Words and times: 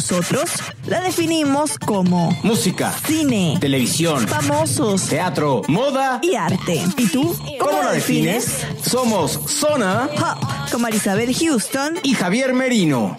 Nosotros 0.00 0.50
la 0.86 1.02
definimos 1.02 1.78
como 1.78 2.34
Música, 2.42 2.90
cine, 3.06 3.58
televisión, 3.60 4.26
famosos 4.26 5.04
teatro, 5.04 5.60
moda. 5.68 6.20
y 6.22 6.36
arte. 6.36 6.82
¿Y 6.96 7.06
tú? 7.08 7.36
¿Cómo 7.58 7.82
la 7.82 7.92
defines? 7.92 8.64
Somos 8.82 9.32
Zona 9.46 10.08
Pop, 10.16 10.42
con 10.72 10.80
Marisabel 10.80 11.36
Houston 11.36 11.98
y 12.02 12.14
Javier 12.14 12.54
Merino. 12.54 13.14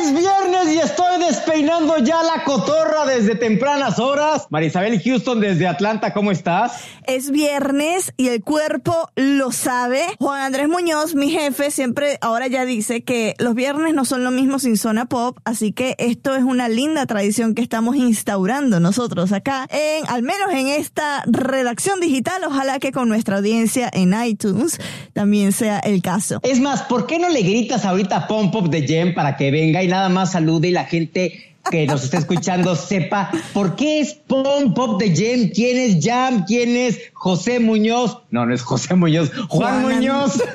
Es 0.00 0.12
viernes 0.12 0.74
y 0.74 0.78
estoy 0.78 1.20
despeinando 1.20 1.98
ya 1.98 2.22
la 2.22 2.44
cotorra 2.44 3.06
desde 3.06 3.34
tempranas 3.34 3.98
horas. 3.98 4.46
Marisabel 4.50 5.00
Houston 5.00 5.40
desde 5.40 5.66
Atlanta, 5.66 6.12
¿cómo 6.12 6.30
estás? 6.30 6.84
Es 7.06 7.30
viernes 7.30 8.12
y 8.16 8.28
el 8.28 8.42
cuerpo 8.42 9.10
lo 9.16 9.52
sabe. 9.52 10.02
Juan 10.18 10.42
Andrés 10.42 10.68
Muñoz, 10.68 11.14
mi 11.14 11.30
jefe, 11.30 11.70
siempre 11.70 12.18
ahora 12.20 12.46
ya 12.46 12.64
dice 12.64 13.02
que 13.04 13.34
los 13.38 13.54
viernes 13.54 13.94
no 13.94 14.04
son 14.04 14.24
lo 14.24 14.30
mismo 14.30 14.58
sin 14.58 14.76
zona 14.76 15.06
pop, 15.06 15.38
así 15.44 15.72
que 15.72 15.94
esto 15.98 16.34
es 16.34 16.42
una 16.42 16.68
linda 16.68 17.06
tradición 17.06 17.54
que 17.54 17.62
estamos 17.62 17.96
instaurando 17.96 18.80
nosotros 18.80 19.32
acá, 19.32 19.68
en 19.70 20.08
al 20.08 20.22
menos 20.22 20.50
en 20.52 20.68
esta 20.68 21.22
redacción 21.26 22.00
digital. 22.00 22.42
Ojalá 22.44 22.78
que 22.78 22.92
con 22.92 23.08
nuestra 23.08 23.36
audiencia 23.36 23.90
en 23.92 24.14
iTunes 24.24 24.78
también 25.12 25.52
sea 25.52 25.78
el 25.78 26.02
caso. 26.02 26.40
Es 26.42 26.60
más, 26.60 26.82
¿por 26.82 27.06
qué 27.06 27.18
no 27.18 27.28
le 27.28 27.42
gritas 27.42 27.84
ahorita 27.84 28.16
a 28.16 28.26
Pom 28.26 28.50
Pop 28.50 28.68
de 28.68 28.86
Jem 28.86 29.09
para 29.12 29.36
que 29.36 29.50
venga 29.50 29.82
y 29.82 29.88
nada 29.88 30.08
más 30.08 30.32
salude 30.32 30.68
y 30.68 30.72
la 30.72 30.84
gente 30.84 31.49
que 31.70 31.86
nos 31.86 32.04
está 32.04 32.18
escuchando 32.18 32.74
sepa 32.76 33.30
por 33.52 33.76
qué 33.76 34.00
es 34.00 34.14
Pom 34.14 34.74
Pop 34.74 35.00
de 35.00 35.14
Jem? 35.14 35.50
¿Quién 35.52 35.76
es 35.78 36.04
Jam? 36.04 36.44
¿Quién 36.46 36.76
es 36.76 36.98
José 37.12 37.60
Muñoz? 37.60 38.18
No, 38.30 38.46
no 38.46 38.54
es 38.54 38.62
José 38.62 38.94
Muñoz, 38.94 39.30
Juan, 39.48 39.82
Juan 39.82 39.96
Muñoz. 39.96 40.42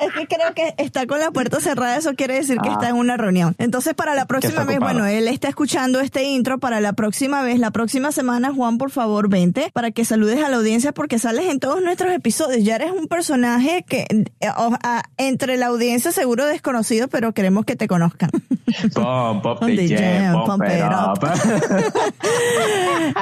Es 0.00 0.12
que 0.14 0.26
creo 0.34 0.54
que 0.54 0.74
está 0.82 1.06
con 1.06 1.18
la 1.20 1.30
puerta 1.30 1.60
cerrada, 1.60 1.96
eso 1.96 2.14
quiere 2.14 2.34
decir 2.34 2.56
que 2.62 2.70
Ah. 2.70 2.72
está 2.72 2.88
en 2.88 2.96
una 2.96 3.16
reunión. 3.18 3.54
Entonces, 3.58 3.92
para 3.94 4.14
la 4.14 4.24
próxima 4.26 4.64
vez, 4.64 4.78
bueno, 4.78 5.04
él 5.06 5.28
está 5.28 5.48
escuchando 5.48 6.00
este 6.00 6.22
intro, 6.24 6.58
para 6.58 6.80
la 6.80 6.94
próxima 6.94 7.42
vez, 7.42 7.58
la 7.58 7.70
próxima 7.70 8.10
semana, 8.10 8.50
Juan, 8.54 8.78
por 8.78 8.90
favor, 8.90 9.28
vente 9.28 9.70
para 9.74 9.90
que 9.90 10.04
saludes 10.06 10.42
a 10.42 10.48
la 10.48 10.56
audiencia 10.56 10.92
porque 10.92 11.18
sales 11.18 11.46
en 11.50 11.60
todos 11.60 11.82
nuestros 11.82 12.12
episodios. 12.14 12.64
Ya 12.64 12.76
eres 12.76 12.92
un 12.92 13.08
personaje 13.08 13.84
que 13.86 14.06
eh, 14.40 14.48
o- 14.56 14.74
a- 14.82 15.02
entre 15.18 15.58
la 15.58 15.66
audiencia 15.66 16.12
seguro 16.12 16.46
desconocido, 16.46 17.08
pero 17.08 17.32
queremos 17.34 17.66
que 17.66 17.76
te 17.76 17.86
conozcan. 17.88 18.30
Pump 20.46 20.64
it 20.64 20.82
up. 20.82 21.22
up. 21.22 21.24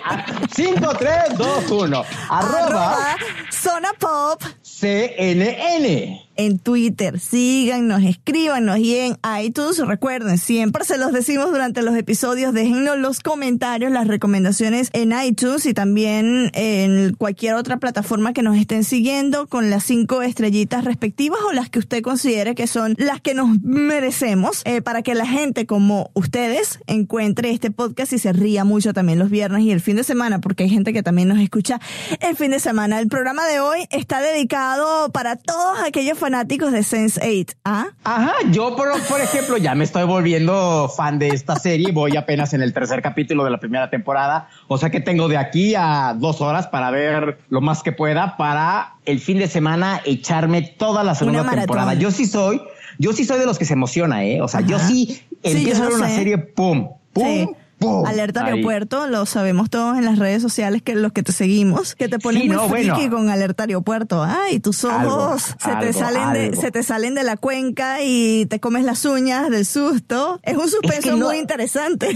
5, 0.54 0.96
3, 0.98 1.12
2, 1.36 1.70
1. 1.70 2.04
Arroba 2.30 3.16
zona 3.50 3.92
pop 3.98 4.42
CNN. 4.62 6.28
en 6.38 6.58
Twitter. 6.60 7.18
Síganos, 7.18 8.02
escríbanos 8.02 8.78
y 8.78 8.96
en 8.96 9.18
iTunes. 9.42 9.78
Recuerden, 9.78 10.38
siempre 10.38 10.84
se 10.84 10.96
los 10.96 11.12
decimos 11.12 11.50
durante 11.50 11.82
los 11.82 11.96
episodios. 11.96 12.54
Déjennos 12.54 12.96
los 12.96 13.20
comentarios, 13.20 13.90
las 13.90 14.06
recomendaciones 14.06 14.90
en 14.92 15.12
iTunes 15.12 15.66
y 15.66 15.74
también 15.74 16.50
en 16.54 17.14
cualquier 17.14 17.54
otra 17.54 17.78
plataforma 17.78 18.32
que 18.32 18.42
nos 18.42 18.56
estén 18.56 18.84
siguiendo 18.84 19.48
con 19.48 19.68
las 19.68 19.82
cinco 19.84 20.22
estrellitas 20.22 20.84
respectivas 20.84 21.40
o 21.48 21.52
las 21.52 21.68
que 21.70 21.80
usted 21.80 22.02
considere 22.02 22.54
que 22.54 22.68
son 22.68 22.94
las 22.98 23.20
que 23.20 23.34
nos 23.34 23.60
merecemos 23.62 24.62
eh, 24.64 24.80
para 24.80 25.02
que 25.02 25.14
la 25.14 25.26
gente 25.26 25.66
como 25.66 26.10
ustedes 26.14 26.78
encuentre 26.86 27.50
este 27.58 27.72
podcast 27.72 28.12
y 28.12 28.18
se 28.18 28.32
ría 28.32 28.62
mucho 28.62 28.92
también 28.92 29.18
los 29.18 29.30
viernes 29.30 29.62
y 29.62 29.72
el 29.72 29.80
fin 29.80 29.96
de 29.96 30.04
semana 30.04 30.40
porque 30.40 30.62
hay 30.62 30.70
gente 30.70 30.92
que 30.92 31.02
también 31.02 31.26
nos 31.26 31.40
escucha 31.40 31.80
el 32.20 32.36
fin 32.36 32.52
de 32.52 32.60
semana. 32.60 33.00
El 33.00 33.08
programa 33.08 33.44
de 33.46 33.58
hoy 33.58 33.88
está 33.90 34.20
dedicado 34.20 35.10
para 35.10 35.34
todos 35.34 35.80
aquellos 35.84 36.16
fanáticos 36.16 36.70
de 36.70 36.80
Sense8. 36.80 37.56
¿Ah? 37.64 37.88
Ajá, 38.04 38.34
yo 38.52 38.76
por, 38.76 38.88
por 39.08 39.20
ejemplo 39.20 39.56
ya 39.56 39.74
me 39.74 39.82
estoy 39.82 40.04
volviendo 40.04 40.88
fan 40.88 41.18
de 41.18 41.30
esta 41.30 41.56
serie, 41.56 41.90
voy 41.90 42.16
apenas 42.16 42.54
en 42.54 42.62
el 42.62 42.72
tercer 42.72 43.02
capítulo 43.02 43.42
de 43.42 43.50
la 43.50 43.58
primera 43.58 43.90
temporada, 43.90 44.48
o 44.68 44.78
sea 44.78 44.90
que 44.90 45.00
tengo 45.00 45.26
de 45.26 45.36
aquí 45.36 45.74
a 45.74 46.14
dos 46.16 46.40
horas 46.40 46.68
para 46.68 46.92
ver 46.92 47.38
lo 47.48 47.60
más 47.60 47.82
que 47.82 47.90
pueda 47.90 48.36
para 48.36 48.94
el 49.04 49.18
fin 49.18 49.40
de 49.40 49.48
semana 49.48 50.00
echarme 50.04 50.62
toda 50.62 51.02
la 51.02 51.16
segunda 51.16 51.50
temporada. 51.50 51.94
Yo 51.94 52.12
sí 52.12 52.24
soy, 52.24 52.60
yo 52.98 53.12
sí 53.12 53.24
soy 53.24 53.40
de 53.40 53.46
los 53.46 53.58
que 53.58 53.64
se 53.64 53.72
emociona, 53.72 54.24
¿eh? 54.24 54.40
O 54.42 54.46
sea, 54.46 54.60
yo 54.60 54.78
sí 54.78 55.22
empiezo 55.42 55.80
yo 55.80 55.84
a 55.84 55.88
ver 55.88 55.96
una 55.96 56.08
sé. 56.08 56.14
serie, 56.14 56.38
pum, 56.38 56.88
pum, 57.18 57.26
Sí. 57.48 57.48
pum. 57.78 58.06
Alerta 58.06 58.44
Ahí. 58.44 58.52
Aeropuerto, 58.54 59.06
lo 59.06 59.24
sabemos 59.26 59.70
todos 59.70 59.96
en 59.98 60.04
las 60.04 60.18
redes 60.18 60.42
sociales 60.42 60.82
que 60.82 60.94
los 60.96 61.12
que 61.12 61.22
te 61.22 61.32
seguimos, 61.32 61.94
que 61.94 62.08
te 62.08 62.18
pones 62.18 62.42
Sí, 62.42 62.48
muy 62.48 62.56
no, 62.56 62.68
friki 62.68 62.88
bueno. 62.90 63.10
con 63.16 63.30
Alerta 63.30 63.64
Aeropuerto. 63.64 64.22
Ay, 64.24 64.58
tus 64.60 64.82
ojos 64.84 64.98
Algo, 65.00 65.38
se 65.38 65.54
te 65.56 65.70
algo, 65.70 65.92
salen 65.98 66.32
de 66.32 66.56
se 66.56 66.70
te 66.70 66.82
salen 66.82 67.14
de 67.14 67.22
la 67.24 67.36
cuenca 67.36 68.02
y 68.02 68.46
te 68.46 68.58
comes 68.60 68.84
las 68.84 69.04
uñas 69.04 69.48
del 69.50 69.64
susto. 69.66 70.40
Es 70.42 70.56
un 70.56 70.68
suspenso 70.68 71.16
no- 71.16 71.26
muy 71.26 71.38
interesante. 71.38 72.08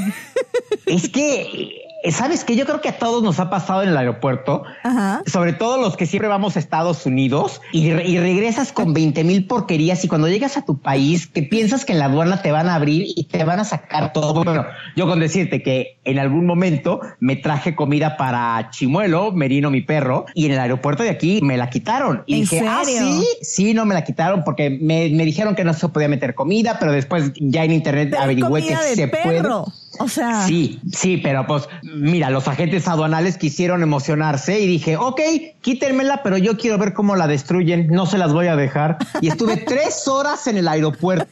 Es 0.87 1.09
que, 1.11 1.71
¿sabes 2.11 2.45
qué? 2.45 2.57
Yo 2.57 2.65
creo 2.67 2.81
que 2.81 2.89
a 2.89 2.99
todos 2.99 3.23
nos 3.23 3.39
ha 3.41 3.49
pasado 3.51 3.83
en 3.83 3.91
el 3.91 3.97
aeropuerto, 3.97 4.65
Ajá. 4.83 5.23
sobre 5.27 5.53
todo 5.53 5.79
los 5.81 5.97
que 5.97 6.07
siempre 6.07 6.29
vamos 6.29 6.57
a 6.57 6.59
Estados 6.59 7.07
Unidos 7.07 7.61
y, 7.73 7.93
re- 7.93 8.07
y 8.09 8.19
regresas 8.19 8.73
con 8.73 8.93
20 8.93 9.23
mil 9.25 9.47
porquerías 9.47 10.05
y 10.05 10.09
cuando 10.09 10.29
llegas 10.29 10.57
a 10.57 10.65
tu 10.65 10.79
país 10.81 11.27
que 11.27 11.43
piensas 11.43 11.85
que 11.85 11.93
en 11.93 11.99
la 12.01 12.07
aduana 12.07 12.43
te 12.43 12.51
van 12.53 12.69
a 12.69 12.75
abrir 12.75 13.05
y 13.15 13.25
te 13.25 13.45
van 13.45 13.61
a 13.61 13.65
sacar 13.65 14.13
todo. 14.13 14.43
Bueno, 14.45 14.65
yo 14.97 15.07
con 15.07 15.21
decirte 15.21 15.63
que 15.63 15.99
en 16.05 16.19
algún 16.19 16.47
momento 16.47 17.01
me 17.21 17.37
traje 17.37 17.75
comida 17.75 18.17
para 18.17 18.71
Chimuelo, 18.71 19.31
Merino, 19.33 19.71
mi 19.71 19.81
perro, 19.83 20.27
y 20.35 20.47
en 20.47 20.53
el 20.53 20.59
aeropuerto 20.59 21.03
de 21.03 21.11
aquí 21.11 21.41
me 21.43 21.57
la 21.57 21.71
quitaron. 21.71 22.25
Y 22.27 22.35
¿En 22.35 22.41
dije, 22.41 22.65
ah, 22.69 22.83
serio? 22.85 23.01
sí, 23.21 23.27
sí, 23.43 23.75
no 23.75 23.85
me 23.85 23.95
la 23.95 24.03
quitaron 24.05 24.43
porque 24.45 24.71
me, 24.71 25.09
me 25.11 25.25
dijeron 25.25 25.55
que 25.55 25.65
no 25.65 25.73
se 25.75 25.89
podía 25.89 26.09
meter 26.09 26.35
comida, 26.35 26.79
pero 26.81 26.93
después 26.93 27.33
ya 27.37 27.65
en 27.65 27.73
internet 27.73 28.09
Pero 28.11 28.23
averigüé 28.23 28.63
que 28.67 28.77
se 28.77 29.09
perro. 29.09 29.65
puede. 29.65 29.82
O 29.99 30.09
sea, 30.09 30.47
Sí, 30.47 30.81
sí, 30.93 31.19
pero 31.19 31.47
pues 31.47 31.69
mira, 31.83 32.31
los 32.31 32.49
agentes 32.49 32.89
aduanales 32.89 33.37
quisieron 33.37 33.83
emocionarse 33.83 34.61
y 34.61 34.67
dije, 34.67 34.97
ok, 34.97 35.21
quítenmela, 35.61 36.23
pero 36.23 36.39
yo 36.39 36.57
quiero 36.57 36.79
ver 36.79 36.93
cómo 36.93 37.17
la 37.17 37.27
destruyen, 37.27 37.89
no 37.89 38.07
se 38.07 38.19
las 38.19 38.33
voy 38.33 38.47
a 38.47 38.57
dejar. 38.57 38.99
Y 39.21 39.29
estuve 39.29 39.57
tres 39.67 40.09
horas 40.09 40.47
en 40.47 40.57
el 40.57 40.69
aeropuerto 40.69 41.27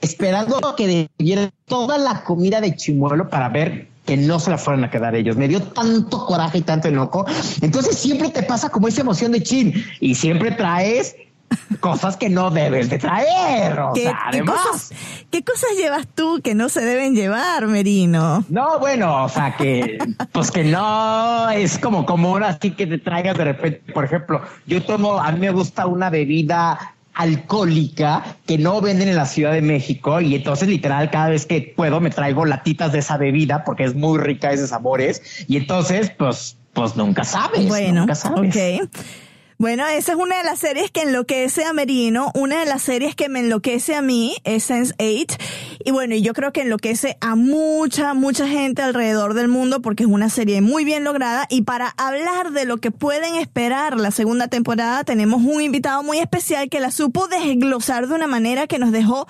esperando 0.00 0.74
que 0.76 0.86
destruyeran 0.86 1.50
toda 1.66 1.98
la 1.98 2.24
comida 2.24 2.60
de 2.60 2.74
chimuelo 2.74 3.28
para 3.28 3.48
ver 3.48 3.88
que 4.06 4.16
no 4.16 4.40
se 4.40 4.50
la 4.50 4.58
fueran 4.58 4.84
a 4.84 4.90
quedar 4.90 5.14
ellos. 5.14 5.36
Me 5.36 5.46
dio 5.46 5.62
tanto 5.62 6.26
coraje 6.26 6.58
y 6.58 6.62
tanto 6.62 6.88
enojo. 6.88 7.26
Entonces 7.60 7.96
siempre 7.96 8.30
te 8.30 8.42
pasa 8.42 8.68
como 8.68 8.88
esa 8.88 9.02
emoción 9.02 9.32
de 9.32 9.42
chin 9.42 9.72
y 10.00 10.14
siempre 10.14 10.50
traes 10.52 11.14
cosas 11.80 12.16
que 12.16 12.28
no 12.28 12.50
debes 12.50 12.90
de 12.90 12.98
traer. 12.98 13.78
O 13.80 13.92
¿qué, 13.92 14.02
sea, 14.02 14.18
qué 14.30 14.38
además. 14.38 14.60
cosas, 14.66 14.92
¿qué 15.30 15.42
cosas 15.44 15.70
llevas 15.76 16.06
tú 16.14 16.40
que 16.42 16.54
no 16.54 16.68
se 16.68 16.80
deben 16.80 17.14
llevar, 17.14 17.66
Merino? 17.66 18.44
No, 18.48 18.78
bueno, 18.78 19.24
o 19.24 19.28
sea 19.28 19.56
que, 19.56 19.98
pues 20.32 20.50
que 20.50 20.64
no 20.64 21.50
es 21.50 21.78
como 21.78 22.06
común 22.06 22.42
así 22.42 22.72
que 22.72 22.86
te 22.86 22.98
traigas 22.98 23.36
de 23.36 23.44
repente, 23.44 23.92
por 23.92 24.04
ejemplo, 24.04 24.42
yo 24.66 24.82
tomo, 24.82 25.20
a 25.20 25.32
mí 25.32 25.40
me 25.40 25.50
gusta 25.50 25.86
una 25.86 26.10
bebida 26.10 26.94
alcohólica 27.14 28.36
que 28.46 28.56
no 28.56 28.80
venden 28.80 29.08
en 29.08 29.16
la 29.16 29.26
Ciudad 29.26 29.52
de 29.52 29.62
México 29.62 30.20
y 30.20 30.34
entonces 30.36 30.68
literal 30.68 31.10
cada 31.10 31.28
vez 31.28 31.44
que 31.44 31.74
puedo 31.76 32.00
me 32.00 32.10
traigo 32.10 32.46
latitas 32.46 32.92
de 32.92 33.00
esa 33.00 33.16
bebida 33.16 33.64
porque 33.64 33.84
es 33.84 33.94
muy 33.94 34.18
rica, 34.18 34.52
es 34.52 34.60
de 34.60 34.66
sabores 34.68 35.44
y 35.48 35.56
entonces 35.56 36.10
pues 36.16 36.56
pues 36.72 36.96
nunca 36.96 37.24
sabes. 37.24 37.66
Bueno, 37.66 38.00
nunca 38.00 38.14
sabes. 38.14 38.56
ok. 38.56 38.90
Bueno, 39.60 39.86
esa 39.86 40.12
es 40.12 40.18
una 40.18 40.38
de 40.38 40.44
las 40.44 40.58
series 40.58 40.90
que 40.90 41.02
enloquece 41.02 41.66
a 41.66 41.74
Merino. 41.74 42.32
Una 42.34 42.60
de 42.60 42.64
las 42.64 42.80
series 42.80 43.14
que 43.14 43.28
me 43.28 43.40
enloquece 43.40 43.94
a 43.94 44.00
mí 44.00 44.34
es 44.44 44.70
Sense8. 44.70 45.38
Y 45.84 45.90
bueno, 45.90 46.14
yo 46.14 46.32
creo 46.32 46.50
que 46.50 46.62
enloquece 46.62 47.18
a 47.20 47.34
mucha, 47.34 48.14
mucha 48.14 48.48
gente 48.48 48.80
alrededor 48.80 49.34
del 49.34 49.48
mundo 49.48 49.82
porque 49.82 50.04
es 50.04 50.08
una 50.08 50.30
serie 50.30 50.62
muy 50.62 50.86
bien 50.86 51.04
lograda. 51.04 51.46
Y 51.50 51.60
para 51.60 51.90
hablar 51.98 52.52
de 52.52 52.64
lo 52.64 52.78
que 52.78 52.90
pueden 52.90 53.34
esperar 53.34 54.00
la 54.00 54.12
segunda 54.12 54.48
temporada, 54.48 55.04
tenemos 55.04 55.42
un 55.42 55.60
invitado 55.60 56.02
muy 56.02 56.20
especial 56.20 56.70
que 56.70 56.80
la 56.80 56.90
supo 56.90 57.28
desglosar 57.28 58.08
de 58.08 58.14
una 58.14 58.26
manera 58.26 58.66
que 58.66 58.78
nos 58.78 58.92
dejó 58.92 59.28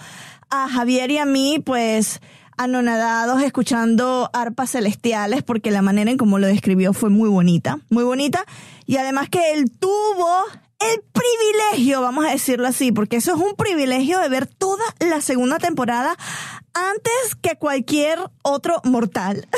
a 0.49 0.69
Javier 0.69 1.11
y 1.11 1.19
a 1.19 1.25
mí, 1.25 1.61
pues, 1.67 2.21
anonadados 2.61 3.43
escuchando 3.43 4.29
arpas 4.35 4.73
celestiales 4.73 5.43
porque 5.43 5.71
la 5.71 5.81
manera 5.81 6.11
en 6.11 6.19
cómo 6.19 6.39
lo 6.39 6.47
describió 6.47 6.93
fue 6.93 7.09
muy 7.09 7.31
bonita, 7.31 7.79
muy 7.89 8.05
bonita. 8.05 8.45
Y 8.91 8.97
además 8.97 9.29
que 9.29 9.53
él 9.53 9.71
tuvo 9.79 10.47
el 10.81 11.01
privilegio, 11.13 12.01
vamos 12.01 12.25
a 12.25 12.31
decirlo 12.31 12.67
así, 12.67 12.91
porque 12.91 13.19
eso 13.19 13.37
es 13.37 13.41
un 13.41 13.55
privilegio 13.55 14.19
de 14.19 14.29
ver 14.29 14.49
toda 14.49 14.83
la 14.99 15.21
segunda 15.21 15.59
temporada 15.59 16.17
antes 16.75 17.37
que 17.41 17.55
cualquier 17.55 18.19
otro 18.43 18.81
mortal. 18.83 19.47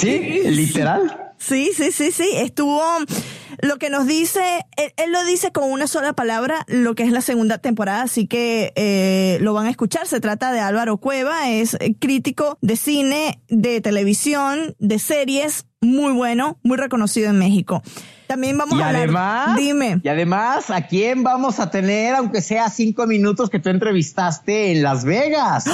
Sí, 0.00 0.42
literal. 0.44 1.34
Sí, 1.38 1.72
sí, 1.76 1.90
sí, 1.90 2.12
sí. 2.12 2.28
Estuvo 2.34 2.80
lo 3.60 3.78
que 3.78 3.90
nos 3.90 4.06
dice, 4.06 4.64
él, 4.76 5.12
lo 5.12 5.24
dice 5.24 5.50
con 5.50 5.70
una 5.70 5.86
sola 5.86 6.12
palabra, 6.12 6.64
lo 6.68 6.94
que 6.94 7.02
es 7.02 7.10
la 7.10 7.20
segunda 7.20 7.58
temporada, 7.58 8.02
así 8.02 8.26
que 8.26 8.72
eh, 8.76 9.38
lo 9.40 9.54
van 9.54 9.66
a 9.66 9.70
escuchar. 9.70 10.06
Se 10.06 10.20
trata 10.20 10.52
de 10.52 10.60
Álvaro 10.60 10.98
Cueva, 10.98 11.50
es 11.50 11.76
crítico 11.98 12.58
de 12.60 12.76
cine, 12.76 13.40
de 13.48 13.80
televisión, 13.80 14.74
de 14.78 14.98
series, 14.98 15.66
muy 15.86 16.12
bueno, 16.12 16.58
muy 16.62 16.76
reconocido 16.76 17.30
en 17.30 17.38
México. 17.38 17.82
También 18.26 18.58
vamos 18.58 18.78
y 18.78 18.82
a 18.82 18.88
hablar. 18.88 19.02
Además, 19.02 19.56
Dime. 19.56 20.00
Y 20.02 20.08
además, 20.08 20.70
¿a 20.70 20.86
quién 20.86 21.22
vamos 21.22 21.60
a 21.60 21.70
tener, 21.70 22.14
aunque 22.14 22.40
sea 22.40 22.68
cinco 22.70 23.06
minutos 23.06 23.50
que 23.50 23.58
tú 23.58 23.68
entrevistaste 23.68 24.72
en 24.72 24.82
Las 24.82 25.04
Vegas? 25.04 25.64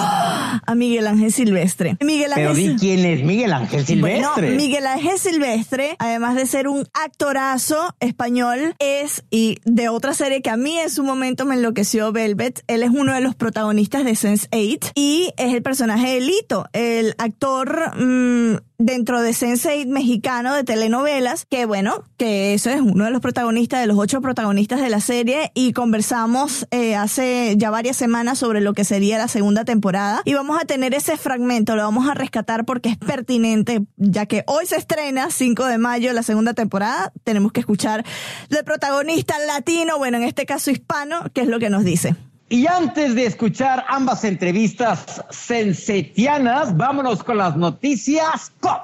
A 0.64 0.74
Miguel 0.74 1.06
Ángel 1.06 1.32
Silvestre. 1.32 1.96
Miguel 2.00 2.32
Ángel 2.32 2.52
Pero 2.52 2.54
di 2.54 2.76
quién 2.76 3.04
es 3.04 3.24
Miguel 3.24 3.52
Ángel 3.52 3.86
Silvestre. 3.86 4.48
Bueno, 4.48 4.56
Miguel 4.56 4.86
Ángel 4.86 5.18
Silvestre, 5.18 5.96
además 5.98 6.36
de 6.36 6.46
ser 6.46 6.68
un 6.68 6.86
actorazo 6.92 7.94
español, 8.00 8.74
es, 8.78 9.24
y 9.30 9.58
de 9.64 9.88
otra 9.88 10.14
serie 10.14 10.42
que 10.42 10.50
a 10.50 10.56
mí 10.56 10.78
en 10.78 10.90
su 10.90 11.02
momento 11.04 11.44
me 11.46 11.54
enloqueció, 11.54 12.12
Velvet, 12.12 12.62
él 12.66 12.82
es 12.82 12.90
uno 12.90 13.14
de 13.14 13.20
los 13.20 13.34
protagonistas 13.34 14.04
de 14.04 14.12
Sense8 14.12 14.92
y 14.94 15.32
es 15.36 15.54
el 15.54 15.62
personaje 15.62 16.14
de 16.14 16.20
Lito, 16.20 16.66
el 16.72 17.14
actor 17.18 17.92
mmm, 17.96 18.56
dentro 18.78 19.22
de 19.22 19.30
Sense8 19.30 19.86
mexicano 19.86 20.54
de 20.54 20.64
telenovelas, 20.64 21.46
que 21.46 21.66
bueno, 21.66 22.04
que 22.16 22.41
eso 22.42 22.70
es 22.70 22.80
uno 22.80 23.04
de 23.04 23.10
los 23.10 23.20
protagonistas, 23.20 23.80
de 23.80 23.86
los 23.86 23.98
ocho 23.98 24.20
protagonistas 24.20 24.80
de 24.80 24.90
la 24.90 25.00
serie, 25.00 25.50
y 25.54 25.72
conversamos 25.72 26.66
eh, 26.70 26.96
hace 26.96 27.54
ya 27.56 27.70
varias 27.70 27.96
semanas 27.96 28.38
sobre 28.38 28.60
lo 28.60 28.74
que 28.74 28.84
sería 28.84 29.18
la 29.18 29.28
segunda 29.28 29.64
temporada, 29.64 30.22
y 30.24 30.34
vamos 30.34 30.60
a 30.60 30.64
tener 30.64 30.94
ese 30.94 31.16
fragmento, 31.16 31.76
lo 31.76 31.82
vamos 31.82 32.08
a 32.08 32.14
rescatar 32.14 32.64
porque 32.64 32.90
es 32.90 32.96
pertinente, 32.98 33.82
ya 33.96 34.26
que 34.26 34.44
hoy 34.46 34.66
se 34.66 34.76
estrena, 34.76 35.30
5 35.30 35.66
de 35.66 35.78
mayo, 35.78 36.12
la 36.12 36.22
segunda 36.22 36.54
temporada, 36.54 37.12
tenemos 37.24 37.52
que 37.52 37.60
escuchar 37.60 38.04
del 38.50 38.64
protagonista 38.64 39.34
latino, 39.46 39.98
bueno, 39.98 40.16
en 40.18 40.24
este 40.24 40.46
caso 40.46 40.70
hispano, 40.70 41.24
qué 41.32 41.42
es 41.42 41.48
lo 41.48 41.58
que 41.58 41.70
nos 41.70 41.84
dice. 41.84 42.16
Y 42.52 42.66
antes 42.66 43.14
de 43.14 43.24
escuchar 43.24 43.84
ambas 43.88 44.24
entrevistas 44.24 45.24
sensetianas, 45.30 46.76
vámonos 46.76 47.22
con 47.24 47.38
las 47.38 47.56
noticias 47.56 48.52
pop. 48.60 48.82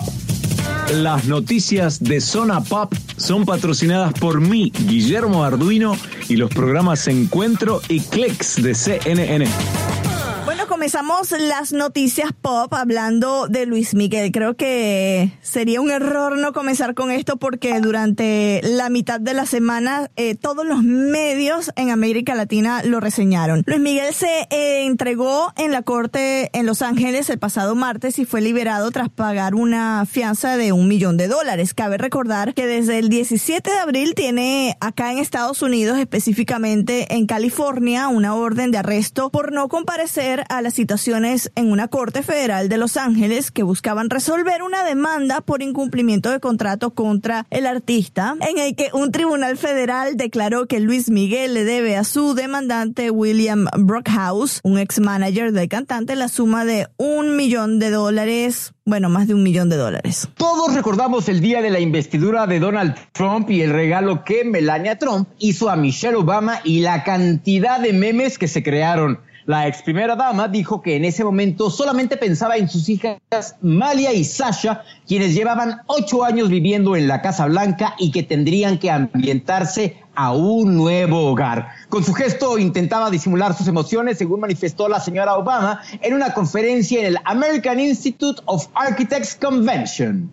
Las 0.93 1.27
noticias 1.27 2.03
de 2.03 2.19
Zona 2.19 2.63
Pop 2.63 2.95
son 3.19 3.45
patrocinadas 3.45 4.15
por 4.15 4.41
mí, 4.41 4.73
Guillermo 4.87 5.45
Arduino, 5.45 5.95
y 6.29 6.37
los 6.37 6.49
programas 6.49 7.07
Encuentro 7.09 7.83
y 7.89 8.01
Clicks 8.01 8.63
de 8.63 8.75
CNN. 8.75 9.47
Comenzamos 10.69 11.31
las 11.31 11.73
noticias 11.73 12.31
pop 12.39 12.73
hablando 12.75 13.49
de 13.49 13.65
Luis 13.65 13.95
Miguel. 13.95 14.31
Creo 14.31 14.55
que 14.55 15.33
sería 15.41 15.81
un 15.81 15.91
error 15.91 16.37
no 16.37 16.53
comenzar 16.53 16.95
con 16.95 17.11
esto 17.11 17.39
porque 17.39 17.81
durante 17.81 18.61
la 18.63 18.91
mitad 18.91 19.19
de 19.19 19.33
la 19.33 19.47
semana 19.47 20.11
eh, 20.17 20.35
todos 20.35 20.67
los 20.67 20.83
medios 20.83 21.71
en 21.75 21.89
América 21.89 22.35
Latina 22.35 22.83
lo 22.85 23.01
reseñaron. 23.01 23.63
Luis 23.67 23.81
Miguel 23.81 24.13
se 24.13 24.47
eh, 24.51 24.85
entregó 24.85 25.55
en 25.57 25.73
la 25.73 25.81
corte 25.83 26.51
en 26.53 26.67
Los 26.67 26.83
Ángeles 26.83 27.31
el 27.31 27.39
pasado 27.39 27.75
martes 27.75 28.19
y 28.19 28.27
fue 28.27 28.43
liberado 28.43 28.91
tras 28.91 29.09
pagar 29.09 29.55
una 29.55 30.05
fianza 30.05 30.59
de 30.59 30.73
un 30.73 30.87
millón 30.87 31.17
de 31.17 31.29
dólares. 31.29 31.73
Cabe 31.73 31.97
recordar 31.97 32.53
que 32.53 32.67
desde 32.67 32.99
el 32.99 33.09
17 33.09 33.71
de 33.71 33.79
abril 33.79 34.15
tiene 34.15 34.77
acá 34.81 35.13
en 35.13 35.19
Estados 35.19 35.63
Unidos, 35.63 35.99
específicamente 35.99 37.15
en 37.15 37.27
California, 37.27 38.09
una 38.09 38.35
orden 38.35 38.71
de 38.71 38.79
arresto 38.79 39.31
por 39.31 39.51
no 39.51 39.69
comparecer 39.69 40.45
a 40.51 40.58
las 40.63 40.75
citaciones 40.75 41.51
en 41.55 41.71
una 41.71 41.89
corte 41.89 42.23
federal 42.23 42.69
de 42.69 42.79
Los 42.79 42.97
Ángeles 42.97 43.51
que 43.51 43.63
buscaban 43.63 44.11
resolver 44.11 44.63
una 44.63 44.85
demanda 44.85 45.41
por 45.41 45.63
incumplimiento 45.63 46.31
de 46.31 46.41
contrato 46.41 46.95
contra 46.95 47.47
el 47.51 47.67
artista, 47.67 48.37
en 48.41 48.59
el 48.59 48.75
que 48.77 48.91
un 48.93 49.13
tribunal 49.13 49.57
federal 49.57 50.17
declaró 50.17 50.67
que 50.67 50.81
Luis 50.81 51.11
Miguel 51.11 51.55
le 51.55 51.65
debe 51.65 51.97
a 51.97 52.05
su 52.05 52.35
demandante 52.35 53.11
William 53.11 53.67
Brockhouse, 53.77 54.61
un 54.63 54.79
ex 54.79 55.01
manager 55.01 55.53
del 55.53 55.69
cantante, 55.69 56.17
la 56.17 56.29
suma 56.29 56.65
de 56.65 56.89
un 56.97 57.37
millón 57.37 57.79
de 57.79 57.91
dólares 57.91 58.73
bueno, 58.89 59.11
más 59.11 59.29
de 59.29 59.35
un 59.35 59.43
millón 59.43 59.69
de 59.69 59.77
dólares. 59.77 60.31
Todos 60.39 60.75
recordamos 60.75 61.29
el 61.29 61.43
día 61.43 61.61
de 61.61 61.69
la 61.69 61.79
investidura 61.79 62.47
de 62.47 62.59
Donald 62.59 62.95
Trump 63.13 63.51
y 63.51 63.61
el 63.61 63.71
regalo 63.71 64.25
que 64.25 64.45
Melania 64.45 64.99
Trump 64.99 65.29
hizo 65.39 65.69
a 65.69 65.77
Michelle 65.77 66.17
Obama 66.17 66.61
y 66.65 66.81
la 66.81 67.05
cantidad 67.05 67.81
de 67.81 67.93
memes 67.93 68.39
que 68.39 68.49
se 68.49 68.63
crearon. 68.63 69.21
La 69.49 69.67
ex 69.67 69.81
primera 69.81 70.15
dama 70.15 70.47
dijo 70.47 70.83
que 70.83 70.97
en 70.97 71.07
ese 71.07 71.25
momento 71.25 71.71
solamente 71.71 72.19
pensaba 72.19 72.59
en 72.59 72.69
sus 72.69 72.87
hijas 72.91 73.57
Malia 73.63 74.13
y 74.13 74.23
Sasha, 74.23 74.83
quienes 75.07 75.35
llevaban 75.35 75.81
ocho 75.87 76.23
años 76.23 76.51
viviendo 76.51 76.95
en 76.97 77.09
la 77.09 77.23
Casa 77.23 77.47
Blanca 77.47 77.95
y 77.99 78.11
que 78.11 78.23
tendrían 78.23 78.79
que 78.79 78.91
ambientarse 78.91 79.97
a 80.15 80.33
un 80.33 80.77
nuevo 80.77 81.31
hogar. 81.31 81.69
Con 81.89 82.05
su 82.05 82.13
gesto 82.13 82.59
intentaba 82.59 83.09
disimular 83.09 83.55
sus 83.55 83.69
emociones, 83.69 84.19
según 84.19 84.41
manifestó 84.41 84.87
la 84.87 85.01
señora 85.01 85.39
Obama 85.39 85.81
en 86.03 86.13
una 86.13 86.35
conferencia 86.35 87.01
en 87.01 87.07
el 87.07 87.19
American 87.25 87.81
Institute 87.81 88.43
of 88.45 88.67
Architects 88.75 89.35
Convention. 89.35 90.31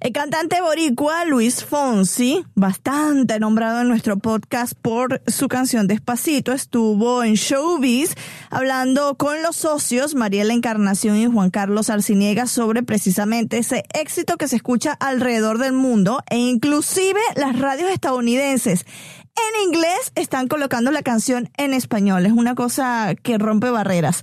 El 0.00 0.12
cantante 0.12 0.60
boricua 0.60 1.24
Luis 1.24 1.64
Fonsi, 1.64 2.44
bastante 2.54 3.40
nombrado 3.40 3.80
en 3.80 3.88
nuestro 3.88 4.16
podcast 4.16 4.74
por 4.80 5.20
su 5.26 5.48
canción 5.48 5.88
Despacito, 5.88 6.52
estuvo 6.52 7.24
en 7.24 7.34
Showbiz 7.34 8.14
hablando 8.48 9.16
con 9.16 9.42
los 9.42 9.56
socios 9.56 10.14
Mariela 10.14 10.54
Encarnación 10.54 11.16
y 11.16 11.26
Juan 11.26 11.50
Carlos 11.50 11.90
Arciniega 11.90 12.46
sobre 12.46 12.84
precisamente 12.84 13.58
ese 13.58 13.82
éxito 13.92 14.36
que 14.36 14.46
se 14.46 14.54
escucha 14.54 14.92
alrededor 14.92 15.58
del 15.58 15.72
mundo 15.72 16.22
e 16.30 16.36
inclusive 16.36 17.18
las 17.34 17.58
radios 17.58 17.90
estadounidenses 17.90 18.84
en 18.84 19.68
inglés 19.68 20.12
están 20.14 20.46
colocando 20.46 20.92
la 20.92 21.02
canción 21.02 21.50
en 21.56 21.74
español. 21.74 22.24
Es 22.24 22.32
una 22.32 22.54
cosa 22.54 23.16
que 23.20 23.36
rompe 23.36 23.68
barreras. 23.70 24.22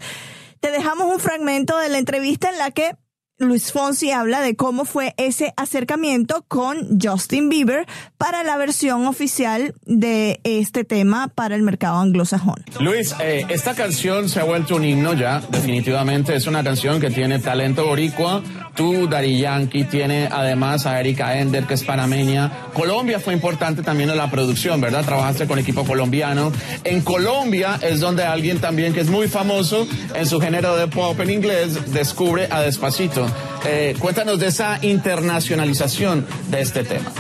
Te 0.62 0.72
dejamos 0.72 1.14
un 1.14 1.20
fragmento 1.20 1.78
de 1.78 1.90
la 1.90 1.98
entrevista 1.98 2.50
en 2.50 2.60
la 2.60 2.72
que 2.72 2.96
Luis 3.38 3.74
Fonsi 3.74 4.12
habla 4.12 4.40
de 4.40 4.56
cómo 4.56 4.86
fue 4.86 5.14
ese 5.18 5.54
acercamiento 5.58 6.46
con 6.48 7.02
Justin 7.02 7.50
Bieber 7.50 7.86
para 8.18 8.44
la 8.44 8.56
versión 8.56 9.08
oficial 9.08 9.76
de 9.86 10.40
este 10.46 10.86
tema 10.86 11.28
para 11.28 11.56
el 11.56 11.62
mercado 11.62 11.98
anglosajón. 11.98 12.64
Luis, 12.80 13.14
eh, 13.20 13.46
esta 13.50 13.76
canción 13.76 14.30
se 14.30 14.40
ha 14.40 14.46
vuelto 14.46 14.78
un 14.78 14.86
himno 14.86 15.14
ya, 15.16 15.42
definitivamente. 15.50 16.34
Es 16.34 16.48
una 16.48 16.64
canción 16.64 17.02
que 17.02 17.10
tiene 17.10 17.40
talento 17.40 17.86
boricua. 17.86 18.42
Tú, 18.74 19.08
Dari 19.08 19.38
Yankee, 19.38 19.84
tiene 19.84 20.30
además 20.32 20.86
a 20.86 20.98
Erika 21.02 21.38
Ender, 21.38 21.66
que 21.66 21.74
es 21.74 21.84
panameña. 21.84 22.70
Colombia 22.74 23.20
fue 23.20 23.34
importante 23.34 23.84
también 23.84 24.10
en 24.10 24.18
la 24.18 24.32
producción, 24.32 24.80
¿verdad? 24.80 25.04
Trabajaste 25.04 25.46
con 25.46 25.60
equipo 25.60 25.84
colombiano. 25.84 26.54
En 26.86 27.02
Colombia 27.02 27.80
es 27.82 28.00
donde 28.00 28.24
alguien 28.24 28.60
también 28.60 28.94
que 28.94 29.02
es 29.02 29.10
muy 29.10 29.28
famoso 29.28 29.86
en 30.14 30.26
su 30.26 30.40
género 30.40 30.78
de 30.78 30.88
pop 30.88 31.20
en 31.20 31.32
inglés 31.32 31.92
descubre 31.92 32.48
a 32.50 32.62
Despacito. 32.62 33.25
Eh, 33.66 33.96
cuéntanos 34.00 34.40
de 34.40 34.48
esa 34.48 34.80
internacionalización 34.82 36.26
de 36.50 36.62
este 36.62 36.84
tema. 36.84 37.12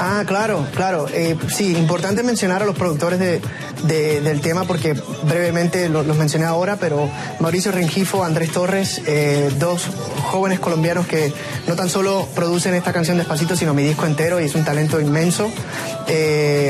Ah, 0.00 0.24
claro, 0.26 0.66
claro. 0.74 1.06
Eh, 1.12 1.36
sí, 1.48 1.76
importante 1.76 2.22
mencionar 2.22 2.62
a 2.62 2.66
los 2.66 2.76
productores 2.76 3.18
de, 3.18 3.40
del 4.20 4.40
tema 4.40 4.64
porque 4.64 4.94
brevemente 5.24 5.88
los, 5.88 6.06
mencioné 6.16 6.46
ahora, 6.46 6.76
pero 6.76 7.08
Mauricio 7.40 7.70
Rengifo, 7.70 8.24
Andrés 8.24 8.50
Torres, 8.50 9.02
eh, 9.06 9.50
dos 9.58 9.86
jóvenes 10.24 10.58
colombianos 10.58 11.06
que 11.06 11.32
no 11.66 11.76
tan 11.76 11.88
solo 11.88 12.26
producen 12.34 12.74
esta 12.74 12.92
canción 12.92 13.18
despacito, 13.18 13.56
sino 13.56 13.72
mi 13.72 13.82
disco 13.82 14.06
entero 14.06 14.40
y 14.40 14.44
es 14.44 14.54
un 14.54 14.64
talento 14.64 15.00
inmenso. 15.00 15.50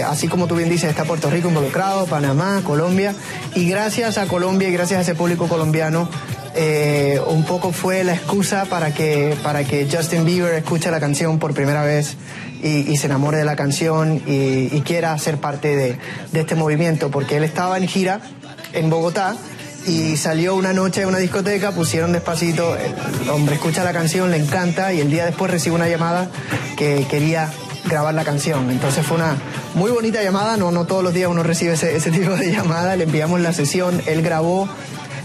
Así 0.07 0.29
como 0.29 0.47
tú 0.47 0.57
bien 0.57 0.69
dices, 0.69 0.91
está 0.91 1.05
Puerto 1.05 1.31
Rico 1.31 1.49
involucrado, 1.49 2.07
Panamá, 2.07 2.63
Colombia, 2.65 3.15
y 3.55 3.69
gracias 3.69 4.19
a 4.19 4.27
Colombia 4.27 4.69
y 4.69 4.73
gracias 4.73 4.99
a 4.99 5.03
ese 5.03 5.15
público 5.15 5.49
colombiano, 5.49 6.09
eh, 6.57 7.21
un 7.27 7.45
poco 7.45 7.73
fue 7.73 8.05
la 8.05 8.15
excusa 8.15 8.67
para 8.67 8.95
que, 8.95 9.37
para 9.43 9.65
que 9.65 9.89
Justin 9.91 10.25
Bieber 10.25 10.55
escuche 10.55 10.91
la 10.91 11.01
canción 11.01 11.41
por 11.41 11.53
primera 11.53 11.83
vez 11.83 12.17
y, 12.63 12.97
se 12.97 13.07
enamore 13.07 13.39
de 13.39 13.45
la 13.45 13.57
canción 13.57 14.23
y, 14.27 14.81
quiera 14.83 15.19
ser 15.19 15.39
parte 15.39 15.77
de, 15.77 15.99
este 16.33 16.55
movimiento, 16.55 17.11
porque 17.11 17.37
él 17.37 17.45
estaba 17.45 17.77
en 17.77 17.89
gira 17.89 18.21
en 18.73 18.89
Bogotá 18.89 19.37
y 19.87 20.17
salió 20.17 20.55
una 20.55 20.73
noche 20.73 21.03
a 21.03 21.09
una 21.09 21.19
discoteca, 21.19 21.73
pusieron 21.73 22.13
despacito, 22.13 22.77
el 22.77 23.29
hombre 23.31 23.57
escucha 23.57 23.85
la 23.85 23.93
canción, 23.93 24.31
le 24.31 24.39
encanta 24.39 24.93
y 24.95 25.01
el 25.01 25.11
día 25.11 25.27
después 25.27 25.51
recibe 25.51 25.75
una 25.75 25.89
llamada 25.89 26.31
que 26.77 27.07
quería 27.11 27.51
grabar 27.85 28.15
la 28.15 28.25
canción. 28.25 28.71
Entonces 28.71 29.05
fue 29.05 29.17
una 29.17 29.37
muy 29.75 29.91
bonita 29.91 30.23
llamada, 30.23 30.57
no, 30.57 30.71
no 30.71 30.87
todos 30.87 31.03
los 31.03 31.13
días 31.13 31.29
uno 31.29 31.43
recibe 31.43 31.75
ese, 31.75 31.97
ese 31.97 32.11
tipo 32.11 32.31
de 32.31 32.53
llamada, 32.53 32.97
le 32.97 33.05
enviamos 33.05 33.41
la 33.41 33.53
sesión, 33.53 34.01
él 34.07 34.23
grabó 34.23 34.69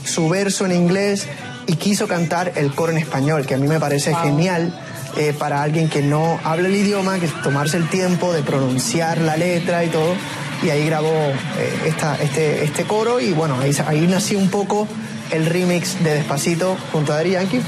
su 0.10 0.28
verso 0.28 0.66
en 0.66 0.72
inglés 0.72 1.28
y 1.68 1.76
quiso 1.76 2.08
cantar 2.08 2.54
el 2.56 2.74
coro 2.74 2.92
en 2.92 2.98
español, 2.98 3.46
que 3.46 3.56
a 3.56 3.58
mí 3.58 3.68
me 3.68 3.80
parece 3.80 4.14
genial. 4.16 4.74
Eh, 5.18 5.34
para 5.38 5.64
alguien 5.64 5.90
que 5.90 6.04
no 6.04 6.40
habla 6.44 6.68
el 6.68 6.76
idioma, 6.76 7.20
que 7.20 7.28
tomarse 7.28 7.78
el 7.78 7.90
tiempo 7.90 8.32
de 8.32 8.44
pronunciar 8.44 9.18
la 9.18 9.38
letra 9.38 9.84
y 9.84 9.88
todo. 9.88 10.14
Y 10.62 10.70
ahí 10.70 10.86
grabó 10.86 11.10
eh, 11.10 11.34
esta, 11.88 12.16
este, 12.22 12.64
este 12.64 12.84
coro 12.84 13.20
y 13.20 13.32
bueno, 13.32 13.60
ahí, 13.60 13.76
ahí 13.88 14.06
nació 14.08 14.38
un 14.38 14.50
poco 14.50 14.88
el 15.32 15.46
remix 15.46 16.02
de 16.04 16.14
Despacito 16.14 16.78
junto 16.92 17.14
a 17.14 17.18
Daddy 17.18 17.32
Yankee, 17.32 17.62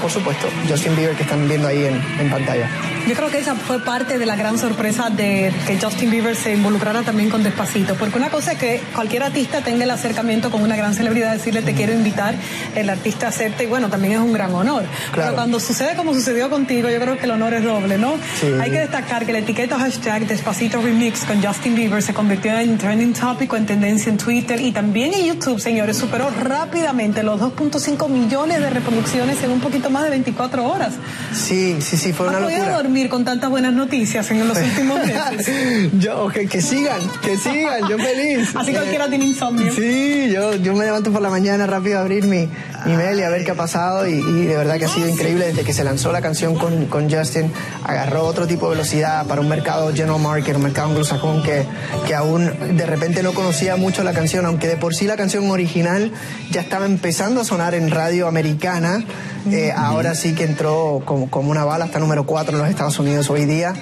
por 0.00 0.10
supuesto, 0.10 0.48
Justin 0.68 0.96
Bieber 0.96 1.16
que 1.16 1.22
están 1.22 1.48
viendo 1.48 1.68
ahí 1.68 1.84
en, 1.84 2.02
en 2.20 2.30
pantalla. 2.30 2.68
Yo 3.06 3.14
creo 3.14 3.30
que 3.30 3.38
esa 3.38 3.54
fue 3.54 3.78
parte 3.78 4.18
de 4.18 4.26
la 4.26 4.34
gran 4.34 4.58
sorpresa 4.58 5.10
de 5.10 5.52
que 5.64 5.78
Justin 5.80 6.10
Bieber 6.10 6.34
se 6.34 6.54
involucrara 6.54 7.02
también 7.02 7.30
con 7.30 7.44
Despacito, 7.44 7.94
porque 7.94 8.18
una 8.18 8.30
cosa 8.30 8.52
es 8.52 8.58
que 8.58 8.82
cualquier 8.96 9.22
artista 9.22 9.60
tenga 9.60 9.84
el 9.84 9.90
acercamiento 9.92 10.50
con 10.50 10.60
una 10.60 10.74
gran 10.74 10.92
celebridad, 10.92 11.32
decirle 11.32 11.62
te 11.62 11.72
quiero 11.72 11.92
invitar, 11.92 12.34
el 12.74 12.90
artista 12.90 13.28
acepta 13.28 13.62
y 13.62 13.66
bueno, 13.66 13.88
también 13.88 14.14
es 14.14 14.18
un 14.18 14.32
gran 14.32 14.52
honor. 14.52 14.82
Pero 15.14 15.34
cuando 15.36 15.60
sucede 15.60 15.94
como 15.94 16.14
sucedió 16.14 16.50
contigo, 16.50 16.90
yo 16.90 16.98
creo 16.98 17.16
que 17.16 17.26
el 17.26 17.30
honor 17.30 17.54
es 17.54 17.62
doble, 17.62 17.96
¿no? 17.96 18.14
Hay 18.60 18.72
que 18.72 18.80
destacar 18.80 19.24
que 19.24 19.32
la 19.32 19.38
etiqueta 19.38 19.78
hashtag 19.78 20.26
Despacito 20.26 20.82
Remix 20.82 21.24
con 21.26 21.40
Justin 21.40 21.76
Bieber 21.76 22.02
se 22.02 22.12
convirtió 22.12 22.58
en 22.58 22.76
trending 22.76 23.12
topic 23.12 23.52
o 23.52 23.56
en 23.56 23.66
tendencia 23.66 24.10
en 24.10 24.18
Twitter 24.18 24.60
y 24.60 24.72
también 24.72 25.14
en 25.14 25.26
YouTube, 25.26 25.60
señores, 25.60 25.96
superó 25.96 26.28
rápidamente 26.30 27.22
los 27.22 27.40
2.5 27.40 28.08
millones 28.08 28.60
de 28.60 28.68
reproducciones 28.68 29.40
en 29.44 29.52
un 29.52 29.60
poquito 29.60 29.90
más 29.90 30.02
de 30.02 30.10
24 30.10 30.64
horas. 30.68 30.94
Sí, 31.32 31.76
sí, 31.80 31.96
sí, 31.96 32.12
fue 32.12 32.26
una 32.26 32.40
locura 32.40 32.78
con 33.04 33.24
tantas 33.24 33.50
buenas 33.50 33.74
noticias 33.74 34.30
en 34.30 34.48
los 34.48 34.58
últimos 34.58 34.98
meses? 35.06 35.90
yo, 35.98 36.28
que, 36.28 36.46
que, 36.46 36.62
sigan, 36.62 37.00
que 37.22 37.36
sigan, 37.36 37.88
yo 37.88 37.98
feliz. 37.98 38.54
Así 38.54 38.72
cualquiera 38.72 39.08
tiene 39.08 39.26
insomnio. 39.26 39.72
Sí, 39.72 40.30
yo, 40.32 40.56
yo 40.56 40.74
me 40.74 40.86
levanto 40.86 41.12
por 41.12 41.20
la 41.20 41.28
mañana 41.28 41.66
rápido 41.66 41.98
a 41.98 42.00
abrir 42.00 42.24
mi, 42.24 42.48
mi 42.86 42.92
mail 42.94 43.18
y 43.18 43.22
a 43.22 43.28
ver 43.28 43.44
qué 43.44 43.50
ha 43.50 43.54
pasado 43.54 44.06
y, 44.06 44.46
de 44.46 44.56
verdad 44.56 44.78
que 44.78 44.86
ha 44.86 44.88
sido 44.88 45.08
increíble 45.08 45.46
desde 45.48 45.62
que 45.62 45.72
se 45.72 45.84
lanzó 45.84 46.10
la 46.10 46.22
canción 46.22 46.56
con, 46.56 46.86
con 46.86 47.10
Justin, 47.10 47.52
agarró 47.84 48.24
otro 48.24 48.46
tipo 48.46 48.66
de 48.66 48.76
velocidad 48.76 49.26
para 49.26 49.40
un 49.40 49.48
mercado 49.48 49.92
general 49.92 50.20
market, 50.20 50.56
un 50.56 50.62
mercado 50.62 50.88
anglosajón 50.88 51.42
que, 51.42 51.64
que 52.06 52.14
aún 52.14 52.76
de 52.76 52.86
repente 52.86 53.22
no 53.22 53.32
conocía 53.32 53.76
mucho 53.76 54.04
la 54.04 54.12
canción, 54.12 54.46
aunque 54.46 54.68
de 54.68 54.76
por 54.76 54.94
sí 54.94 55.06
la 55.06 55.16
canción 55.16 55.50
original 55.50 56.12
ya 56.50 56.60
estaba 56.60 56.86
empezando 56.86 57.40
a 57.40 57.44
sonar 57.44 57.74
en 57.74 57.90
radio 57.90 58.28
americana, 58.28 59.04
eh, 59.50 59.72
ahora 59.76 60.14
sí 60.14 60.34
que 60.34 60.44
entró 60.44 61.02
como, 61.04 61.30
como 61.30 61.50
una 61.50 61.64
bala 61.64 61.84
hasta 61.84 61.98
número 61.98 62.24
4 62.24 62.52
en 62.52 62.58
los 62.62 62.70
Estados 62.70 62.85
Estados 62.86 63.00
Unidos 63.00 63.30
hoy 63.30 63.46
día. 63.46 63.74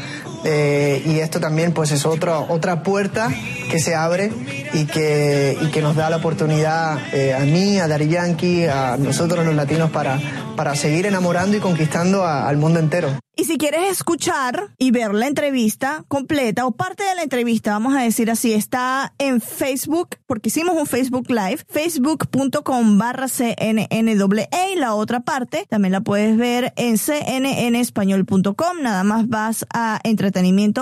Eh, 0.44 1.02
y 1.06 1.20
esto 1.20 1.40
también 1.40 1.72
pues 1.72 1.90
es 1.90 2.04
otra, 2.04 2.38
otra 2.38 2.82
puerta 2.82 3.30
que 3.70 3.78
se 3.78 3.94
abre 3.94 4.30
y 4.74 4.84
que, 4.84 5.56
y 5.60 5.66
que 5.68 5.80
nos 5.80 5.96
da 5.96 6.10
la 6.10 6.16
oportunidad 6.16 6.98
eh, 7.14 7.34
a 7.34 7.40
mí, 7.40 7.78
a 7.78 7.88
Dari 7.88 8.08
Yankee, 8.08 8.66
a 8.66 8.96
nosotros 8.98 9.44
los 9.44 9.54
latinos 9.54 9.90
para, 9.90 10.20
para 10.56 10.74
seguir 10.74 11.06
enamorando 11.06 11.56
y 11.56 11.60
conquistando 11.60 12.26
al 12.26 12.56
mundo 12.56 12.78
entero. 12.78 13.08
Y 13.36 13.46
si 13.46 13.58
quieres 13.58 13.90
escuchar 13.90 14.70
y 14.78 14.92
ver 14.92 15.12
la 15.12 15.26
entrevista 15.26 16.04
completa 16.06 16.66
o 16.66 16.70
parte 16.70 17.02
de 17.02 17.16
la 17.16 17.22
entrevista, 17.22 17.72
vamos 17.72 17.96
a 17.96 18.02
decir 18.02 18.30
así, 18.30 18.52
está 18.52 19.12
en 19.18 19.40
Facebook, 19.40 20.10
porque 20.26 20.50
hicimos 20.50 20.76
un 20.76 20.86
Facebook 20.86 21.28
Live, 21.28 21.64
facebook.com 21.68 22.96
barra 22.96 23.26
CNNWE 23.26 24.48
y 24.72 24.78
la 24.78 24.94
otra 24.94 25.20
parte 25.20 25.66
también 25.68 25.90
la 25.90 26.02
puedes 26.02 26.36
ver 26.36 26.72
en 26.76 26.96
cnnespañol.com, 26.96 28.82
nada 28.82 29.02
más 29.02 29.28
vas 29.28 29.66
a 29.74 29.98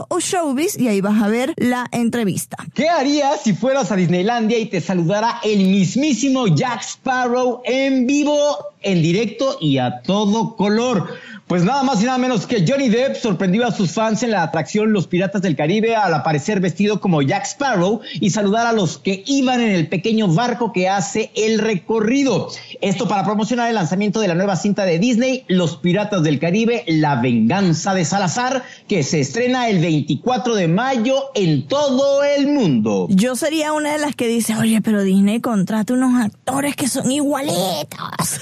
o 0.08 0.18
showbiz 0.18 0.78
y 0.78 0.88
ahí 0.88 1.00
vas 1.00 1.22
a 1.22 1.28
ver 1.28 1.52
la 1.56 1.86
entrevista. 1.92 2.56
¿Qué 2.74 2.88
harías 2.88 3.42
si 3.42 3.52
fueras 3.52 3.92
a 3.92 3.96
Disneylandia 3.96 4.58
y 4.58 4.66
te 4.66 4.80
saludara 4.80 5.40
el 5.44 5.58
mismísimo 5.68 6.46
Jack 6.46 6.82
Sparrow 6.82 7.60
en 7.64 8.06
vivo, 8.06 8.56
en 8.80 9.02
directo 9.02 9.58
y 9.60 9.76
a 9.78 10.00
todo 10.00 10.56
color? 10.56 11.08
Pues 11.46 11.64
nada 11.64 11.82
más 11.82 12.00
y 12.02 12.06
nada 12.06 12.18
menos 12.18 12.46
que 12.46 12.64
Johnny 12.66 12.88
Depp 12.88 13.16
sorprendió 13.16 13.66
a 13.66 13.72
sus 13.72 13.92
fans 13.92 14.22
en 14.22 14.30
la 14.30 14.42
atracción 14.42 14.92
Los 14.92 15.06
Piratas 15.06 15.42
del 15.42 15.56
Caribe 15.56 15.94
al 15.94 16.14
aparecer 16.14 16.60
vestido 16.60 17.00
como 17.00 17.20
Jack 17.20 17.44
Sparrow 17.44 18.00
y 18.14 18.30
saludar 18.30 18.66
a 18.66 18.72
los 18.72 18.96
que 18.98 19.22
iban 19.26 19.60
en 19.60 19.72
el 19.72 19.88
pequeño 19.88 20.28
barco 20.28 20.72
que 20.72 20.88
hace 20.88 21.30
el 21.34 21.58
recorrido. 21.58 22.48
Esto 22.80 23.06
para 23.06 23.24
promocionar 23.24 23.68
el 23.68 23.74
lanzamiento 23.74 24.20
de 24.20 24.28
la 24.28 24.34
nueva 24.34 24.56
cinta 24.56 24.84
de 24.84 24.98
Disney, 24.98 25.44
Los 25.48 25.76
Piratas 25.76 26.22
del 26.22 26.38
Caribe, 26.38 26.84
La 26.86 27.16
Venganza 27.16 27.92
de 27.92 28.04
Salazar, 28.04 28.62
que 28.88 29.02
se 29.02 29.20
estrena 29.20 29.68
el 29.68 29.80
24 29.80 30.54
de 30.54 30.68
mayo 30.68 31.30
en 31.34 31.68
todo 31.68 32.22
el 32.24 32.46
mundo. 32.46 33.08
Yo 33.10 33.36
sería 33.36 33.72
una 33.72 33.92
de 33.92 33.98
las 33.98 34.16
que 34.16 34.26
dice, 34.26 34.56
oye, 34.56 34.80
pero 34.80 35.02
Disney 35.02 35.40
contrata 35.40 35.92
unos 35.92 36.22
actores 36.22 36.76
que 36.76 36.88
son 36.88 37.10
igualitos. 37.10 38.40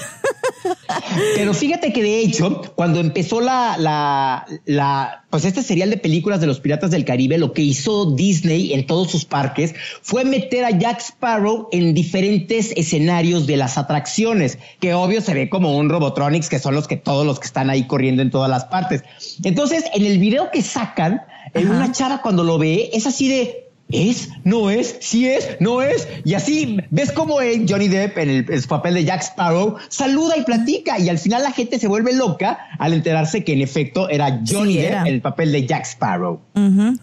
Pero 1.35 1.53
fíjate 1.53 1.91
que 1.91 2.03
de 2.03 2.19
hecho, 2.21 2.61
cuando 2.75 3.00
empezó 3.01 3.41
la, 3.41 3.75
la, 3.77 4.45
la, 4.65 5.25
pues 5.29 5.45
este 5.45 5.63
serial 5.63 5.89
de 5.89 5.97
películas 5.97 6.39
de 6.39 6.47
los 6.47 6.59
Piratas 6.59 6.91
del 6.91 7.05
Caribe, 7.05 7.37
lo 7.37 7.53
que 7.53 7.61
hizo 7.61 8.11
Disney 8.11 8.73
en 8.73 8.85
todos 8.85 9.11
sus 9.11 9.25
parques 9.25 9.75
fue 10.01 10.23
meter 10.23 10.65
a 10.65 10.71
Jack 10.71 10.99
Sparrow 10.99 11.67
en 11.71 11.93
diferentes 11.93 12.71
escenarios 12.75 13.47
de 13.47 13.57
las 13.57 13.77
atracciones, 13.77 14.57
que 14.79 14.93
obvio 14.93 15.21
se 15.21 15.33
ve 15.33 15.49
como 15.49 15.77
un 15.77 15.89
Robotronics, 15.89 16.49
que 16.49 16.59
son 16.59 16.75
los 16.75 16.87
que 16.87 16.97
todos 16.97 17.25
los 17.25 17.39
que 17.39 17.47
están 17.47 17.69
ahí 17.69 17.87
corriendo 17.87 18.21
en 18.21 18.31
todas 18.31 18.49
las 18.49 18.65
partes. 18.65 19.03
Entonces, 19.43 19.85
en 19.93 20.05
el 20.05 20.17
video 20.19 20.51
que 20.51 20.61
sacan, 20.61 21.21
en 21.53 21.69
una 21.69 21.91
chava 21.91 22.21
cuando 22.21 22.43
lo 22.43 22.57
ve, 22.57 22.89
es 22.93 23.07
así 23.07 23.27
de, 23.27 23.70
¿Es? 23.91 24.29
¿No 24.43 24.69
es? 24.69 24.97
¿Sí 25.01 25.27
es? 25.27 25.57
¿No 25.59 25.81
es? 25.81 26.07
Y 26.23 26.33
así 26.33 26.77
ves 26.89 27.11
como 27.11 27.35
Johnny 27.35 27.87
Depp 27.87 28.17
en 28.17 28.29
el, 28.29 28.63
papel 28.67 28.93
de 28.93 29.05
Jack 29.05 29.21
Sparrow 29.21 29.77
saluda 29.89 30.37
y 30.37 30.43
platica 30.43 30.99
y 30.99 31.09
al 31.09 31.17
final 31.17 31.43
la 31.43 31.51
gente 31.51 31.79
se 31.79 31.87
vuelve 31.87 32.13
loca 32.13 32.59
al 32.79 32.93
enterarse 32.93 33.43
que 33.43 33.53
en 33.53 33.61
efecto 33.61 34.09
era 34.09 34.41
Johnny 34.47 34.77
Depp 34.77 35.01
en 35.01 35.07
el 35.07 35.21
papel 35.21 35.51
de 35.51 35.65
Jack 35.65 35.85
Sparrow. 35.85 36.41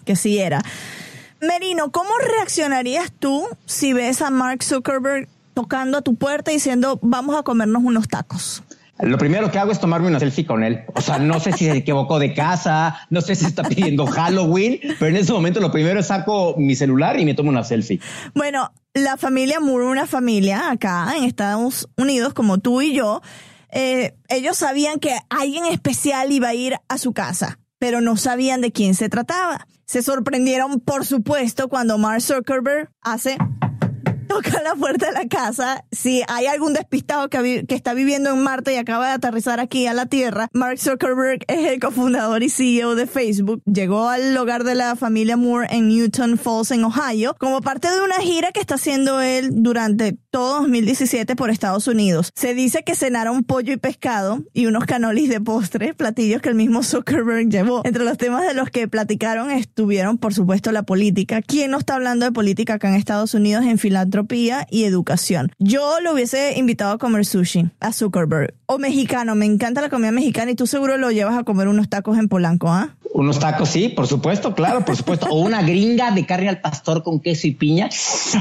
que 0.04 0.16
sí 0.16 0.38
era. 0.38 0.62
Merino, 1.40 1.92
¿cómo 1.92 2.10
reaccionarías 2.36 3.12
tú 3.16 3.46
si 3.64 3.92
ves 3.92 4.22
a 4.22 4.30
Mark 4.30 4.64
Zuckerberg 4.64 5.28
tocando 5.54 5.98
a 5.98 6.02
tu 6.02 6.16
puerta 6.16 6.50
diciendo 6.50 6.98
vamos 7.02 7.36
a 7.36 7.42
comernos 7.42 7.82
unos 7.84 8.08
tacos? 8.08 8.62
Lo 9.00 9.16
primero 9.16 9.50
que 9.50 9.58
hago 9.58 9.70
es 9.70 9.80
tomarme 9.80 10.08
una 10.08 10.18
selfie 10.18 10.44
con 10.44 10.64
él. 10.64 10.84
O 10.94 11.00
sea, 11.00 11.18
no 11.18 11.38
sé 11.38 11.52
si 11.52 11.66
se 11.66 11.76
equivocó 11.76 12.18
de 12.18 12.34
casa, 12.34 13.06
no 13.10 13.20
sé 13.20 13.34
si 13.34 13.46
está 13.46 13.62
pidiendo 13.62 14.06
Halloween, 14.06 14.80
pero 14.98 15.06
en 15.06 15.16
ese 15.16 15.32
momento 15.32 15.60
lo 15.60 15.70
primero 15.70 16.00
es 16.00 16.08
saco 16.08 16.54
mi 16.56 16.74
celular 16.74 17.18
y 17.18 17.24
me 17.24 17.34
tomo 17.34 17.50
una 17.50 17.64
selfie. 17.64 18.00
Bueno, 18.34 18.72
la 18.94 19.16
familia 19.16 19.60
Moore, 19.60 19.86
una 19.86 20.06
familia 20.06 20.70
acá 20.70 21.14
en 21.16 21.24
Estados 21.24 21.88
Unidos 21.96 22.34
como 22.34 22.58
tú 22.58 22.82
y 22.82 22.94
yo, 22.94 23.22
eh, 23.70 24.14
ellos 24.28 24.56
sabían 24.56 24.98
que 24.98 25.16
alguien 25.30 25.66
especial 25.66 26.32
iba 26.32 26.48
a 26.48 26.54
ir 26.54 26.76
a 26.88 26.98
su 26.98 27.12
casa, 27.12 27.60
pero 27.78 28.00
no 28.00 28.16
sabían 28.16 28.60
de 28.60 28.72
quién 28.72 28.94
se 28.94 29.08
trataba. 29.08 29.66
Se 29.86 30.02
sorprendieron, 30.02 30.80
por 30.80 31.06
supuesto, 31.06 31.68
cuando 31.68 31.98
Mark 31.98 32.20
Zuckerberg 32.20 32.90
hace 33.00 33.38
la 34.64 34.74
puerta 34.74 35.06
de 35.06 35.12
la 35.12 35.26
casa. 35.28 35.84
Si 35.90 36.22
hay 36.28 36.46
algún 36.46 36.72
despistado 36.72 37.28
que, 37.28 37.64
que, 37.66 37.74
está 37.74 37.94
viviendo 37.94 38.30
en 38.30 38.42
Marte 38.42 38.72
y 38.72 38.76
acaba 38.76 39.08
de 39.08 39.12
aterrizar 39.12 39.60
aquí 39.60 39.86
a 39.86 39.94
la 39.94 40.06
Tierra, 40.06 40.48
Mark 40.52 40.78
Zuckerberg 40.78 41.40
es 41.48 41.66
el 41.66 41.80
cofundador 41.80 42.42
y 42.42 42.50
CEO 42.50 42.94
de 42.94 43.06
Facebook. 43.06 43.62
Llegó 43.64 44.08
al 44.08 44.36
hogar 44.36 44.64
de 44.64 44.74
la 44.74 44.96
familia 44.96 45.36
Moore 45.36 45.68
en 45.70 45.88
Newton 45.88 46.38
Falls, 46.38 46.70
en 46.70 46.84
Ohio, 46.84 47.36
como 47.38 47.60
parte 47.60 47.90
de 47.90 48.00
una 48.00 48.16
gira 48.16 48.52
que 48.52 48.60
está 48.60 48.74
haciendo 48.74 49.20
él 49.20 49.50
durante 49.52 50.18
todo 50.38 50.60
2017 50.60 51.34
por 51.34 51.50
Estados 51.50 51.88
Unidos. 51.88 52.30
Se 52.36 52.54
dice 52.54 52.84
que 52.84 52.94
cenaron 52.94 53.42
pollo 53.42 53.72
y 53.72 53.76
pescado 53.76 54.44
y 54.54 54.66
unos 54.66 54.84
canolis 54.84 55.28
de 55.28 55.40
postre, 55.40 55.94
platillos 55.94 56.40
que 56.40 56.48
el 56.48 56.54
mismo 56.54 56.84
Zuckerberg 56.84 57.48
llevó. 57.48 57.82
Entre 57.84 58.04
los 58.04 58.16
temas 58.18 58.46
de 58.46 58.54
los 58.54 58.70
que 58.70 58.86
platicaron 58.86 59.50
estuvieron, 59.50 60.16
por 60.16 60.32
supuesto, 60.32 60.70
la 60.70 60.84
política. 60.84 61.42
¿Quién 61.42 61.72
no 61.72 61.78
está 61.78 61.96
hablando 61.96 62.24
de 62.24 62.30
política 62.30 62.74
acá 62.74 62.88
en 62.88 62.94
Estados 62.94 63.34
Unidos 63.34 63.64
en 63.64 63.78
filantropía 63.78 64.64
y 64.70 64.84
educación? 64.84 65.50
Yo 65.58 65.98
lo 66.02 66.12
hubiese 66.12 66.56
invitado 66.56 66.92
a 66.92 66.98
comer 66.98 67.26
sushi 67.26 67.72
a 67.80 67.92
Zuckerberg. 67.92 68.54
O 68.66 68.78
mexicano, 68.78 69.34
me 69.34 69.44
encanta 69.44 69.80
la 69.80 69.88
comida 69.88 70.12
mexicana 70.12 70.52
y 70.52 70.54
tú 70.54 70.68
seguro 70.68 70.98
lo 70.98 71.10
llevas 71.10 71.36
a 71.36 71.42
comer 71.42 71.66
unos 71.66 71.88
tacos 71.88 72.16
en 72.16 72.28
Polanco, 72.28 72.70
¿ah? 72.70 72.94
Unos 73.14 73.38
tacos, 73.38 73.70
sí, 73.70 73.88
por 73.88 74.06
supuesto, 74.06 74.54
claro, 74.54 74.84
por 74.84 74.94
supuesto. 74.94 75.26
O 75.30 75.40
una 75.40 75.62
gringa 75.62 76.10
de 76.10 76.26
carne 76.26 76.48
al 76.48 76.60
pastor 76.60 77.02
con 77.02 77.20
queso 77.20 77.46
y 77.46 77.52
piña. 77.52 77.88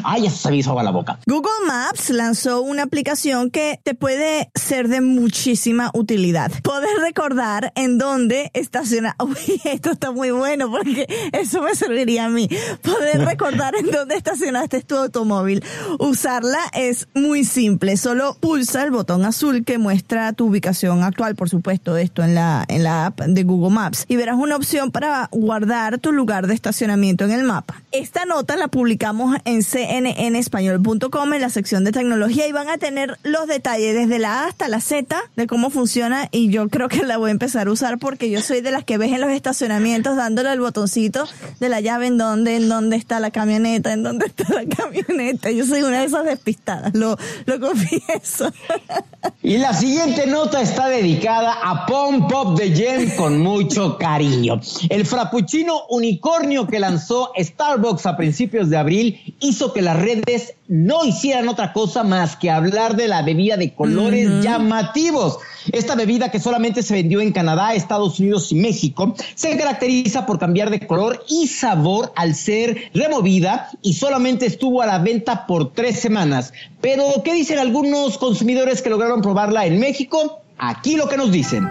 Ay, 0.04 0.28
eso 0.28 0.36
se 0.36 0.52
me 0.52 0.58
hizo 0.58 0.78
a 0.78 0.84
la 0.84 0.92
boca. 0.92 1.20
Google 1.26 1.66
Maps 1.66 1.87
lanzó 2.10 2.62
una 2.62 2.84
aplicación 2.84 3.50
que 3.50 3.80
te 3.84 3.96
puede 3.96 4.50
ser 4.56 4.88
de 4.88 5.02
muchísima 5.02 5.92
utilidad. 5.94 6.52
Puedes 6.64 6.90
recordar 7.02 7.72
en 7.76 7.98
dónde 7.98 8.52
estacionar. 8.54 9.16
Uy, 9.24 9.62
esto 9.64 9.92
está 9.92 10.12
muy 10.12 10.32
bueno 10.32 10.70
porque 10.70 11.08
eso 11.34 11.62
me 11.62 11.76
serviría 11.76 12.26
a 12.26 12.30
mí. 12.30 12.50
Poder 12.82 13.20
recordar 13.26 13.76
en 13.76 13.92
dónde 13.92 14.16
estacionaste 14.16 14.82
tu 14.82 14.96
automóvil. 14.96 15.64
Usarla 16.00 16.60
es 16.74 17.08
muy 17.14 17.46
simple. 17.46 17.98
Solo 17.98 18.38
pulsa 18.40 18.84
el 18.84 18.92
botón 18.92 19.26
azul 19.26 19.64
que 19.66 19.78
muestra 19.78 20.34
tu 20.34 20.48
ubicación 20.48 21.04
actual, 21.04 21.36
por 21.36 21.50
supuesto, 21.50 21.98
esto 21.98 22.24
en 22.24 22.36
la, 22.36 22.66
en 22.68 22.84
la 22.84 23.08
app 23.08 23.22
de 23.22 23.44
Google 23.44 23.74
Maps. 23.74 24.06
Y 24.08 24.16
verás 24.16 24.38
una 24.38 24.56
opción 24.56 24.92
para 24.92 25.30
guardar 25.32 26.00
tu 26.00 26.12
lugar 26.12 26.48
de 26.48 26.54
estacionamiento 26.54 27.26
en 27.26 27.32
el 27.32 27.44
mapa. 27.44 27.82
Esta 27.92 28.26
nota 28.26 28.56
la 28.56 28.68
publicamos 28.68 29.38
en 29.46 29.62
cnnespañol.com 29.64 31.34
en 31.34 31.42
la 31.42 31.50
sección 31.50 31.67
de 31.68 31.92
tecnología 31.92 32.48
y 32.48 32.54
van 32.54 32.70
a 32.70 32.78
tener 32.78 33.20
los 33.24 33.46
detalles 33.46 33.94
desde 33.94 34.20
la 34.20 34.44
A 34.44 34.48
hasta 34.48 34.70
la 34.70 34.80
Z 34.80 35.18
de 35.36 35.48
cómo 35.48 35.70
funciona 35.70 36.30
y 36.32 36.50
yo 36.50 36.70
creo 36.70 36.88
que 36.88 37.04
la 37.04 37.18
voy 37.18 37.28
a 37.28 37.32
empezar 37.32 37.68
a 37.68 37.72
usar 37.72 37.98
porque 37.98 38.30
yo 38.30 38.42
soy 38.42 38.62
de 38.62 38.72
las 38.72 38.86
que 38.86 38.98
ves 38.98 39.12
en 39.12 39.20
los 39.20 39.32
estacionamientos 39.32 40.16
dándole 40.16 40.54
el 40.54 40.62
botoncito 40.62 41.28
de 41.60 41.68
la 41.68 41.82
llave 41.82 42.08
en 42.08 42.18
dónde, 42.18 42.56
en 42.56 42.70
dónde 42.70 42.96
está 42.96 43.20
la 43.20 43.32
camioneta, 43.32 43.92
en 43.92 44.04
dónde 44.04 44.28
está 44.28 44.46
la 44.54 44.66
camioneta. 44.66 45.52
Yo 45.52 45.66
soy 45.66 45.82
una 45.82 46.00
de 46.00 46.06
esas 46.06 46.24
despistadas, 46.24 46.96
lo, 46.96 47.18
lo 47.46 47.60
confieso. 47.60 48.50
Y 49.44 49.58
la 49.58 49.74
siguiente 49.74 50.26
nota 50.26 50.62
está 50.62 50.88
dedicada 50.88 51.58
a 51.62 51.86
Pom 51.86 52.30
Pop 52.30 52.58
de 52.58 52.72
Gem 52.72 53.16
con 53.18 53.40
mucho 53.40 53.98
cariño. 53.98 54.62
El 54.90 55.06
frappuccino 55.06 55.82
unicornio 55.90 56.66
que 56.66 56.80
lanzó 56.80 57.32
Starbucks 57.38 58.06
a 58.06 58.16
principios 58.16 58.70
de 58.70 58.78
abril 58.78 59.36
hizo 59.40 59.74
que 59.74 59.82
las 59.82 59.98
redes 59.98 60.54
no 60.68 61.06
hicieran 61.06 61.48
otra 61.50 61.57
cosa 61.74 62.04
más 62.04 62.36
que 62.36 62.50
hablar 62.50 62.96
de 62.96 63.08
la 63.08 63.22
bebida 63.22 63.58
de 63.58 63.74
colores 63.74 64.44
llamativos. 64.44 65.40
Esta 65.72 65.96
bebida 65.96 66.32
que 66.32 66.40
solamente 66.40 66.84
se 66.84 66.94
vendió 66.94 67.20
en 67.20 67.32
Canadá, 67.32 67.74
Estados 67.74 68.20
Unidos 68.20 68.52
y 68.52 68.56
México, 68.56 69.16
se 69.36 69.58
caracteriza 69.58 70.26
por 70.26 70.40
cambiar 70.40 70.70
de 70.70 70.86
color 70.86 71.26
y 71.28 71.48
sabor 71.48 72.14
al 72.16 72.36
ser 72.36 72.92
removida 72.94 73.70
y 73.82 73.94
solamente 73.94 74.46
estuvo 74.46 74.82
a 74.82 74.86
la 74.86 75.00
venta 75.00 75.46
por 75.46 75.74
tres 75.74 76.00
semanas. 76.00 76.54
Pero, 76.80 77.04
¿qué 77.24 77.34
dicen 77.34 77.60
algunos 77.60 78.18
consumidores 78.18 78.82
que 78.82 78.90
lograron 78.90 79.22
probarla 79.22 79.66
en 79.66 79.80
México? 79.80 80.42
Aquí 80.58 80.96
lo 80.96 81.10
que 81.10 81.18
nos 81.18 81.32
dicen. 81.32 81.68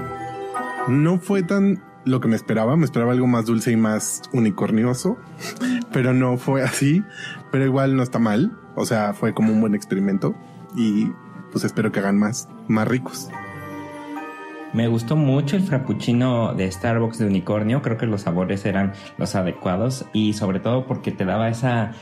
No 0.89 1.19
fue 1.19 1.43
tan 1.43 1.83
lo 2.05 2.21
que 2.21 2.29
me 2.29 2.37
esperaba, 2.37 2.77
me 2.77 2.85
esperaba 2.85 3.13
algo 3.13 3.27
más 3.27 3.47
dulce 3.47 3.73
y 3.73 3.77
más 3.77 4.23
unicornioso, 4.33 5.17
pero 5.93 6.15
no 6.15 6.39
fue 6.39 6.63
así, 6.63 7.03
pero 7.51 7.65
igual 7.65 7.97
no 7.97 8.03
está 8.03 8.21
mal, 8.21 8.53
o 8.77 8.85
sea, 8.85 9.13
fue 9.15 9.35
como 9.35 9.53
un 9.53 9.61
buen 9.61 9.75
experimento 9.75 10.35
y 10.77 11.11
pues 11.51 11.65
espero 11.65 11.91
que 11.91 12.01
hagan 12.01 12.19
más, 12.19 12.49
más 12.69 12.87
ricos. 12.87 13.29
Me 14.73 14.89
gustó 14.89 15.17
mucho 15.17 15.57
el 15.57 15.63
frappuccino 15.63 16.53
de 16.53 16.71
Starbucks 16.71 17.19
de 17.19 17.27
unicornio, 17.27 17.81
creo 17.83 17.97
que 17.97 18.07
los 18.07 18.23
sabores 18.23 18.67
eran 18.67 18.93
los 19.17 19.35
adecuados 19.35 20.05
y 20.13 20.35
sobre 20.35 20.61
todo 20.61 20.87
porque 20.87 21.13
te 21.13 21.25
daba 21.25 21.49
esa, 21.49 21.93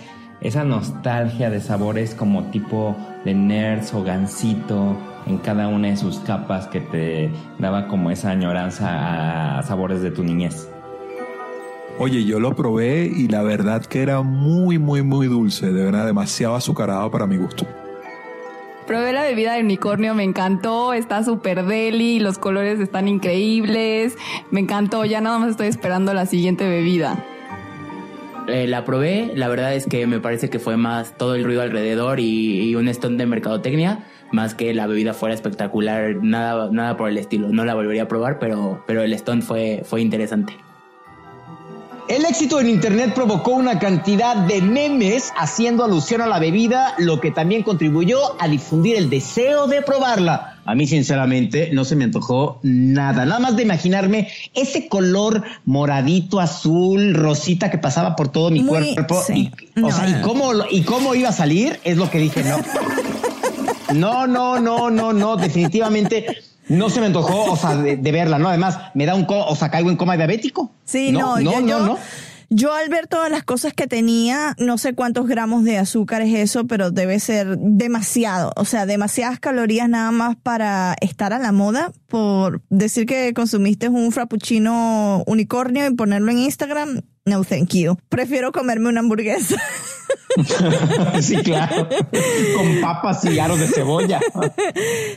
esa 0.40 0.64
nostalgia 0.64 1.50
de 1.50 1.60
sabores 1.60 2.14
como 2.14 2.50
tipo 2.50 2.96
de 3.24 3.34
nerds 3.34 3.94
o 3.94 4.02
gansito 4.02 4.96
en 5.26 5.38
cada 5.38 5.68
una 5.68 5.88
de 5.88 5.96
sus 5.96 6.18
capas 6.20 6.66
que 6.66 6.80
te 6.80 7.30
daba 7.58 7.86
como 7.86 8.10
esa 8.10 8.30
añoranza 8.30 9.58
a 9.58 9.62
sabores 9.62 10.02
de 10.02 10.10
tu 10.10 10.24
niñez. 10.24 10.73
Oye, 11.96 12.24
yo 12.24 12.40
lo 12.40 12.56
probé 12.56 13.04
y 13.04 13.28
la 13.28 13.42
verdad 13.42 13.84
que 13.86 14.02
era 14.02 14.22
muy, 14.22 14.78
muy, 14.78 15.02
muy 15.02 15.28
dulce, 15.28 15.72
de 15.72 15.84
verdad 15.84 16.04
demasiado 16.04 16.56
azucarado 16.56 17.08
para 17.10 17.26
mi 17.26 17.36
gusto. 17.36 17.66
Probé 18.88 19.12
la 19.12 19.22
bebida 19.22 19.54
de 19.54 19.60
unicornio, 19.60 20.12
me 20.14 20.24
encantó, 20.24 20.92
está 20.92 21.22
súper 21.22 21.64
deli, 21.64 22.18
los 22.18 22.36
colores 22.38 22.80
están 22.80 23.06
increíbles, 23.06 24.16
me 24.50 24.60
encantó, 24.60 25.04
ya 25.04 25.20
nada 25.20 25.38
más 25.38 25.50
estoy 25.50 25.68
esperando 25.68 26.12
la 26.14 26.26
siguiente 26.26 26.68
bebida. 26.68 27.24
Eh, 28.48 28.66
la 28.66 28.84
probé, 28.84 29.32
la 29.36 29.48
verdad 29.48 29.72
es 29.74 29.86
que 29.86 30.06
me 30.08 30.18
parece 30.18 30.50
que 30.50 30.58
fue 30.58 30.76
más 30.76 31.16
todo 31.16 31.36
el 31.36 31.44
ruido 31.44 31.62
alrededor 31.62 32.18
y, 32.18 32.68
y 32.68 32.74
un 32.74 32.88
stone 32.88 33.16
de 33.16 33.26
mercadotecnia, 33.26 34.04
más 34.32 34.54
que 34.54 34.74
la 34.74 34.88
bebida 34.88 35.14
fuera 35.14 35.34
espectacular, 35.34 36.16
nada, 36.22 36.68
nada 36.72 36.96
por 36.96 37.08
el 37.08 37.18
estilo. 37.18 37.48
No 37.50 37.64
la 37.64 37.74
volvería 37.74 38.02
a 38.02 38.08
probar, 38.08 38.40
pero, 38.40 38.82
pero 38.86 39.02
el 39.02 39.12
stone 39.12 39.42
fue, 39.42 39.82
fue 39.84 40.02
interesante. 40.02 40.54
El 42.06 42.26
éxito 42.26 42.60
en 42.60 42.68
Internet 42.68 43.14
provocó 43.14 43.52
una 43.52 43.78
cantidad 43.78 44.36
de 44.36 44.60
memes 44.60 45.32
haciendo 45.38 45.84
alusión 45.84 46.20
a 46.20 46.26
la 46.26 46.38
bebida, 46.38 46.94
lo 46.98 47.18
que 47.18 47.30
también 47.30 47.62
contribuyó 47.62 48.18
a 48.40 48.46
difundir 48.46 48.96
el 48.96 49.08
deseo 49.08 49.66
de 49.66 49.80
probarla. 49.80 50.58
A 50.66 50.74
mí, 50.74 50.86
sinceramente, 50.86 51.70
no 51.72 51.86
se 51.86 51.96
me 51.96 52.04
antojó 52.04 52.58
nada. 52.62 53.24
Nada 53.24 53.40
más 53.40 53.56
de 53.56 53.62
imaginarme 53.62 54.28
ese 54.52 54.86
color 54.88 55.44
moradito, 55.64 56.40
azul, 56.40 57.14
rosita 57.14 57.70
que 57.70 57.78
pasaba 57.78 58.16
por 58.16 58.28
todo 58.28 58.50
mi 58.50 58.60
Muy- 58.62 58.94
cuerpo. 58.94 59.22
sí. 59.26 59.50
Y, 59.74 59.82
o 59.82 59.90
sea, 59.90 60.06
no. 60.06 60.18
¿y, 60.18 60.22
cómo, 60.22 60.52
¿y 60.70 60.82
cómo 60.82 61.14
iba 61.14 61.30
a 61.30 61.32
salir? 61.32 61.80
Es 61.84 61.96
lo 61.96 62.10
que 62.10 62.18
dije, 62.18 62.44
no. 62.44 62.58
No, 63.94 64.26
no, 64.26 64.58
no, 64.58 64.90
no, 64.90 65.12
no, 65.12 65.36
definitivamente 65.36 66.26
no 66.68 66.90
se 66.90 67.00
me 67.00 67.06
antojó, 67.06 67.52
o 67.52 67.56
sea, 67.56 67.76
de, 67.76 67.96
de 67.96 68.12
verla, 68.12 68.38
¿no? 68.38 68.48
Además, 68.48 68.78
me 68.94 69.06
da 69.06 69.14
un, 69.14 69.24
co- 69.24 69.46
o 69.46 69.56
sea, 69.56 69.70
caigo 69.70 69.90
en 69.90 69.96
coma 69.96 70.16
diabético. 70.16 70.72
Sí, 70.84 71.12
no, 71.12 71.36
no, 71.38 71.40
yo, 71.40 71.60
no, 71.60 71.66
yo, 71.66 71.78
no. 71.86 71.98
yo 72.50 72.72
al 72.74 72.88
ver 72.88 73.06
todas 73.06 73.30
las 73.30 73.42
cosas 73.42 73.72
que 73.74 73.86
tenía, 73.86 74.54
no 74.58 74.78
sé 74.78 74.94
cuántos 74.94 75.26
gramos 75.26 75.64
de 75.64 75.78
azúcar 75.78 76.22
es 76.22 76.34
eso, 76.34 76.66
pero 76.66 76.90
debe 76.90 77.18
ser 77.20 77.58
demasiado, 77.58 78.52
o 78.56 78.64
sea, 78.64 78.86
demasiadas 78.86 79.40
calorías 79.40 79.88
nada 79.88 80.10
más 80.10 80.36
para 80.36 80.96
estar 81.00 81.32
a 81.32 81.38
la 81.38 81.52
moda, 81.52 81.90
por 82.08 82.62
decir 82.70 83.06
que 83.06 83.32
consumiste 83.34 83.88
un 83.88 84.12
frappuccino 84.12 85.22
unicornio 85.26 85.86
y 85.86 85.94
ponerlo 85.94 86.30
en 86.30 86.38
Instagram. 86.38 87.02
No, 87.26 87.42
thank 87.42 87.70
you. 87.74 87.96
Prefiero 88.10 88.52
comerme 88.52 88.90
una 88.90 89.00
hamburguesa. 89.00 89.56
sí, 91.22 91.36
claro. 91.38 91.88
Con 92.54 92.80
papas 92.82 93.24
y 93.24 93.38
aros 93.38 93.58
de 93.58 93.66
cebolla. 93.66 94.20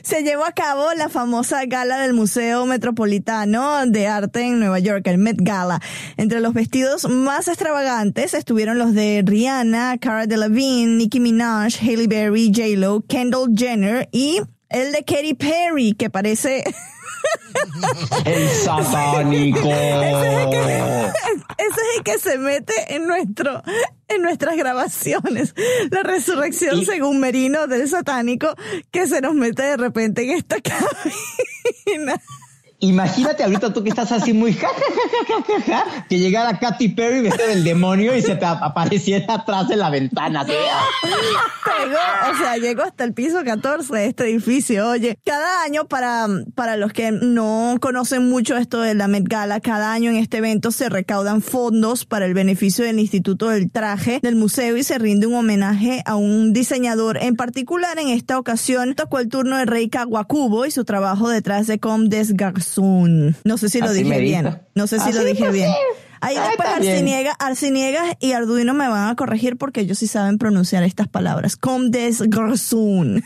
Se 0.03 0.23
llevó 0.23 0.45
a 0.45 0.53
cabo 0.53 0.93
la 0.93 1.09
famosa 1.09 1.65
gala 1.65 1.97
del 1.97 2.13
Museo 2.13 2.65
Metropolitano 2.65 3.85
de 3.87 4.07
Arte 4.07 4.43
en 4.43 4.57
Nueva 4.57 4.79
York, 4.79 5.05
el 5.07 5.17
Met 5.17 5.35
Gala. 5.41 5.81
Entre 6.15 6.39
los 6.39 6.53
vestidos 6.53 7.09
más 7.09 7.49
extravagantes 7.49 8.33
estuvieron 8.33 8.77
los 8.77 8.93
de 8.93 9.21
Rihanna, 9.25 9.97
Cara 9.97 10.27
Delevingne, 10.27 10.95
Nicki 10.95 11.19
Minaj, 11.19 11.75
Hailey 11.81 12.07
Berry, 12.07 12.53
J-Lo, 12.55 13.03
Kendall 13.05 13.51
Jenner 13.53 14.07
y 14.13 14.39
el 14.69 14.93
de 14.93 15.03
Katy 15.03 15.33
Perry, 15.33 15.91
que 15.91 16.09
parece... 16.09 16.63
El 18.25 18.49
satánico. 18.63 19.59
Ese 19.59 20.29
es 20.29 20.37
el 20.37 20.49
que 20.49 20.57
se 22.19 22.37
mete 22.37 22.73
en 22.95 23.07
nuestro, 23.07 23.61
en 24.07 24.21
nuestras 24.21 24.55
grabaciones. 24.57 25.53
La 25.91 26.03
resurrección, 26.03 26.79
Y- 26.79 26.85
según 26.85 27.19
Merino, 27.19 27.67
del 27.67 27.87
satánico, 27.87 28.53
que 28.91 29.07
se 29.07 29.21
nos 29.21 29.33
mete 29.33 29.63
de 29.63 29.77
repente 29.77 30.23
en 30.23 30.31
esta 30.31 30.57
cabina. 30.61 32.21
Imagínate 32.79 33.43
ahorita 33.43 33.73
tú 33.73 33.83
que 33.83 33.89
estás 33.89 34.11
así 34.11 34.33
muy 34.33 34.53
ja, 34.53 34.69
que 36.07 36.19
llegara 36.19 36.59
Katy 36.59 36.89
Perry 36.89 37.21
vestida 37.21 37.47
del 37.47 37.63
demonio 37.63 38.15
y 38.15 38.21
se 38.21 38.35
te 38.35 38.45
apareciera 38.45 39.33
atrás 39.33 39.67
de 39.67 39.77
la 39.77 39.89
ventana. 39.89 40.43
o 40.43 42.37
sea, 42.37 42.57
llegó 42.57 42.83
hasta 42.83 43.03
el 43.03 43.15
piso 43.15 43.43
14 43.43 43.95
de 43.95 44.05
este 44.05 44.25
edificio. 44.25 44.89
Oye, 44.89 45.17
cada 45.25 45.63
año, 45.63 45.87
para, 45.87 46.27
para 46.53 46.77
los 46.77 46.93
que 46.93 47.11
no 47.11 47.77
conocen 47.81 48.29
mucho 48.29 48.55
esto 48.57 48.81
de 48.81 48.93
la 48.93 49.07
Met 49.07 49.27
Gala, 49.27 49.59
cada 49.59 49.91
año 49.91 50.11
en 50.11 50.17
este 50.17 50.37
evento 50.37 50.69
se 50.69 50.87
recaudan 50.87 51.41
fondos 51.41 52.05
para 52.05 52.27
el 52.27 52.35
beneficio 52.35 52.85
del 52.85 52.99
Instituto 52.99 53.49
del 53.49 53.71
Traje 53.71 54.19
del 54.21 54.35
museo 54.35 54.77
y 54.77 54.83
se 54.83 54.99
rinde 54.99 55.25
un 55.25 55.33
homenaje 55.33 56.03
a 56.05 56.15
un 56.15 56.53
diseñador 56.53 57.17
en 57.17 57.35
particular. 57.37 57.97
En 57.97 58.09
esta 58.09 58.37
ocasión 58.37 58.93
tocó 58.93 59.17
el 59.17 59.29
turno 59.29 59.57
de 59.57 59.65
Rei 59.65 59.89
Kawakubo 59.89 60.67
y 60.67 60.71
su 60.71 60.85
trabajo 60.85 61.27
detrás 61.27 61.65
de 61.65 61.79
Comme 61.79 62.09
des. 62.09 62.27
No 63.43 63.57
sé 63.57 63.69
si 63.69 63.79
lo 63.79 63.87
Así 63.89 64.03
dije 64.03 64.19
bien. 64.19 64.59
No 64.75 64.87
sé 64.87 64.99
si 64.99 65.11
lo 65.13 65.23
dije 65.23 65.49
bien. 65.51 65.71
Ahí 66.19 66.35
Ah, 66.35 66.47
después 66.47 66.69
Arciniegas 67.39 68.15
y 68.19 68.31
Arduino 68.31 68.73
me 68.73 68.87
van 68.89 69.09
a 69.09 69.15
corregir 69.15 69.55
porque 69.57 69.81
ellos 69.81 69.99
sí 69.99 70.07
saben 70.07 70.39
pronunciar 70.39 70.81
estas 70.83 71.07
palabras. 71.07 71.55
Comme 71.55 71.89
des 71.91 72.21
garçons. 72.27 73.21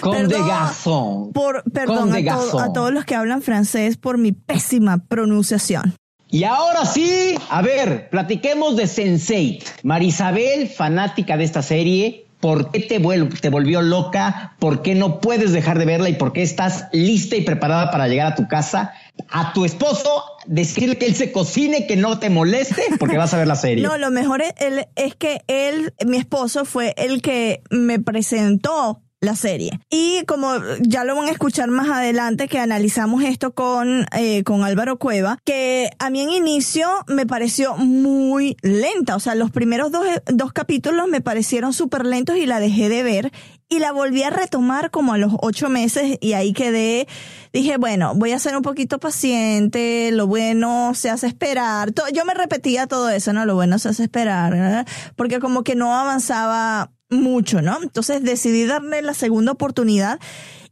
Con 0.00 0.16
de 0.16 0.28
Perdón. 0.28 0.48
gazón. 0.48 1.32
Por, 1.32 1.62
perdón 1.70 2.12
a, 2.14 2.24
to- 2.50 2.58
a 2.60 2.72
todos 2.72 2.92
los 2.92 3.04
que 3.04 3.14
hablan 3.14 3.42
francés 3.42 3.98
por 3.98 4.16
mi 4.16 4.32
pésima 4.32 4.98
pronunciación. 5.06 5.94
Y 6.30 6.44
ahora 6.44 6.84
sí, 6.86 7.34
a 7.50 7.62
ver, 7.62 8.08
platiquemos 8.10 8.76
de 8.76 8.84
Sense8. 8.84 9.62
Marisabel, 9.82 10.68
fanática 10.68 11.36
de 11.36 11.44
esta 11.44 11.62
serie, 11.62 12.26
¿por 12.40 12.70
qué 12.70 12.80
te, 12.80 13.00
te 13.40 13.48
volvió 13.50 13.82
loca? 13.82 14.54
¿Por 14.58 14.82
qué 14.82 14.94
no 14.94 15.20
puedes 15.20 15.52
dejar 15.52 15.78
de 15.78 15.84
verla? 15.84 16.08
¿Y 16.08 16.14
por 16.14 16.32
qué 16.32 16.42
estás 16.42 16.86
lista 16.92 17.36
y 17.36 17.40
preparada 17.42 17.90
para 17.90 18.08
llegar 18.08 18.32
a 18.32 18.34
tu 18.34 18.46
casa? 18.48 18.92
A 19.28 19.52
tu 19.52 19.64
esposo, 19.64 20.22
decirle 20.46 20.96
que 20.98 21.06
él 21.06 21.14
se 21.16 21.32
cocine, 21.32 21.86
que 21.86 21.96
no 21.96 22.18
te 22.20 22.30
moleste, 22.30 22.82
porque 22.98 23.16
vas 23.18 23.34
a 23.34 23.38
ver 23.38 23.48
la 23.48 23.56
serie. 23.66 23.82
No, 23.84 23.98
lo 23.98 24.10
mejor 24.10 24.42
es, 24.42 24.52
él- 24.58 24.86
es 24.96 25.14
que 25.16 25.42
él, 25.48 25.92
mi 26.06 26.16
esposo, 26.18 26.64
fue 26.64 26.94
el 26.96 27.20
que 27.22 27.62
me 27.70 27.98
presentó 27.98 29.02
la 29.20 29.34
serie. 29.34 29.80
Y 29.90 30.24
como 30.26 30.54
ya 30.80 31.04
lo 31.04 31.16
van 31.16 31.28
a 31.28 31.32
escuchar 31.32 31.68
más 31.68 31.88
adelante, 31.88 32.48
que 32.48 32.58
analizamos 32.58 33.24
esto 33.24 33.52
con, 33.52 34.06
eh, 34.12 34.44
con 34.44 34.62
Álvaro 34.64 34.98
Cueva, 34.98 35.38
que 35.44 35.90
a 35.98 36.10
mí 36.10 36.20
en 36.20 36.30
inicio 36.30 36.88
me 37.08 37.26
pareció 37.26 37.76
muy 37.76 38.56
lenta. 38.62 39.16
O 39.16 39.20
sea, 39.20 39.34
los 39.34 39.50
primeros 39.50 39.90
dos, 39.90 40.06
dos 40.26 40.52
capítulos 40.52 41.08
me 41.08 41.20
parecieron 41.20 41.72
súper 41.72 42.06
lentos 42.06 42.36
y 42.36 42.46
la 42.46 42.60
dejé 42.60 42.88
de 42.88 43.02
ver. 43.02 43.32
Y 43.70 43.80
la 43.80 43.92
volví 43.92 44.22
a 44.22 44.30
retomar 44.30 44.90
como 44.90 45.12
a 45.12 45.18
los 45.18 45.34
ocho 45.42 45.68
meses 45.68 46.16
y 46.22 46.32
ahí 46.32 46.54
quedé. 46.54 47.06
Dije, 47.52 47.76
bueno, 47.76 48.14
voy 48.14 48.32
a 48.32 48.38
ser 48.38 48.56
un 48.56 48.62
poquito 48.62 48.98
paciente, 48.98 50.10
lo 50.12 50.26
bueno 50.26 50.92
se 50.94 51.10
hace 51.10 51.26
esperar. 51.26 51.92
Yo 52.14 52.24
me 52.24 52.32
repetía 52.32 52.86
todo 52.86 53.10
eso, 53.10 53.34
¿no? 53.34 53.44
Lo 53.44 53.56
bueno 53.56 53.78
se 53.78 53.90
hace 53.90 54.04
esperar, 54.04 54.52
¿verdad? 54.52 54.86
porque 55.16 55.38
como 55.38 55.64
que 55.64 55.74
no 55.74 55.94
avanzaba 55.94 56.92
mucho, 57.10 57.62
¿no? 57.62 57.82
Entonces 57.82 58.22
decidí 58.22 58.64
darle 58.66 59.02
la 59.02 59.14
segunda 59.14 59.52
oportunidad 59.52 60.20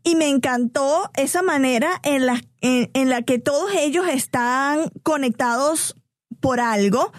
y 0.02 0.14
me 0.14 0.28
encantó 0.28 1.10
esa 1.16 1.42
manera 1.42 2.00
en 2.04 2.26
la, 2.26 2.40
en, 2.60 2.90
en 2.94 3.08
la 3.10 3.22
que 3.22 3.38
todos 3.38 3.72
ellos 3.76 4.06
están 4.08 4.90
conectados 5.02 5.96
por 6.40 6.60
algo. 6.60 7.12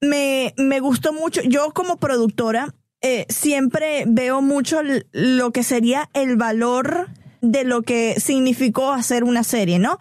Me, 0.00 0.54
me 0.56 0.80
gustó 0.80 1.12
mucho. 1.12 1.40
Yo 1.42 1.72
como 1.72 1.96
productora 1.96 2.74
eh, 3.00 3.26
siempre 3.28 4.04
veo 4.06 4.40
mucho 4.40 4.80
lo 5.10 5.50
que 5.50 5.64
sería 5.64 6.08
el 6.14 6.36
valor 6.36 7.08
de 7.40 7.64
lo 7.64 7.82
que 7.82 8.20
significó 8.20 8.92
hacer 8.92 9.24
una 9.24 9.42
serie, 9.42 9.80
¿no? 9.80 9.98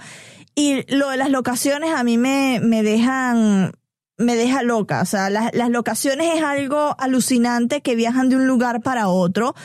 Y 0.54 0.84
lo 0.96 1.10
de 1.10 1.18
las 1.18 1.32
locaciones 1.32 1.92
a 1.96 2.04
mí 2.04 2.20
me, 2.20 2.60
me 2.62 2.84
dejan 2.84 3.72
me 4.22 4.36
deja 4.36 4.64
loca. 4.64 5.02
O 5.02 5.06
sea, 5.06 5.30
las, 5.30 5.54
las 5.54 5.70
locaciones 5.70 6.36
es 6.36 6.44
algo 6.44 6.96
alucinante 7.00 7.82
que 7.82 7.96
viajan 7.96 8.30
de 8.30 8.38
un 8.38 8.48
lugar 8.48 8.82
para 8.82 9.08
otro. 9.08 9.56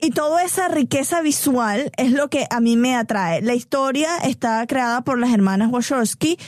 Y 0.00 0.10
toda 0.10 0.42
esa 0.42 0.66
riqueza 0.66 1.22
visual 1.22 1.92
es 1.96 2.10
lo 2.10 2.28
que 2.28 2.46
a 2.50 2.58
mí 2.60 2.76
me 2.76 2.96
atrae. 2.96 3.40
La 3.40 3.54
historia 3.54 4.16
está 4.18 4.66
creada 4.66 5.02
por 5.02 5.16
las 5.18 5.32
hermanas 5.32 5.70
Wachowski, 5.70 6.38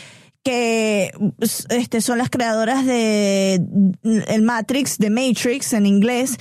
que 0.42 1.12
este, 1.70 2.00
son 2.00 2.18
las 2.18 2.30
creadoras 2.30 2.84
de 2.84 3.60
el 4.02 4.42
Matrix, 4.42 4.98
de 4.98 5.08
Matrix 5.08 5.72
en 5.72 5.86
inglés. 5.86 6.36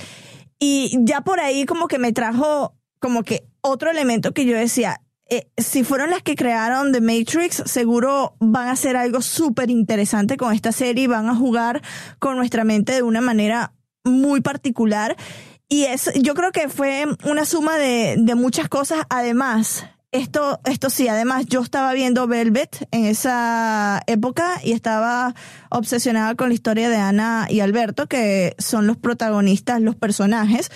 Y 0.58 0.98
ya 1.04 1.20
por 1.20 1.38
ahí 1.38 1.66
como 1.66 1.86
que 1.86 1.98
me 1.98 2.12
trajo 2.12 2.74
como 2.98 3.22
que 3.22 3.46
otro 3.60 3.90
elemento 3.90 4.32
que 4.32 4.44
yo 4.44 4.56
decía, 4.56 5.00
eh, 5.30 5.48
si 5.56 5.84
fueron 5.84 6.10
las 6.10 6.22
que 6.22 6.36
crearon 6.36 6.92
The 6.92 7.00
Matrix, 7.00 7.62
seguro 7.66 8.36
van 8.40 8.68
a 8.68 8.72
hacer 8.72 8.96
algo 8.96 9.22
súper 9.22 9.70
interesante 9.70 10.36
con 10.36 10.52
esta 10.52 10.72
serie 10.72 11.08
van 11.08 11.28
a 11.28 11.34
jugar 11.34 11.82
con 12.18 12.36
nuestra 12.36 12.64
mente 12.64 12.92
de 12.92 13.02
una 13.02 13.20
manera 13.20 13.72
muy 14.04 14.40
particular. 14.40 15.16
Y 15.68 15.84
es, 15.84 16.10
yo 16.20 16.34
creo 16.34 16.52
que 16.52 16.68
fue 16.68 17.06
una 17.24 17.46
suma 17.46 17.78
de, 17.78 18.16
de 18.18 18.34
muchas 18.34 18.68
cosas. 18.68 19.06
Además, 19.08 19.86
esto, 20.12 20.60
esto 20.64 20.90
sí, 20.90 21.08
además 21.08 21.46
yo 21.46 21.60
estaba 21.60 21.92
viendo 21.94 22.28
Velvet 22.28 22.86
en 22.92 23.06
esa 23.06 24.00
época 24.06 24.60
y 24.62 24.72
estaba 24.72 25.34
obsesionada 25.70 26.34
con 26.36 26.50
la 26.50 26.54
historia 26.54 26.88
de 26.88 26.96
Ana 26.96 27.46
y 27.50 27.60
Alberto, 27.60 28.06
que 28.06 28.54
son 28.58 28.86
los 28.86 28.96
protagonistas, 28.96 29.80
los 29.80 29.96
personajes 29.96 30.70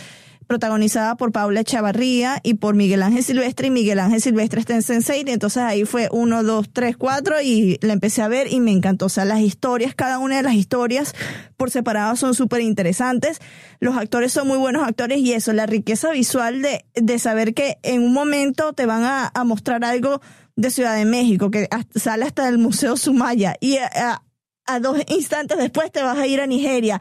protagonizada 0.49 1.15
por 1.17 1.31
Paula 1.31 1.63
Chavarría 1.63 2.41
y 2.43 2.55
por 2.55 2.75
Miguel 2.75 3.03
Ángel 3.03 3.23
Silvestre, 3.23 3.69
y 3.69 3.71
Miguel 3.71 4.01
Ángel 4.01 4.21
Silvestre 4.21 4.59
está 4.61 4.75
en 4.75 4.81
Sense8, 4.81 5.29
y 5.29 5.31
entonces 5.31 5.63
ahí 5.63 5.85
fue 5.85 6.09
uno, 6.11 6.43
dos, 6.43 6.69
tres, 6.73 6.97
cuatro, 6.97 7.41
y 7.41 7.79
la 7.83 7.93
empecé 7.93 8.23
a 8.23 8.29
ver 8.29 8.53
y 8.53 8.59
me 8.59 8.73
encantó. 8.73 9.07
O 9.07 9.09
sea, 9.11 9.25
las 9.27 9.41
historias, 9.41 9.95
cada 9.95 10.19
una 10.19 10.39
de 10.39 10.43
las 10.43 10.55
historias 10.55 11.15
por 11.57 11.71
separado 11.71 12.17
son 12.17 12.35
súper 12.35 12.63
interesantes. 12.63 13.39
Los 13.79 13.97
actores 13.97 14.33
son 14.33 14.49
muy 14.49 14.59
buenos 14.59 14.83
actores 14.83 15.19
y 15.19 15.35
eso, 15.35 15.53
la 15.53 15.67
riqueza 15.67 16.11
visual 16.11 16.63
de, 16.63 16.85
de 16.95 17.19
saber 17.19 17.53
que 17.55 17.79
en 17.83 18.03
un 18.03 18.13
momento 18.13 18.73
te 18.73 18.87
van 18.87 19.05
a, 19.05 19.31
a 19.33 19.45
mostrar 19.45 19.85
algo 19.85 20.21
de 20.57 20.71
Ciudad 20.71 20.97
de 20.97 21.05
México, 21.05 21.51
que 21.53 21.69
sale 21.95 22.25
hasta 22.25 22.49
el 22.49 22.59
Museo 22.59 22.97
Sumaya, 22.97 23.55
y 23.61 23.77
a- 23.77 23.87
a- 23.95 24.23
a 24.67 24.81
dos 24.81 24.99
instantes 25.09 25.57
después 25.57 25.91
te 25.93 26.03
vas 26.03 26.19
a 26.19 26.27
ir 26.27 26.41
a 26.41 26.47
Nigeria. 26.47 27.01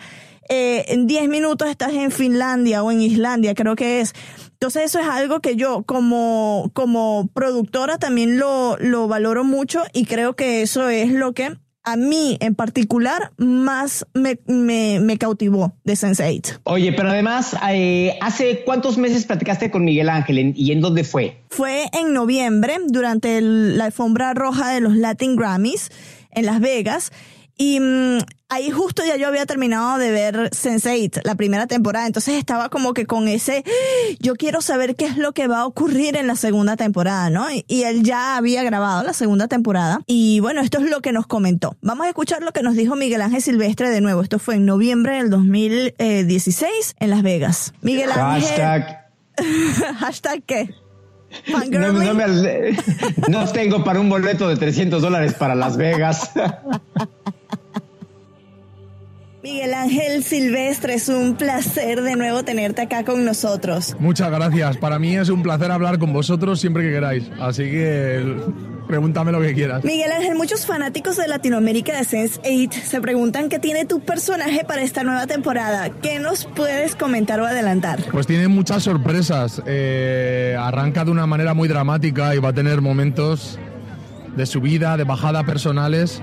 Eh, 0.49 0.85
en 0.89 1.07
10 1.07 1.27
minutos 1.29 1.69
estás 1.69 1.93
en 1.93 2.11
Finlandia 2.11 2.83
o 2.83 2.91
en 2.91 3.01
Islandia, 3.01 3.53
creo 3.55 3.75
que 3.75 4.01
es. 4.01 4.13
Entonces 4.53 4.85
eso 4.85 4.99
es 4.99 5.07
algo 5.07 5.39
que 5.39 5.55
yo 5.55 5.83
como, 5.83 6.71
como 6.73 7.29
productora 7.33 7.97
también 7.97 8.39
lo, 8.39 8.77
lo 8.79 9.07
valoro 9.07 9.43
mucho 9.43 9.83
y 9.93 10.05
creo 10.05 10.35
que 10.35 10.61
eso 10.61 10.89
es 10.89 11.11
lo 11.11 11.33
que 11.33 11.55
a 11.83 11.95
mí 11.95 12.37
en 12.41 12.53
particular 12.53 13.31
más 13.37 14.05
me, 14.13 14.39
me, 14.45 14.99
me 14.99 15.17
cautivó 15.17 15.73
de 15.85 15.93
Sense8. 15.93 16.59
Oye, 16.63 16.91
pero 16.91 17.09
además, 17.09 17.55
eh, 17.69 18.17
¿hace 18.19 18.63
cuántos 18.65 18.97
meses 18.97 19.25
platicaste 19.25 19.71
con 19.71 19.85
Miguel 19.85 20.09
Ángel 20.09 20.37
¿En- 20.39 20.53
y 20.57 20.71
en 20.73 20.81
dónde 20.81 21.05
fue? 21.05 21.43
Fue 21.49 21.85
en 21.93 22.11
noviembre, 22.13 22.77
durante 22.87 23.37
el- 23.37 23.77
la 23.77 23.85
alfombra 23.85 24.33
roja 24.33 24.71
de 24.71 24.81
los 24.81 24.97
Latin 24.97 25.35
Grammys 25.37 25.89
en 26.31 26.45
Las 26.45 26.59
Vegas. 26.59 27.11
Y 27.59 27.79
mm, 27.79 28.19
ahí 28.49 28.69
justo 28.69 29.01
ya 29.03 29.15
yo 29.17 29.27
había 29.27 29.47
terminado 29.47 29.97
de 29.97 30.11
ver 30.11 30.51
Sense8, 30.51 31.21
la 31.23 31.33
primera 31.33 31.65
temporada. 31.65 32.05
Entonces 32.05 32.35
estaba 32.35 32.69
como 32.69 32.93
que 32.93 33.07
con 33.07 33.27
ese, 33.27 33.63
"Ah, 33.65 34.15
yo 34.19 34.35
quiero 34.35 34.61
saber 34.61 34.95
qué 34.95 35.05
es 35.05 35.17
lo 35.17 35.31
que 35.33 35.47
va 35.47 35.61
a 35.61 35.65
ocurrir 35.65 36.15
en 36.17 36.27
la 36.27 36.35
segunda 36.35 36.77
temporada, 36.77 37.31
¿no? 37.31 37.49
Y, 37.51 37.65
y 37.67 37.83
él 37.83 38.03
ya 38.03 38.37
había 38.37 38.61
grabado 38.63 39.01
la 39.03 39.13
segunda 39.13 39.47
temporada. 39.47 40.01
Y 40.05 40.39
bueno, 40.39 40.61
esto 40.61 40.77
es 40.77 40.89
lo 40.89 41.01
que 41.01 41.11
nos 41.11 41.25
comentó. 41.25 41.75
Vamos 41.81 42.05
a 42.05 42.09
escuchar 42.09 42.43
lo 42.43 42.51
que 42.51 42.61
nos 42.61 42.75
dijo 42.75 42.95
Miguel 42.95 43.21
Ángel 43.23 43.41
Silvestre 43.41 43.89
de 43.89 44.01
nuevo. 44.01 44.21
Esto 44.21 44.37
fue 44.37 44.53
en 44.55 44.65
noviembre 44.65 45.15
del 45.17 45.31
2016 45.31 46.95
en 46.99 47.09
Las 47.09 47.23
Vegas. 47.23 47.73
Miguel 47.81 48.11
Ángel. 48.11 48.41
Hashtag. 48.49 49.07
Hashtag 49.99 50.43
qué? 50.43 50.69
No, 51.51 51.91
no 51.91 52.13
me- 52.13 52.75
no 53.29 53.47
tengo 53.51 53.83
para 53.83 53.99
un 53.99 54.09
boleto 54.09 54.47
de 54.47 54.55
300 54.55 55.01
dólares 55.01 55.33
para 55.33 55.55
Las 55.55 55.75
Vegas. 55.75 56.31
Miguel 59.47 59.73
Ángel 59.75 60.23
Silvestre, 60.25 60.95
es 60.95 61.07
un 61.07 61.35
placer 61.35 62.01
de 62.01 62.17
nuevo 62.17 62.43
tenerte 62.43 62.81
acá 62.81 63.05
con 63.05 63.23
nosotros. 63.23 63.95
Muchas 63.97 64.29
gracias. 64.29 64.75
Para 64.75 64.99
mí 64.99 65.15
es 65.15 65.29
un 65.29 65.41
placer 65.41 65.71
hablar 65.71 65.99
con 65.99 66.11
vosotros 66.11 66.59
siempre 66.59 66.83
que 66.83 66.91
queráis. 66.91 67.31
Así 67.39 67.63
que 67.63 68.41
pregúntame 68.89 69.31
lo 69.31 69.39
que 69.39 69.53
quieras. 69.53 69.85
Miguel 69.85 70.11
Ángel, 70.11 70.35
muchos 70.35 70.65
fanáticos 70.65 71.15
de 71.15 71.29
Latinoamérica 71.29 71.95
de 71.95 72.01
Sense8 72.01 72.73
se 72.73 72.99
preguntan 72.99 73.47
qué 73.47 73.57
tiene 73.57 73.85
tu 73.85 74.01
personaje 74.01 74.65
para 74.65 74.81
esta 74.81 75.03
nueva 75.03 75.27
temporada. 75.27 75.91
¿Qué 76.01 76.19
nos 76.19 76.43
puedes 76.43 76.97
comentar 76.97 77.39
o 77.39 77.45
adelantar? 77.45 78.03
Pues 78.11 78.27
tiene 78.27 78.49
muchas 78.49 78.83
sorpresas. 78.83 79.61
Eh, 79.65 80.57
arranca 80.59 81.05
de 81.05 81.11
una 81.11 81.25
manera 81.25 81.53
muy 81.53 81.69
dramática 81.69 82.35
y 82.35 82.39
va 82.39 82.49
a 82.49 82.53
tener 82.53 82.81
momentos 82.81 83.57
de 84.35 84.45
subida, 84.45 84.97
de 84.97 85.05
bajada 85.05 85.45
personales. 85.45 86.21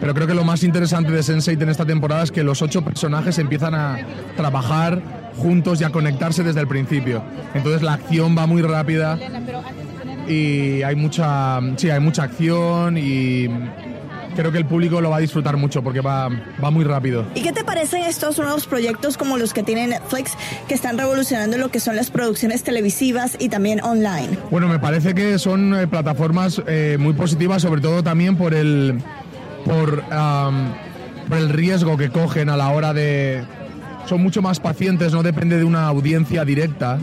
Pero 0.00 0.14
creo 0.14 0.26
que 0.26 0.34
lo 0.34 0.44
más 0.44 0.62
interesante 0.64 1.12
de 1.12 1.20
Sense8 1.20 1.62
en 1.62 1.68
esta 1.68 1.84
temporada 1.84 2.22
es 2.22 2.30
que 2.30 2.42
los 2.42 2.62
ocho 2.62 2.82
personajes 2.82 3.38
empiezan 3.38 3.74
a 3.74 3.98
trabajar 4.36 5.02
juntos 5.36 5.80
y 5.80 5.84
a 5.84 5.90
conectarse 5.90 6.42
desde 6.42 6.60
el 6.60 6.68
principio. 6.68 7.22
Entonces 7.54 7.82
la 7.82 7.94
acción 7.94 8.36
va 8.36 8.46
muy 8.46 8.62
rápida 8.62 9.18
y 10.26 10.82
hay 10.82 10.96
mucha, 10.96 11.60
sí, 11.76 11.90
hay 11.90 12.00
mucha 12.00 12.22
acción 12.22 12.96
y 12.96 13.48
creo 14.36 14.52
que 14.52 14.58
el 14.58 14.66
público 14.66 15.00
lo 15.00 15.10
va 15.10 15.16
a 15.16 15.20
disfrutar 15.20 15.56
mucho 15.56 15.82
porque 15.82 16.00
va, 16.00 16.28
va 16.62 16.70
muy 16.70 16.84
rápido. 16.84 17.26
¿Y 17.34 17.42
qué 17.42 17.52
te 17.52 17.64
parecen 17.64 18.04
estos 18.04 18.38
nuevos 18.38 18.66
proyectos 18.66 19.16
como 19.16 19.36
los 19.36 19.52
que 19.52 19.62
tiene 19.62 19.86
Netflix 19.86 20.32
que 20.68 20.74
están 20.74 20.96
revolucionando 20.96 21.58
lo 21.58 21.70
que 21.70 21.80
son 21.80 21.96
las 21.96 22.10
producciones 22.10 22.62
televisivas 22.62 23.36
y 23.38 23.48
también 23.48 23.82
online? 23.82 24.38
Bueno, 24.50 24.68
me 24.68 24.78
parece 24.78 25.14
que 25.14 25.38
son 25.38 25.74
eh, 25.74 25.86
plataformas 25.86 26.62
eh, 26.66 26.96
muy 26.98 27.12
positivas, 27.12 27.62
sobre 27.62 27.80
todo 27.80 28.02
también 28.02 28.36
por 28.36 28.54
el, 28.54 29.02
por, 29.64 30.02
por 31.28 31.38
el 31.38 31.48
riesgo 31.50 31.96
que 31.96 32.10
cogen 32.10 32.48
a 32.48 32.56
la 32.56 32.70
hora 32.70 32.92
de... 32.92 33.42
Son 34.06 34.22
mucho 34.22 34.42
más 34.42 34.58
pacientes, 34.60 35.12
no 35.12 35.22
depende 35.22 35.58
de 35.58 35.64
una 35.64 35.86
audiencia 35.86 36.44
directa, 36.44 36.98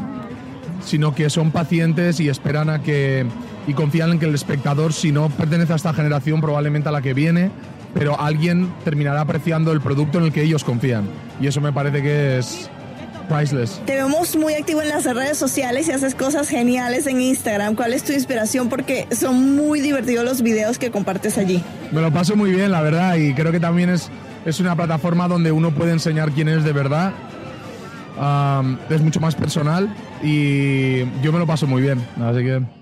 sino 0.84 1.15
que 1.15 1.30
son 1.30 1.52
pacientes 1.52 2.20
y 2.20 2.30
esperan 2.30 2.70
a 2.70 2.82
que... 2.82 3.26
y 3.67 3.74
confían 3.74 4.12
en 4.12 4.20
que 4.20 4.26
el 4.26 4.36
espectador, 4.36 4.93
si 4.93 5.12
no 5.12 5.30
pertenece 5.30 5.74
a 5.74 5.76
esta 5.76 5.93
generación, 5.93 6.41
probablemente 6.41 6.89
a 6.89 6.91
la 6.91 7.02
que 7.02 7.13
viene, 7.13 7.52
pero 7.93 8.20
alguien 8.20 8.74
terminará 8.84 9.22
apreciando 9.22 9.72
el 9.72 9.82
producto 9.82 10.17
en 10.17 10.26
el 10.26 10.34
que 10.34 10.43
ellos 10.43 10.63
confían. 10.63 11.06
Y 11.39 11.48
eso 11.48 11.62
me 11.62 11.72
parece 11.72 12.02
que 12.02 12.39
es 12.39 12.70
priceless. 13.28 13.82
Te 13.86 13.96
vemos 13.96 14.36
muy 14.36 14.54
activo 14.54 14.82
en 14.82 14.90
las 14.90 15.06
redes 15.06 15.38
sociales 15.38 15.88
y 15.88 15.92
haces 15.92 16.16
cosas 16.16 16.50
geniales 16.50 17.08
en 17.08 17.22
Instagram. 17.22 17.76
¿Cuál 17.76 17.94
es 17.94 18.04
tu 18.04 18.13
inspiración? 18.13 18.70
Porque 18.70 19.08
son 19.12 19.56
muy 19.56 19.80
divertidos 19.80 20.26
los 20.26 20.42
videos 20.42 20.78
que 20.78 20.92
compartes 20.92 21.38
allí. 21.38 21.63
Me 21.92 22.02
lo 22.02 22.12
paso 22.12 22.36
muy 22.36 22.52
bien, 22.52 22.72
la 22.72 22.82
verdad, 22.82 23.16
y 23.16 23.34
creo 23.34 23.52
que 23.52 23.60
también 23.60 23.90
es, 23.90 24.10
es 24.46 24.60
una 24.60 24.76
plataforma 24.76 25.28
donde 25.28 25.52
uno 25.52 25.72
puede 25.72 25.92
enseñar 25.92 26.32
quién 26.32 26.48
es 26.48 26.63
de 26.63 26.72
verdad. 26.74 27.13
Um, 28.20 28.78
es 28.90 29.02
mucho 29.02 29.20
más 29.20 29.36
personal 29.36 29.94
y 30.24 31.02
yo 31.22 31.32
me 31.32 31.38
lo 31.38 31.46
paso 31.46 31.68
muy 31.68 31.82
bien, 31.82 32.04
así 32.20 32.44
que... 32.44 32.77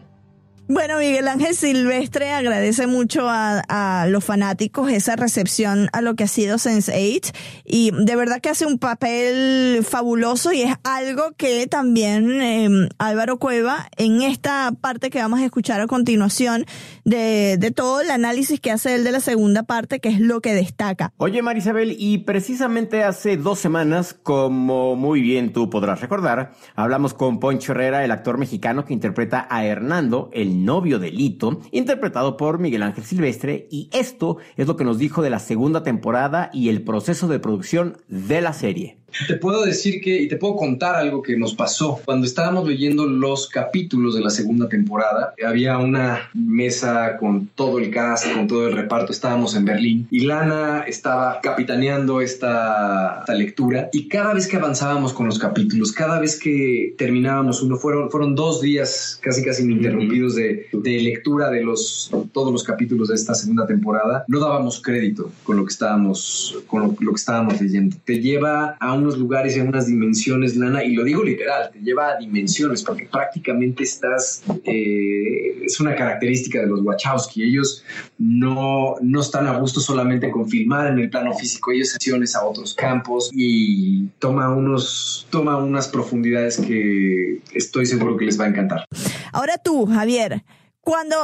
Bueno, 0.67 0.97
Miguel 0.97 1.27
Ángel 1.27 1.53
Silvestre 1.53 2.31
agradece 2.31 2.87
mucho 2.87 3.27
a, 3.29 4.07
los 4.09 4.23
fanáticos 4.23 4.91
esa 4.91 5.15
recepción 5.15 5.89
a 5.93 6.01
lo 6.01 6.15
que 6.15 6.23
ha 6.23 6.27
sido 6.27 6.57
Sense8 6.57 7.35
y 7.65 7.91
de 7.91 8.15
verdad 8.15 8.41
que 8.41 8.49
hace 8.49 8.65
un 8.65 8.79
papel 8.79 9.83
fabuloso 9.83 10.51
y 10.53 10.63
es 10.63 10.75
algo 10.83 11.33
que 11.37 11.67
también 11.67 12.41
eh, 12.41 12.89
Álvaro 12.97 13.37
Cueva 13.37 13.89
en 13.97 14.23
esta 14.23 14.71
parte 14.81 15.11
que 15.11 15.19
vamos 15.19 15.39
a 15.39 15.45
escuchar 15.45 15.81
a 15.81 15.87
continuación 15.87 16.65
de, 17.03 17.57
de 17.59 17.71
todo 17.71 18.01
el 18.01 18.09
análisis 18.09 18.59
que 18.59 18.71
hace 18.71 18.95
él 18.95 19.03
de 19.03 19.11
la 19.11 19.19
segunda 19.19 19.63
parte, 19.63 19.99
que 19.99 20.09
es 20.09 20.19
lo 20.19 20.41
que 20.41 20.53
destaca. 20.53 21.13
Oye, 21.17 21.43
Marisabel, 21.43 21.95
y 21.97 22.19
precisamente 22.19 23.03
hace 23.03 23.37
dos 23.37 23.59
semanas, 23.59 24.15
como 24.15 24.95
muy 24.95 25.21
bien 25.21 25.53
tú 25.53 25.69
podrás 25.69 26.01
recordar, 26.01 26.53
hablamos 26.75 27.13
con 27.13 27.39
Poncho 27.39 27.73
Herrera, 27.73 28.03
el 28.03 28.11
actor 28.11 28.39
mexicano 28.39 28.85
que 28.85 28.93
interpreta 28.93 29.47
a 29.49 29.63
Hernando, 29.65 30.29
el 30.33 30.54
novio 30.55 30.99
de 30.99 31.11
Lito, 31.11 31.59
interpretado 31.71 32.37
por 32.37 32.59
Miguel 32.59 32.83
Ángel 32.83 33.03
Silvestre, 33.03 33.67
y 33.69 33.89
esto 33.91 34.37
es 34.55 34.67
lo 34.67 34.77
que 34.77 34.85
nos 34.85 34.97
dijo 34.97 35.21
de 35.21 35.29
la 35.29 35.39
segunda 35.39 35.83
temporada 35.83 36.49
y 36.53 36.69
el 36.69 36.83
proceso 36.83 37.27
de 37.27 37.39
producción 37.39 37.97
de 38.07 38.41
la 38.41 38.53
serie. 38.53 38.99
Te 39.27 39.35
puedo 39.35 39.63
decir 39.63 40.01
que, 40.01 40.21
y 40.21 40.27
te 40.27 40.37
puedo 40.37 40.55
contar 40.55 40.95
algo 40.95 41.21
que 41.21 41.37
nos 41.37 41.55
pasó. 41.55 42.01
Cuando 42.03 42.27
estábamos 42.27 42.67
leyendo 42.67 43.05
los 43.05 43.47
capítulos 43.49 44.15
de 44.15 44.21
la 44.21 44.29
segunda 44.29 44.67
temporada, 44.67 45.33
había 45.45 45.77
una 45.77 46.29
mesa 46.33 47.17
con 47.17 47.47
todo 47.55 47.79
el 47.79 47.91
cast, 47.91 48.31
con 48.33 48.47
todo 48.47 48.67
el 48.67 48.75
reparto, 48.75 49.11
estábamos 49.11 49.55
en 49.55 49.65
Berlín, 49.65 50.07
y 50.11 50.21
Lana 50.21 50.83
estaba 50.87 51.39
capitaneando 51.41 52.21
esta, 52.21 53.19
esta 53.21 53.33
lectura, 53.33 53.89
y 53.93 54.07
cada 54.07 54.33
vez 54.33 54.47
que 54.47 54.57
avanzábamos 54.57 55.13
con 55.13 55.27
los 55.27 55.39
capítulos, 55.39 55.91
cada 55.91 56.19
vez 56.19 56.39
que 56.39 56.93
terminábamos 56.97 57.61
uno, 57.61 57.77
fueron, 57.77 58.09
fueron 58.11 58.35
dos 58.35 58.61
días 58.61 59.19
casi 59.21 59.43
casi 59.43 59.63
ininterrumpidos 59.63 60.35
de, 60.35 60.67
de 60.73 60.99
lectura 60.99 61.49
de 61.49 61.63
los, 61.63 62.11
todos 62.33 62.51
los 62.51 62.63
capítulos 62.63 63.09
de 63.09 63.15
esta 63.15 63.33
segunda 63.33 63.65
temporada, 63.65 64.25
no 64.27 64.39
dábamos 64.39 64.81
crédito 64.81 65.31
con 65.43 65.57
lo 65.57 65.65
que 65.65 65.71
estábamos, 65.71 66.63
con 66.67 66.81
lo, 66.81 66.95
lo 66.99 67.11
que 67.11 67.17
estábamos 67.17 67.61
leyendo. 67.61 67.95
Te 68.03 68.19
lleva 68.19 68.75
a 68.79 68.93
unos 68.95 69.17
lugares, 69.17 69.55
en 69.57 69.67
unas 69.67 69.87
dimensiones, 69.87 70.55
Lana, 70.55 70.83
y 70.83 70.93
lo 70.93 71.03
digo 71.03 71.23
literal, 71.23 71.69
te 71.71 71.79
lleva 71.79 72.11
a 72.11 72.17
dimensiones, 72.17 72.83
porque 72.83 73.07
prácticamente 73.11 73.83
estás, 73.83 74.43
eh, 74.63 75.63
es 75.63 75.79
una 75.79 75.95
característica 75.95 76.59
de 76.59 76.67
los 76.67 76.81
Wachowski, 76.81 77.43
ellos 77.43 77.83
no, 78.17 78.95
no 79.01 79.21
están 79.21 79.47
a 79.47 79.57
gusto 79.57 79.79
solamente 79.79 80.31
con 80.31 80.47
filmar 80.47 80.87
en 80.87 80.99
el 80.99 81.09
plano 81.09 81.33
físico, 81.33 81.71
ellos 81.71 81.93
acciones 81.95 82.35
a 82.35 82.45
otros 82.45 82.73
campos 82.73 83.29
y 83.33 84.07
toma, 84.19 84.53
unos, 84.53 85.27
toma 85.29 85.57
unas 85.57 85.87
profundidades 85.87 86.57
que 86.57 87.39
estoy 87.53 87.85
seguro 87.85 88.17
que 88.17 88.25
les 88.25 88.39
va 88.39 88.45
a 88.45 88.49
encantar. 88.49 88.85
Ahora 89.31 89.57
tú, 89.57 89.85
Javier, 89.85 90.43
cuando 90.85 91.15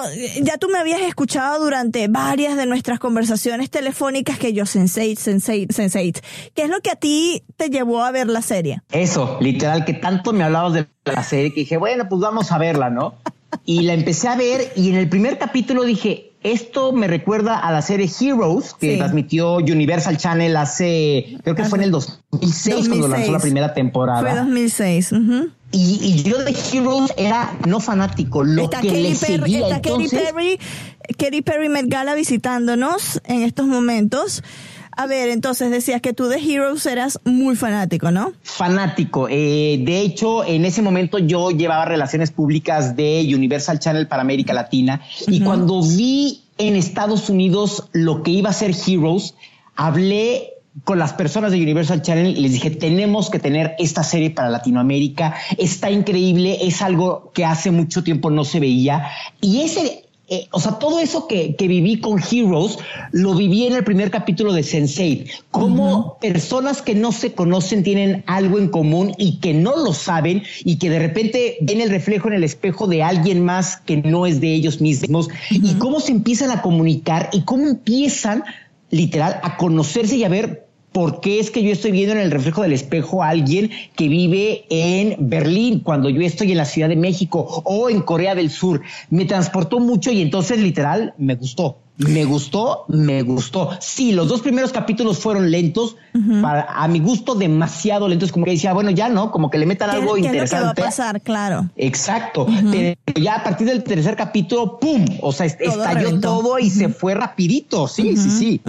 ya 0.42 0.58
tú 0.58 0.70
me 0.70 0.80
habías 0.80 1.02
escuchado 1.02 1.64
durante 1.64 2.08
varias 2.08 2.58
de 2.58 2.66
nuestras 2.66 2.98
conversaciones 2.98 3.70
telefónicas 3.70 4.40
que 4.40 4.54
yo 4.54 4.66
Sensei, 4.66 5.16
Sensei, 5.16 5.68
Sensei, 5.70 6.14
¿qué 6.56 6.64
es 6.64 6.70
lo 6.70 6.82
que 6.82 6.90
a 6.90 6.96
ti 6.96 7.44
te 7.58 7.70
llevó 7.70 8.04
a 8.04 8.10
ver 8.10 8.26
la 8.28 8.42
serie? 8.42 8.82
Eso, 8.92 9.38
literal, 9.40 9.86
que 9.86 9.94
tanto 9.94 10.34
me 10.34 10.44
hablabas 10.44 10.74
de 10.74 10.88
la 11.06 11.22
serie 11.22 11.54
que 11.54 11.60
dije, 11.60 11.78
bueno, 11.78 12.10
pues 12.10 12.20
vamos 12.20 12.52
a 12.52 12.58
verla, 12.58 12.90
¿no? 12.90 13.14
Y 13.64 13.84
la 13.84 13.94
empecé 13.94 14.30
a 14.30 14.36
ver 14.36 14.74
y 14.76 14.90
en 14.90 14.96
el 14.96 15.08
primer 15.08 15.38
capítulo 15.38 15.84
dije, 15.84 16.32
esto 16.42 16.92
me 16.92 17.06
recuerda 17.06 17.60
a 17.60 17.72
la 17.72 17.84
serie 17.84 18.10
Heroes 18.20 18.74
que 18.74 18.94
sí. 18.94 18.98
transmitió 18.98 19.58
Universal 19.58 20.18
Channel 20.18 20.58
hace, 20.58 21.38
creo 21.44 21.56
que 21.56 21.66
fue 21.66 21.78
en 21.78 21.84
el 21.84 21.92
2006, 21.92 22.32
2006. 22.32 22.90
cuando 22.90 23.08
lanzó 23.10 23.32
la 23.32 23.40
primera 23.40 23.76
temporada. 23.76 24.22
Fue 24.22 24.34
2006. 24.34 25.12
Uh 25.12 25.16
-huh. 25.18 25.52
Y, 25.72 26.00
y, 26.02 26.24
yo 26.24 26.44
de 26.44 26.56
Heroes 26.72 27.14
era 27.18 27.58
no 27.68 27.80
fanático, 27.80 28.44
lo 28.44 28.64
está 28.64 28.82
que 28.82 28.90
Katy 28.90 29.02
le 29.02 29.16
Perry, 29.16 29.42
seguía. 29.42 29.60
Está 29.60 29.76
entonces, 29.78 30.12
Katy 30.12 30.26
Perry, 30.26 30.60
Katy 31.18 31.42
Perry 31.42 31.70
Met 31.70 31.86
Gala 31.88 32.14
visitándonos 32.14 33.22
en 33.26 33.44
estos 33.44 33.68
momentos. 33.68 34.44
A 34.98 35.08
ver, 35.08 35.30
entonces 35.30 35.72
decías 35.72 36.02
que 36.02 36.14
tú 36.14 36.28
de 36.28 36.38
Heroes 36.38 36.86
eras 36.86 37.20
muy 37.24 37.56
fanático, 37.56 38.12
¿no? 38.12 38.34
Fanático. 38.44 39.28
Eh, 39.30 39.82
de 39.84 40.02
hecho, 40.02 40.44
en 40.44 40.66
ese 40.66 40.82
momento 40.82 41.18
yo 41.18 41.52
llevaba 41.52 41.86
relaciones 41.86 42.32
públicas 42.32 42.96
de 42.96 43.26
Universal 43.34 43.80
Channel 43.80 44.08
para 44.08 44.22
América 44.22 44.54
Latina 44.54 45.02
y 45.28 45.38
uh 45.38 45.42
-huh. 45.42 45.46
cuando 45.46 45.82
vi 45.82 46.44
en 46.58 46.76
Estados 46.76 47.30
Unidos 47.30 47.86
lo 47.94 48.22
que 48.22 48.32
iba 48.32 48.50
a 48.50 48.54
ser 48.54 48.76
Heroes, 48.86 49.34
hablé 49.76 50.54
con 50.84 51.00
las 51.00 51.14
personas 51.14 51.52
de 51.52 51.62
Universal 51.62 52.02
Channel 52.02 52.38
y 52.38 52.42
les 52.42 52.54
dije, 52.54 52.72
tenemos 52.72 53.30
que 53.30 53.40
tener 53.40 53.76
esta 53.78 54.04
serie 54.04 54.32
para 54.32 54.50
Latinoamérica, 54.50 55.36
está 55.58 55.92
increíble, 55.92 56.60
es 56.62 56.82
algo 56.82 57.32
que 57.34 57.46
hace 57.46 57.72
mucho 57.72 58.04
tiempo 58.04 58.30
no 58.30 58.46
se 58.46 58.62
veía. 58.62 59.10
Y 59.42 59.62
ese, 59.62 60.06
eh, 60.30 60.48
o 60.52 60.62
sea, 60.62 60.80
todo 60.80 61.00
eso 61.00 61.28
que, 61.28 61.58
que, 61.58 61.68
viví 61.68 62.00
con 62.00 62.20
Heroes, 62.20 62.80
lo 63.12 63.36
viví 63.36 63.68
en 63.68 63.76
el 63.76 63.84
primer 63.84 64.12
capítulo 64.12 64.54
de 64.54 64.62
Sense8. 64.62 65.30
Como 65.52 65.92
uh 65.92 66.06
-huh. 66.06 66.20
personas 66.20 66.82
que 66.82 66.96
no 66.96 67.12
se 67.12 67.34
conocen 67.34 67.84
tienen 67.84 68.24
algo 68.26 68.58
en 68.58 68.70
común 68.70 69.14
y 69.18 69.40
que 69.40 69.54
no 69.54 69.76
lo 69.76 69.94
saben 69.94 70.44
y 70.64 70.78
que 70.78 70.90
de 70.90 71.00
repente 71.00 71.58
ven 71.60 71.82
el 71.82 71.90
reflejo 71.90 72.30
en 72.30 72.36
el 72.36 72.46
espejo 72.46 72.88
de 72.88 73.04
alguien 73.04 73.44
más 73.44 73.76
que 73.76 73.98
no 73.98 74.26
es 74.26 74.40
de 74.40 74.54
ellos 74.54 74.80
mismos 74.80 75.28
uh 75.28 75.32
-huh. 75.32 75.70
y 75.70 75.74
cómo 75.80 76.00
se 76.00 76.14
empiezan 76.14 76.50
a 76.52 76.62
comunicar 76.62 77.30
y 77.34 77.42
cómo 77.42 77.68
empiezan 77.68 78.46
literal 78.92 79.40
a 79.42 79.58
conocerse 79.58 80.16
y 80.16 80.24
a 80.24 80.30
ver 80.30 80.68
por 80.92 81.22
qué 81.22 81.40
es 81.40 81.52
que 81.52 81.64
yo 81.64 81.72
estoy 81.72 81.92
viendo 81.92 82.14
en 82.14 82.22
el 82.22 82.32
reflejo 82.32 82.62
del 82.62 82.74
espejo 82.74 83.24
a 83.24 83.30
alguien 83.30 83.72
que 83.96 84.08
vive 84.08 84.66
en 84.70 85.30
Berlín 85.30 85.80
cuando 85.80 86.10
yo 86.10 86.22
estoy 86.22 86.52
en 86.52 86.58
la 86.58 86.66
Ciudad 86.66 86.90
de 86.90 86.98
México 86.98 87.64
o 87.64 87.90
en 87.90 88.02
Corea 88.02 88.36
del 88.36 88.50
Sur. 88.50 88.82
Me 89.10 89.26
transportó 89.26 89.80
mucho 89.80 90.12
y 90.12 90.22
entonces 90.22 90.60
literal 90.60 91.14
me 91.18 91.36
gustó. 91.36 91.81
Me 91.98 92.26
gustó, 92.26 92.86
me 92.88 93.22
gustó. 93.22 93.70
Sí, 93.80 94.12
los 94.12 94.28
dos 94.28 94.42
primeros 94.42 94.72
capítulos 94.72 95.20
fueron 95.20 95.52
lentos, 95.52 95.98
uh 96.14 96.18
-huh. 96.18 96.42
para, 96.42 96.64
a 96.64 96.88
mi 96.88 97.00
gusto 97.00 97.36
demasiado 97.36 98.08
lentos, 98.08 98.32
como 98.32 98.46
que 98.46 98.52
decía, 98.52 98.74
bueno, 98.74 98.90
ya 98.90 99.08
no, 99.10 99.32
como 99.32 99.50
que 99.50 99.58
le 99.58 99.66
metan 99.66 99.92
algo 99.92 100.16
¿Qué 100.16 100.22
interesante. 100.22 100.56
Es 100.56 100.68
lo 100.68 100.74
que 100.74 100.82
va 100.82 100.88
a 100.88 100.90
pasar, 100.90 101.22
claro. 101.22 101.70
Exacto. 101.76 102.44
Uh 102.44 102.50
-huh. 102.50 102.98
Pero 103.06 103.22
ya 103.24 103.36
a 103.36 103.44
partir 103.44 103.68
del 103.68 103.84
tercer 103.84 104.16
capítulo, 104.16 104.80
¡pum! 104.80 105.06
O 105.22 105.32
sea, 105.32 105.48
todo 105.58 105.70
estalló 105.70 106.00
reventó. 106.00 106.28
todo 106.30 106.60
y 106.60 106.64
uh 106.64 106.66
-huh. 106.68 106.78
se 106.78 106.90
fue 106.90 107.14
rapidito. 107.14 107.88
Sí, 107.88 108.18
sí, 108.18 108.30
sí 108.32 108.62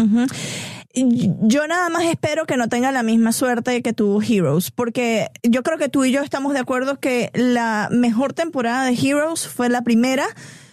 yo 0.94 1.66
nada 1.66 1.88
más 1.88 2.04
espero 2.04 2.44
que 2.46 2.56
no 2.56 2.68
tenga 2.68 2.92
la 2.92 3.02
misma 3.02 3.32
suerte 3.32 3.82
que 3.82 3.92
tuvo 3.92 4.20
Heroes, 4.22 4.70
porque 4.70 5.30
yo 5.42 5.62
creo 5.62 5.78
que 5.78 5.88
tú 5.88 6.04
y 6.04 6.12
yo 6.12 6.20
estamos 6.20 6.52
de 6.52 6.58
acuerdo 6.58 7.00
que 7.00 7.30
la 7.35 7.88
mejor 7.90 8.35
temporada 8.35 8.85
de 8.85 8.92
Heroes 8.92 9.46
fue 9.46 9.68
la 9.68 9.82
primera 9.82 10.26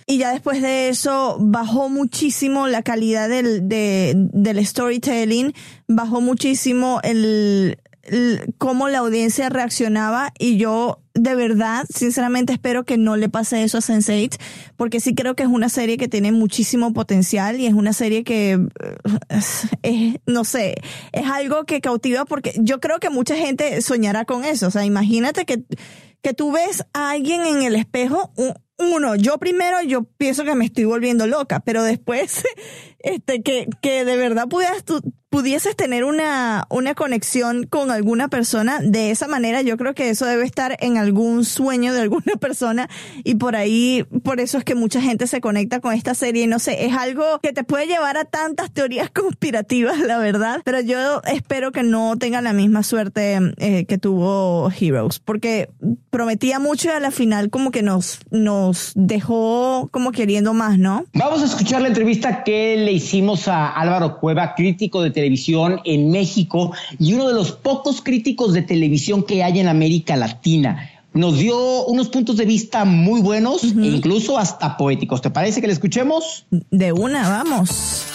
y 0.10 0.17
ya 0.17 0.32
después 0.32 0.60
de 0.63 0.89
eso 0.89 1.38
bajó 1.39 1.88
muchísimo 1.88 2.65
la 2.67 2.82
calidad 2.82 3.30
del, 3.30 3.69
de, 3.69 4.13
del 4.15 4.65
storytelling, 4.65 5.54
bajó 5.88 6.19
muchísimo 6.19 7.00
el, 7.04 7.78
el, 8.02 8.56
cómo 8.58 8.89
la 8.89 8.98
audiencia 8.98 9.50
reaccionaba 9.50 10.34
y 10.39 10.58
yo 10.58 11.04
de 11.13 11.36
verdad, 11.36 11.86
sinceramente 11.93 12.54
espero 12.54 12.86
que 12.86 12.98
no 12.98 13.17
le 13.17 13.30
pase 13.30 13.62
eso 13.62 13.78
a 13.78 13.82
Sense8, 13.82 14.38
porque 14.78 15.00
sí 15.00 15.13
creo 15.13 15.36
que 15.36 15.43
es 15.43 15.50
una 15.50 15.69
serie 15.69 15.98
que 15.98 16.08
tiene 16.08 16.32
muchísimo 16.32 16.91
potencial 16.91 17.60
y 17.60 17.67
es 17.67 17.76
una 17.76 17.93
serie 17.93 18.24
que, 18.24 18.60
es, 19.30 19.67
es, 19.84 20.15
no 20.26 20.43
sé, 20.43 20.74
es 21.12 21.26
algo 21.28 21.65
que 21.65 21.82
cautiva 21.82 22.26
porque 22.26 22.56
yo 22.58 22.80
creo 22.80 23.00
que 23.00 23.12
mucha 23.12 23.36
gente 23.36 23.80
soñará 23.84 24.26
con 24.26 24.43
eso. 24.43 24.67
O 24.67 24.72
sea, 24.72 24.86
imagínate 24.86 25.45
que, 25.45 25.65
que 26.24 26.34
tú 26.34 26.52
ves 26.52 26.84
a 26.93 27.12
alguien 27.12 27.45
en 27.45 27.62
el 27.62 27.76
espejo, 27.76 28.32
uno, 28.80 29.15
yo 29.15 29.38
primero 29.38 29.82
yo 29.82 30.04
pienso 30.04 30.44
que 30.44 30.56
me 30.56 30.65
estoy 30.65 30.86
volviendo 30.86 31.28
loca, 31.28 31.60
pero 31.60 31.84
después, 31.84 32.44
este, 33.00 33.42
que, 33.42 33.68
que 33.82 34.06
de 34.06 34.18
verdad 34.18 34.48
pudieras 34.48 34.84
tú, 34.84 35.02
pudieses 35.30 35.76
tener 35.76 36.04
una, 36.04 36.65
una 36.70 36.96
conexión 36.96 37.65
con 37.68 37.92
alguna 37.92 38.30
persona 38.30 38.80
de 38.82 39.12
esa 39.12 39.28
manera, 39.28 39.62
yo 39.62 39.78
creo 39.78 39.94
que 39.94 40.10
eso 40.10 40.26
debe 40.26 40.44
estar 40.44 40.76
en 40.80 40.98
algún 40.98 41.46
sueño 41.46 41.94
de 41.94 42.02
alguna 42.02 42.36
persona 42.39 42.89
y 43.24 43.36
por 43.36 43.56
ahí, 43.56 44.06
por 44.24 44.39
eso 44.39 44.58
es 44.58 44.63
que 44.63 44.76
mucha 44.76 45.02
gente 45.02 45.28
se 45.28 45.42
conecta 45.42 45.80
con 45.80 45.94
esta 45.94 46.15
serie 46.15 46.48
no 46.48 46.60
sé, 46.60 46.86
es 46.86 46.94
algo 46.94 47.39
que 47.42 47.54
te 47.54 47.63
puede 47.63 47.86
llevar 47.86 48.18
a 48.18 48.26
tantas 48.26 48.72
teorías 48.72 49.10
conspirativas, 49.13 50.00
la 50.00 50.18
verdad, 50.18 50.62
pero 50.65 50.82
yo 50.82 51.22
espero 51.26 51.72
que 51.72 51.84
no 51.84 52.18
tengan 52.18 52.44
la 52.44 52.54
misma 52.54 52.84
suerte 52.84 53.39
eh, 53.58 53.86
que 53.86 53.98
tuvo 53.98 54.72
Heroes, 54.72 55.20
porque 55.20 55.70
prometía 56.10 56.60
mucho 56.60 56.89
y 56.89 56.92
a 56.92 57.00
la 57.00 57.12
final 57.12 57.50
como 57.50 57.72
que 57.72 57.84
nos, 57.84 58.20
nos 58.32 58.94
dejó 58.96 59.89
como 59.92 60.12
queriendo 60.12 60.54
más, 60.54 60.80
¿no? 60.80 61.06
Vamos 61.13 61.42
a 61.42 61.46
escuchar 61.46 61.82
la 61.82 61.89
entrevista 61.89 62.44
que 62.44 62.78
le 62.78 62.92
hicimos 62.92 63.48
a 63.48 63.68
Álvaro 63.68 64.20
Cueva, 64.20 64.56
crítico 64.56 65.02
de 65.02 65.12
televisión 65.19 65.82
en 65.84 66.12
México 66.12 66.71
y 66.97 67.13
uno 67.13 67.27
de 67.27 67.34
los 67.34 67.51
pocos 67.51 68.01
críticos 68.01 68.53
de 68.53 68.62
televisión 68.62 69.23
que 69.23 69.43
hay 69.43 69.60
en 69.60 69.67
América 69.67 70.15
Latina. 70.15 70.89
Nos 71.13 71.39
dio 71.39 71.86
unos 71.88 72.08
puntos 72.08 72.38
de 72.38 72.45
vista 72.45 72.86
muy 72.86 73.19
buenos 73.19 73.63
e 73.63 73.67
incluso 73.67 74.38
hasta 74.38 74.77
poéticos. 74.77 75.21
¿Te 75.21 75.29
parece 75.29 75.60
que 75.60 75.67
le 75.67 75.73
escuchemos? 75.73 76.45
De 76.71 76.93
una, 76.93 77.27
vamos. 77.27 78.05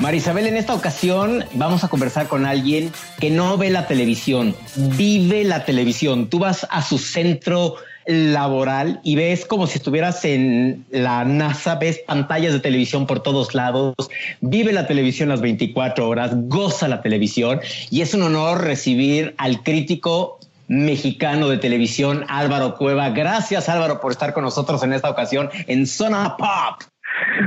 Marisabel, 0.00 0.48
en 0.48 0.56
esta 0.56 0.74
ocasión 0.74 1.46
vamos 1.54 1.82
a 1.82 1.88
conversar 1.88 2.28
con 2.28 2.44
alguien 2.44 2.92
que 3.20 3.30
no 3.30 3.56
ve 3.56 3.70
la 3.70 3.86
televisión, 3.86 4.54
vive 4.76 5.44
la 5.44 5.64
televisión. 5.64 6.28
Tú 6.28 6.40
vas 6.40 6.66
a 6.68 6.82
su 6.82 6.98
centro 6.98 7.76
laboral 8.06 9.00
y 9.02 9.16
ves 9.16 9.46
como 9.46 9.66
si 9.66 9.78
estuvieras 9.78 10.24
en 10.24 10.84
la 10.90 11.24
NASA, 11.24 11.76
ves 11.76 12.00
pantallas 12.06 12.52
de 12.52 12.60
televisión 12.60 13.06
por 13.06 13.20
todos 13.20 13.54
lados, 13.54 13.94
vive 14.40 14.72
la 14.72 14.86
televisión 14.86 15.28
las 15.28 15.40
24 15.40 16.08
horas, 16.08 16.32
goza 16.34 16.88
la 16.88 17.02
televisión 17.02 17.60
y 17.90 18.00
es 18.02 18.14
un 18.14 18.22
honor 18.22 18.62
recibir 18.64 19.34
al 19.38 19.62
crítico 19.62 20.38
mexicano 20.68 21.48
de 21.48 21.58
televisión 21.58 22.24
Álvaro 22.28 22.76
Cueva. 22.76 23.10
Gracias 23.10 23.68
Álvaro 23.68 24.00
por 24.00 24.12
estar 24.12 24.32
con 24.32 24.44
nosotros 24.44 24.82
en 24.82 24.92
esta 24.92 25.10
ocasión 25.10 25.50
en 25.66 25.86
Zona 25.86 26.36
Pop. 26.36 26.93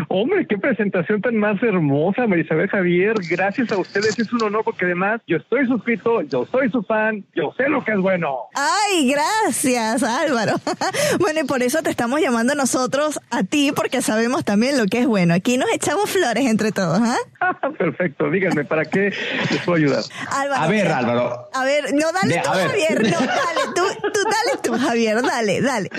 Hombre, 0.07 0.45
qué 0.47 0.57
presentación 0.57 1.21
tan 1.21 1.37
más 1.37 1.61
hermosa, 1.61 2.27
Marisabel 2.27 2.69
Javier. 2.69 3.15
Gracias 3.29 3.71
a 3.71 3.77
ustedes, 3.77 4.17
es 4.17 4.31
un 4.31 4.43
honor 4.43 4.63
porque 4.63 4.85
además 4.85 5.21
yo 5.27 5.37
estoy 5.37 5.65
suscrito, 5.67 6.21
yo 6.21 6.45
soy 6.45 6.69
su 6.69 6.83
fan, 6.83 7.25
yo 7.35 7.53
sé 7.57 7.69
lo 7.69 7.83
que 7.83 7.91
es 7.91 7.97
bueno. 7.97 8.37
Ay, 8.55 9.11
gracias, 9.11 10.03
Álvaro. 10.03 10.53
bueno, 11.19 11.41
y 11.41 11.43
por 11.43 11.61
eso 11.61 11.81
te 11.81 11.89
estamos 11.89 12.21
llamando 12.21 12.55
nosotros 12.55 13.19
a 13.29 13.43
ti 13.43 13.71
porque 13.75 14.01
sabemos 14.01 14.45
también 14.45 14.77
lo 14.77 14.85
que 14.85 15.01
es 15.01 15.07
bueno. 15.07 15.33
Aquí 15.33 15.57
nos 15.57 15.69
echamos 15.73 16.09
flores 16.09 16.45
entre 16.45 16.71
todos, 16.71 16.99
¿ah? 17.01 17.57
Perfecto, 17.77 18.29
díganme, 18.29 18.63
¿para 18.65 18.85
qué 18.85 19.13
les 19.51 19.61
puedo 19.63 19.77
ayudar? 19.77 20.03
Álvaro. 20.31 20.63
A 20.63 20.67
ver, 20.67 20.87
Álvaro. 20.87 21.49
A 21.53 21.63
ver, 21.65 21.93
no, 21.93 22.11
dale 22.11 22.41
tú, 22.43 22.49
Javier. 22.49 23.03
No, 23.03 23.19
dale 23.19 23.61
tú, 23.75 23.83
tú 24.13 24.19
dale 24.23 24.61
tú, 24.63 24.77
Javier, 24.77 25.21
dale, 25.21 25.61
dale. 25.61 25.89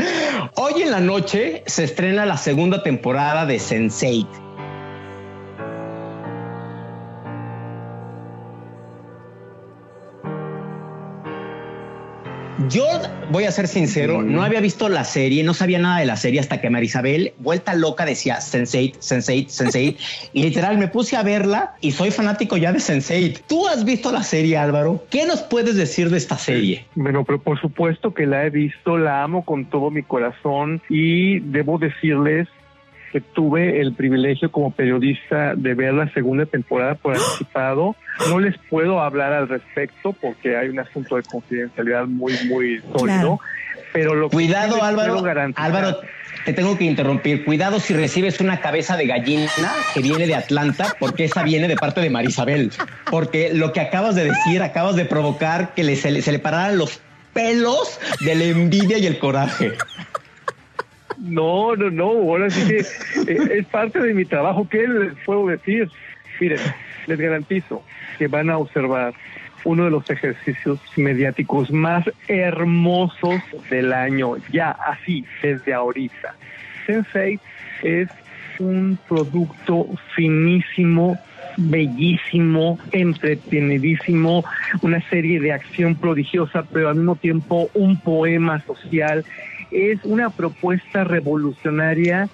Hoy 0.56 0.82
en 0.82 0.90
la 0.90 1.00
noche 1.00 1.62
se 1.66 1.84
estrena 1.84 2.26
la 2.26 2.36
segunda 2.36 2.82
temporada 2.82 3.46
de 3.46 3.57
Sense8. 3.58 4.48
Yo 12.68 12.84
voy 13.30 13.44
a 13.44 13.52
ser 13.52 13.68
sincero, 13.68 14.22
no 14.22 14.42
había 14.42 14.60
visto 14.60 14.88
la 14.88 15.04
serie, 15.04 15.44
no 15.44 15.54
sabía 15.54 15.78
nada 15.78 16.00
de 16.00 16.06
la 16.06 16.16
serie 16.16 16.40
hasta 16.40 16.60
que 16.60 16.68
Marisabel, 16.68 17.32
vuelta 17.38 17.74
loca, 17.74 18.04
decía 18.04 18.38
Sense8, 18.38 18.98
Sense8, 18.98 19.46
Sense8. 19.46 19.96
y 20.32 20.42
literal 20.42 20.76
me 20.76 20.88
puse 20.88 21.16
a 21.16 21.22
verla 21.22 21.74
y 21.80 21.92
soy 21.92 22.10
fanático 22.10 22.56
ya 22.56 22.72
de 22.72 22.80
Sense8. 22.80 23.42
¿Tú 23.46 23.68
has 23.68 23.84
visto 23.84 24.10
la 24.10 24.24
serie, 24.24 24.56
Álvaro? 24.58 25.04
¿Qué 25.08 25.24
nos 25.24 25.42
puedes 25.42 25.76
decir 25.76 26.10
de 26.10 26.18
esta 26.18 26.36
serie? 26.36 26.84
Bueno, 26.96 27.24
pero 27.24 27.38
por 27.40 27.60
supuesto 27.60 28.12
que 28.12 28.26
la 28.26 28.44
he 28.44 28.50
visto, 28.50 28.98
la 28.98 29.22
amo 29.22 29.44
con 29.44 29.66
todo 29.66 29.90
mi 29.90 30.02
corazón 30.02 30.82
y 30.88 31.38
debo 31.38 31.78
decirles 31.78 32.48
que 33.12 33.20
tuve 33.20 33.80
el 33.80 33.94
privilegio 33.94 34.50
como 34.52 34.70
periodista 34.70 35.54
de 35.54 35.74
ver 35.74 35.94
la 35.94 36.12
segunda 36.12 36.44
temporada 36.46 36.94
por 36.94 37.14
anticipado. 37.14 37.96
No 38.28 38.38
les 38.40 38.54
puedo 38.70 39.00
hablar 39.00 39.32
al 39.32 39.48
respecto 39.48 40.12
porque 40.12 40.56
hay 40.56 40.68
un 40.68 40.78
asunto 40.80 41.16
de 41.16 41.22
confidencialidad 41.22 42.06
muy, 42.06 42.34
muy 42.48 42.82
sólido. 42.96 43.40
Pero 43.92 44.14
lo 44.14 44.28
Cuidado, 44.28 44.76
que 44.76 44.82
Álvaro. 44.82 45.22
Álvaro, 45.56 45.96
te 46.44 46.52
tengo 46.52 46.76
que 46.76 46.84
interrumpir. 46.84 47.44
Cuidado 47.46 47.80
si 47.80 47.94
recibes 47.94 48.38
una 48.40 48.60
cabeza 48.60 48.98
de 48.98 49.06
gallina 49.06 49.50
que 49.94 50.00
viene 50.02 50.26
de 50.26 50.34
Atlanta, 50.34 50.94
porque 51.00 51.24
esa 51.24 51.42
viene 51.42 51.68
de 51.68 51.76
parte 51.76 52.02
de 52.02 52.10
Marisabel. 52.10 52.70
Porque 53.10 53.50
lo 53.54 53.72
que 53.72 53.80
acabas 53.80 54.14
de 54.14 54.24
decir, 54.24 54.62
acabas 54.62 54.94
de 54.96 55.06
provocar 55.06 55.72
que 55.74 55.84
le- 55.84 55.96
se, 55.96 56.10
le, 56.10 56.20
se 56.20 56.32
le 56.32 56.38
pararan 56.38 56.76
los 56.76 57.00
pelos 57.32 57.98
de 58.20 58.34
la 58.34 58.44
envidia 58.44 58.98
y 58.98 59.06
el 59.06 59.18
coraje. 59.18 59.72
No, 61.20 61.74
no, 61.76 61.90
no, 61.90 62.04
ahora 62.04 62.50
sí 62.50 62.66
que 62.68 62.78
eh, 63.32 63.58
es 63.58 63.66
parte 63.66 64.00
de 64.00 64.14
mi 64.14 64.24
trabajo. 64.24 64.66
¿Qué 64.68 64.86
les 64.86 65.14
puedo 65.24 65.46
decir? 65.46 65.90
Miren, 66.40 66.60
les 67.06 67.18
garantizo 67.18 67.82
que 68.18 68.28
van 68.28 68.50
a 68.50 68.58
observar 68.58 69.14
uno 69.64 69.84
de 69.84 69.90
los 69.90 70.08
ejercicios 70.08 70.78
mediáticos 70.96 71.70
más 71.70 72.04
hermosos 72.28 73.42
del 73.70 73.92
año, 73.92 74.36
ya 74.52 74.70
así, 74.70 75.24
desde 75.42 75.74
ahorita. 75.74 76.34
Sensei 76.86 77.38
es 77.82 78.08
un 78.58 78.98
producto 79.08 79.86
finísimo, 80.14 81.18
bellísimo, 81.56 82.78
entretenidísimo, 82.92 84.44
una 84.82 85.00
serie 85.10 85.40
de 85.40 85.52
acción 85.52 85.96
prodigiosa, 85.96 86.64
pero 86.72 86.88
al 86.88 86.96
mismo 86.96 87.16
tiempo 87.16 87.68
un 87.74 88.00
poema 88.00 88.60
social. 88.62 89.24
Es 89.70 90.04
una 90.04 90.30
propuesta 90.30 91.04
revolucionaria 91.04 92.28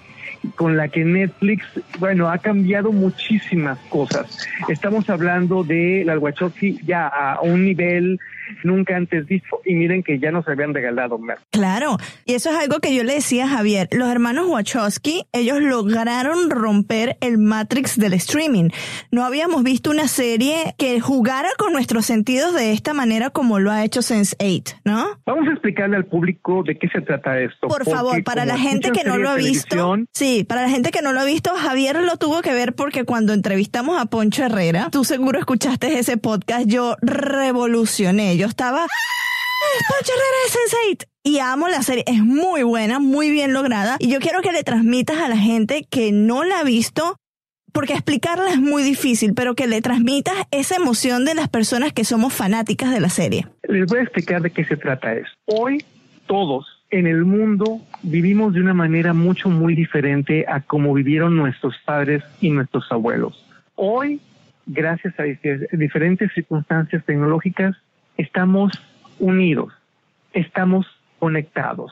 con 0.55 0.77
la 0.77 0.87
que 0.87 1.03
Netflix, 1.03 1.65
bueno, 1.99 2.29
ha 2.29 2.37
cambiado 2.37 2.91
muchísimas 2.91 3.79
cosas. 3.89 4.47
Estamos 4.69 5.09
hablando 5.09 5.63
de 5.63 6.03
la 6.05 6.17
Wachowski 6.17 6.79
ya 6.85 7.07
a 7.07 7.41
un 7.41 7.65
nivel 7.65 8.19
nunca 8.63 8.95
antes 8.95 9.25
visto 9.25 9.61
y 9.65 9.75
miren 9.75 10.03
que 10.03 10.19
ya 10.19 10.31
nos 10.31 10.47
habían 10.47 10.73
regalado 10.73 11.17
más. 11.17 11.39
Claro, 11.51 11.97
y 12.25 12.33
eso 12.33 12.49
es 12.49 12.57
algo 12.57 12.79
que 12.79 12.95
yo 12.95 13.03
le 13.03 13.15
decía 13.15 13.45
a 13.45 13.47
Javier. 13.47 13.87
Los 13.91 14.09
hermanos 14.09 14.47
Wachowski, 14.47 15.23
ellos 15.31 15.61
lograron 15.61 16.49
romper 16.49 17.17
el 17.21 17.37
Matrix 17.37 17.97
del 17.97 18.13
streaming. 18.13 18.69
No 19.11 19.23
habíamos 19.23 19.63
visto 19.63 19.89
una 19.89 20.07
serie 20.07 20.75
que 20.77 20.99
jugara 20.99 21.49
con 21.57 21.73
nuestros 21.73 22.05
sentidos 22.05 22.53
de 22.53 22.71
esta 22.71 22.93
manera 22.93 23.29
como 23.29 23.59
lo 23.59 23.71
ha 23.71 23.83
hecho 23.83 24.01
Sense8, 24.01 24.81
¿no? 24.83 25.19
Vamos 25.25 25.47
a 25.47 25.51
explicarle 25.51 25.97
al 25.97 26.05
público 26.05 26.63
de 26.63 26.77
qué 26.77 26.87
se 26.89 27.01
trata 27.01 27.39
esto. 27.39 27.67
Por 27.67 27.85
favor, 27.85 28.23
para 28.23 28.45
la 28.45 28.57
gente 28.57 28.91
que 28.91 29.03
no 29.03 29.17
lo 29.17 29.29
ha 29.29 29.35
visto, 29.35 29.97
sí, 30.11 30.43
para 30.43 30.63
la 30.63 30.69
gente 30.69 30.91
que 30.91 31.01
no 31.01 31.13
lo 31.13 31.21
ha 31.21 31.25
visto, 31.25 31.51
Javier 31.55 32.01
lo 32.01 32.17
tuvo 32.17 32.41
que 32.41 32.53
ver 32.53 32.73
porque 32.73 33.03
cuando 33.03 33.33
entrevistamos 33.33 33.99
a 33.99 34.05
Poncho 34.05 34.43
Herrera, 34.43 34.89
tú 34.91 35.03
seguro 35.03 35.39
escuchaste 35.39 35.97
ese 35.97 36.17
podcast, 36.17 36.67
yo 36.67 36.95
revolucioné, 37.01 38.34
yo 38.37 38.47
estaba, 38.47 38.83
"¡Ah, 38.83 39.83
Poncho 39.89 40.11
Herrera 40.13 40.37
es 40.47 40.53
Sense8! 40.53 41.07
Y 41.23 41.39
amo 41.39 41.67
la 41.67 41.81
serie, 41.81 42.03
es 42.07 42.19
muy 42.23 42.63
buena, 42.63 42.99
muy 42.99 43.31
bien 43.31 43.51
lograda, 43.53 43.97
y 43.99 44.09
yo 44.09 44.19
quiero 44.19 44.41
que 44.41 44.51
le 44.51 44.63
transmitas 44.63 45.17
a 45.19 45.27
la 45.27 45.37
gente 45.37 45.87
que 45.89 46.11
no 46.11 46.43
la 46.43 46.59
ha 46.59 46.63
visto, 46.63 47.17
porque 47.73 47.93
explicarla 47.93 48.51
es 48.51 48.59
muy 48.59 48.83
difícil, 48.83 49.33
pero 49.33 49.55
que 49.55 49.67
le 49.67 49.81
transmitas 49.81 50.35
esa 50.51 50.75
emoción 50.75 51.25
de 51.25 51.33
las 51.35 51.49
personas 51.49 51.93
que 51.93 52.05
somos 52.05 52.31
fanáticas 52.33 52.91
de 52.91 52.99
la 53.01 53.09
serie. 53.09 53.47
Les 53.67 53.85
voy 53.87 53.99
a 53.99 54.03
explicar 54.03 54.41
de 54.41 54.51
qué 54.51 54.63
se 54.65 54.77
trata 54.77 55.13
esto. 55.13 55.31
Hoy 55.45 55.83
todos 56.27 56.65
en 56.91 57.07
el 57.07 57.25
mundo 57.25 57.81
vivimos 58.03 58.53
de 58.53 58.61
una 58.61 58.73
manera 58.75 59.13
mucho 59.13 59.49
muy 59.49 59.75
diferente 59.75 60.45
a 60.47 60.61
como 60.61 60.93
vivieron 60.93 61.35
nuestros 61.35 61.75
padres 61.83 62.23
y 62.39 62.51
nuestros 62.51 62.85
abuelos. 62.91 63.43
Hoy, 63.75 64.21
gracias 64.67 65.13
a 65.19 65.23
dif- 65.23 65.67
diferentes 65.71 66.31
circunstancias 66.33 67.03
tecnológicas, 67.05 67.75
estamos 68.17 68.71
unidos, 69.19 69.73
estamos 70.33 70.85
conectados. 71.19 71.91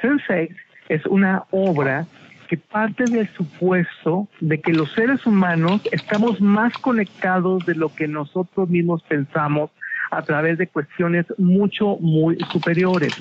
Sense8 0.00 0.56
es 0.88 1.06
una 1.06 1.44
obra 1.50 2.06
que 2.48 2.56
parte 2.58 3.04
del 3.04 3.28
supuesto 3.34 4.28
de 4.40 4.60
que 4.60 4.72
los 4.72 4.92
seres 4.92 5.24
humanos 5.26 5.80
estamos 5.90 6.40
más 6.40 6.74
conectados 6.74 7.64
de 7.64 7.74
lo 7.74 7.94
que 7.94 8.06
nosotros 8.08 8.68
mismos 8.68 9.02
pensamos 9.04 9.70
a 10.12 10.22
través 10.22 10.58
de 10.58 10.66
cuestiones 10.66 11.26
mucho, 11.38 11.96
muy 12.00 12.36
superiores. 12.52 13.14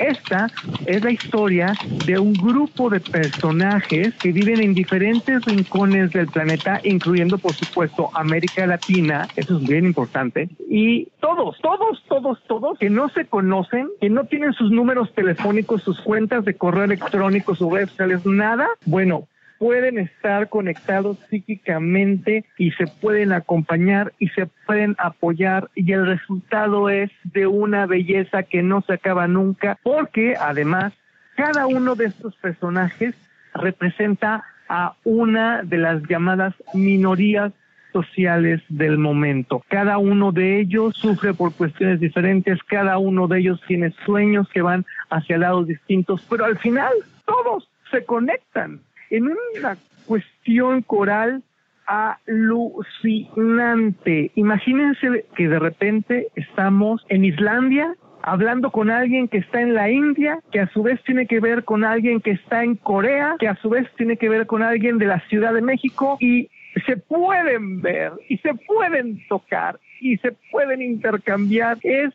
Esta 0.00 0.50
es 0.86 1.04
la 1.04 1.10
historia 1.10 1.76
de 2.06 2.18
un 2.18 2.34
grupo 2.34 2.88
de 2.88 3.00
personajes 3.00 4.14
que 4.22 4.32
viven 4.32 4.60
en 4.60 4.74
diferentes 4.74 5.44
rincones 5.44 6.10
del 6.12 6.28
planeta, 6.28 6.80
incluyendo, 6.82 7.36
por 7.36 7.54
supuesto, 7.56 8.10
América 8.14 8.66
Latina, 8.66 9.28
eso 9.36 9.58
es 9.58 9.66
bien 9.66 9.84
importante, 9.84 10.48
y 10.70 11.08
todos, 11.20 11.58
todos, 11.60 12.02
todos, 12.08 12.42
todos, 12.48 12.78
que 12.78 12.88
no 12.88 13.10
se 13.10 13.26
conocen, 13.26 13.88
que 14.00 14.08
no 14.08 14.24
tienen 14.24 14.54
sus 14.54 14.70
números 14.70 15.12
telefónicos, 15.14 15.82
sus 15.82 16.00
cuentas 16.00 16.46
de 16.46 16.54
correo 16.54 16.84
electrónico, 16.84 17.54
sus 17.54 17.70
redes 17.70 17.90
sociales, 17.90 18.24
nada, 18.24 18.66
bueno, 18.86 19.28
pueden 19.60 19.98
estar 19.98 20.48
conectados 20.48 21.18
psíquicamente 21.28 22.46
y 22.56 22.70
se 22.72 22.86
pueden 22.86 23.30
acompañar 23.30 24.14
y 24.18 24.28
se 24.30 24.46
pueden 24.66 24.96
apoyar 24.98 25.68
y 25.74 25.92
el 25.92 26.06
resultado 26.06 26.88
es 26.88 27.10
de 27.24 27.46
una 27.46 27.84
belleza 27.84 28.42
que 28.42 28.62
no 28.62 28.80
se 28.80 28.94
acaba 28.94 29.28
nunca 29.28 29.78
porque 29.82 30.34
además 30.34 30.94
cada 31.36 31.66
uno 31.66 31.94
de 31.94 32.06
estos 32.06 32.34
personajes 32.36 33.14
representa 33.52 34.44
a 34.66 34.94
una 35.04 35.62
de 35.62 35.76
las 35.76 36.02
llamadas 36.08 36.54
minorías 36.72 37.52
sociales 37.92 38.62
del 38.70 38.96
momento. 38.96 39.62
Cada 39.68 39.98
uno 39.98 40.32
de 40.32 40.58
ellos 40.60 40.96
sufre 40.96 41.34
por 41.34 41.52
cuestiones 41.52 42.00
diferentes, 42.00 42.62
cada 42.62 42.96
uno 42.96 43.28
de 43.28 43.40
ellos 43.40 43.60
tiene 43.66 43.92
sueños 44.06 44.48
que 44.48 44.62
van 44.62 44.86
hacia 45.10 45.36
lados 45.36 45.66
distintos, 45.66 46.26
pero 46.30 46.46
al 46.46 46.56
final 46.56 46.92
todos 47.26 47.68
se 47.90 48.06
conectan 48.06 48.80
en 49.10 49.24
una 49.24 49.76
cuestión 50.06 50.80
coral 50.82 51.42
alucinante. 52.26 54.30
Imagínense 54.36 55.26
que 55.36 55.48
de 55.48 55.58
repente 55.58 56.28
estamos 56.36 57.04
en 57.08 57.24
Islandia 57.24 57.96
hablando 58.22 58.70
con 58.70 58.90
alguien 58.90 59.28
que 59.28 59.38
está 59.38 59.62
en 59.62 59.74
la 59.74 59.90
India, 59.90 60.40
que 60.52 60.60
a 60.60 60.68
su 60.68 60.82
vez 60.82 61.02
tiene 61.04 61.26
que 61.26 61.40
ver 61.40 61.64
con 61.64 61.84
alguien 61.84 62.20
que 62.20 62.32
está 62.32 62.62
en 62.62 62.76
Corea, 62.76 63.36
que 63.38 63.48
a 63.48 63.56
su 63.56 63.70
vez 63.70 63.88
tiene 63.96 64.16
que 64.16 64.28
ver 64.28 64.46
con 64.46 64.62
alguien 64.62 64.98
de 64.98 65.06
la 65.06 65.20
Ciudad 65.28 65.54
de 65.54 65.62
México 65.62 66.16
y 66.20 66.50
se 66.86 66.96
pueden 66.96 67.80
ver 67.80 68.12
y 68.28 68.38
se 68.38 68.54
pueden 68.54 69.26
tocar 69.28 69.80
y 70.00 70.16
se 70.18 70.32
pueden 70.50 70.82
intercambiar. 70.82 71.78
Es 71.82 72.12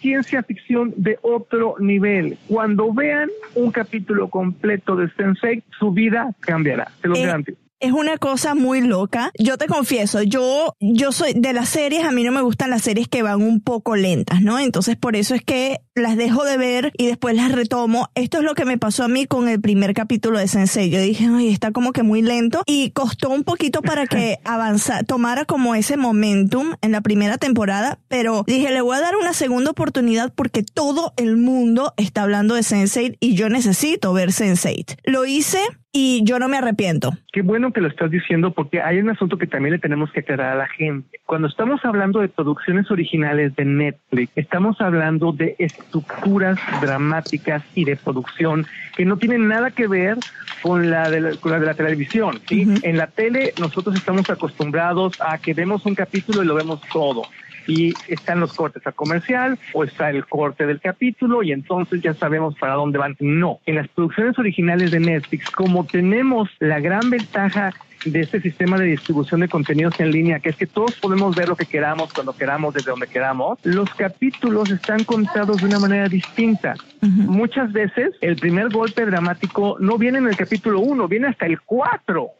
ciencia 0.00 0.42
ficción 0.42 0.92
de 0.96 1.18
otro 1.22 1.76
nivel. 1.78 2.38
Cuando 2.48 2.92
vean 2.92 3.28
un 3.54 3.70
capítulo 3.70 4.28
completo 4.28 4.96
de 4.96 5.10
Sensei, 5.10 5.62
su 5.78 5.92
vida 5.92 6.34
cambiará. 6.40 6.90
Te 7.00 7.08
lo 7.08 7.16
Eh, 7.16 7.22
garantizo. 7.26 7.58
Es 7.80 7.92
una 7.92 8.18
cosa 8.18 8.56
muy 8.56 8.80
loca. 8.80 9.30
Yo 9.38 9.56
te 9.56 9.66
confieso, 9.66 10.20
yo, 10.22 10.74
yo 10.80 11.12
soy 11.12 11.34
de 11.34 11.52
las 11.52 11.68
series, 11.68 12.04
a 12.04 12.10
mí 12.10 12.24
no 12.24 12.32
me 12.32 12.42
gustan 12.42 12.70
las 12.70 12.82
series 12.82 13.06
que 13.06 13.22
van 13.22 13.40
un 13.40 13.60
poco 13.60 13.94
lentas, 13.94 14.42
¿no? 14.42 14.58
Entonces 14.58 14.96
por 14.96 15.14
eso 15.14 15.36
es 15.36 15.44
que 15.44 15.78
las 15.94 16.16
dejo 16.16 16.44
de 16.44 16.56
ver 16.56 16.92
y 16.98 17.06
después 17.06 17.36
las 17.36 17.52
retomo. 17.52 18.08
Esto 18.16 18.38
es 18.38 18.44
lo 18.44 18.56
que 18.56 18.64
me 18.64 18.78
pasó 18.78 19.04
a 19.04 19.08
mí 19.08 19.26
con 19.26 19.48
el 19.48 19.60
primer 19.60 19.94
capítulo 19.94 20.40
de 20.40 20.48
Sensei. 20.48 20.90
Yo 20.90 21.00
dije, 21.00 21.28
ay, 21.32 21.50
está 21.50 21.70
como 21.70 21.92
que 21.92 22.02
muy 22.02 22.20
lento 22.20 22.62
y 22.66 22.90
costó 22.90 23.30
un 23.30 23.44
poquito 23.44 23.80
para 23.80 24.08
que 24.08 24.38
avanzara, 24.44 25.04
tomara 25.04 25.44
como 25.44 25.76
ese 25.76 25.96
momentum 25.96 26.72
en 26.80 26.90
la 26.90 27.00
primera 27.00 27.38
temporada, 27.38 28.00
pero 28.08 28.42
dije, 28.44 28.72
le 28.72 28.80
voy 28.80 28.96
a 28.96 29.00
dar 29.00 29.14
una 29.14 29.32
segunda 29.32 29.70
oportunidad 29.70 30.32
porque 30.34 30.64
todo 30.64 31.12
el 31.16 31.36
mundo 31.36 31.94
está 31.96 32.22
hablando 32.22 32.56
de 32.56 32.64
Sensei 32.64 33.16
y 33.20 33.34
yo 33.34 33.48
necesito 33.48 34.12
ver 34.12 34.32
Sensei. 34.32 34.84
Lo 35.04 35.26
hice 35.26 35.60
y 35.92 36.22
yo 36.24 36.38
no 36.38 36.48
me 36.48 36.58
arrepiento. 36.58 37.16
Qué 37.32 37.42
bueno 37.42 37.72
que 37.72 37.80
lo 37.80 37.88
estás 37.88 38.10
diciendo 38.10 38.52
porque 38.52 38.82
hay 38.82 38.98
un 38.98 39.10
asunto 39.10 39.38
que 39.38 39.46
también 39.46 39.72
le 39.72 39.78
tenemos 39.78 40.12
que 40.12 40.20
aclarar 40.20 40.52
a 40.52 40.58
la 40.58 40.66
gente. 40.68 41.18
Cuando 41.24 41.48
estamos 41.48 41.84
hablando 41.84 42.20
de 42.20 42.28
producciones 42.28 42.90
originales 42.90 43.56
de 43.56 43.64
Netflix, 43.64 44.32
estamos 44.36 44.80
hablando 44.80 45.32
de 45.32 45.56
estructuras 45.58 46.58
dramáticas 46.82 47.62
y 47.74 47.84
de 47.84 47.96
producción 47.96 48.66
que 48.96 49.04
no 49.04 49.16
tienen 49.16 49.48
nada 49.48 49.70
que 49.70 49.88
ver 49.88 50.18
con 50.62 50.90
la 50.90 51.08
de 51.10 51.20
la, 51.20 51.36
con 51.36 51.52
la, 51.52 51.60
de 51.60 51.66
la 51.66 51.74
televisión. 51.74 52.40
¿sí? 52.48 52.66
En 52.82 52.98
la 52.98 53.06
tele 53.06 53.54
nosotros 53.58 53.96
estamos 53.96 54.28
acostumbrados 54.28 55.18
a 55.20 55.38
que 55.38 55.54
vemos 55.54 55.86
un 55.86 55.94
capítulo 55.94 56.42
y 56.42 56.46
lo 56.46 56.54
vemos 56.54 56.80
todo 56.92 57.22
y 57.68 57.92
están 58.08 58.40
los 58.40 58.54
cortes 58.54 58.84
a 58.86 58.92
comercial 58.92 59.58
o 59.74 59.84
está 59.84 60.10
el 60.10 60.26
corte 60.26 60.66
del 60.66 60.80
capítulo 60.80 61.42
y 61.42 61.52
entonces 61.52 62.00
ya 62.00 62.14
sabemos 62.14 62.56
para 62.58 62.74
dónde 62.74 62.98
van. 62.98 63.14
No, 63.20 63.60
en 63.66 63.76
las 63.76 63.88
producciones 63.88 64.38
originales 64.38 64.90
de 64.90 65.00
Netflix, 65.00 65.50
como 65.50 65.84
tenemos 65.84 66.48
la 66.58 66.80
gran 66.80 67.10
ventaja 67.10 67.72
de 68.04 68.20
este 68.20 68.40
sistema 68.40 68.78
de 68.78 68.86
distribución 68.86 69.40
de 69.40 69.48
contenidos 69.48 69.98
en 70.00 70.12
línea, 70.12 70.40
que 70.40 70.50
es 70.50 70.56
que 70.56 70.66
todos 70.66 70.94
podemos 70.96 71.34
ver 71.36 71.48
lo 71.48 71.56
que 71.56 71.66
queramos, 71.66 72.12
cuando 72.12 72.34
queramos, 72.34 72.72
desde 72.72 72.90
donde 72.90 73.08
queramos, 73.08 73.58
los 73.64 73.92
capítulos 73.94 74.70
están 74.70 75.04
contados 75.04 75.58
de 75.58 75.66
una 75.66 75.78
manera 75.78 76.08
distinta. 76.08 76.74
Muchas 77.02 77.72
veces 77.72 78.12
el 78.20 78.36
primer 78.36 78.70
golpe 78.70 79.04
dramático 79.04 79.76
no 79.80 79.98
viene 79.98 80.18
en 80.18 80.28
el 80.28 80.36
capítulo 80.36 80.80
1, 80.80 81.08
viene 81.08 81.28
hasta 81.28 81.46
el 81.46 81.60
4. 81.60 82.30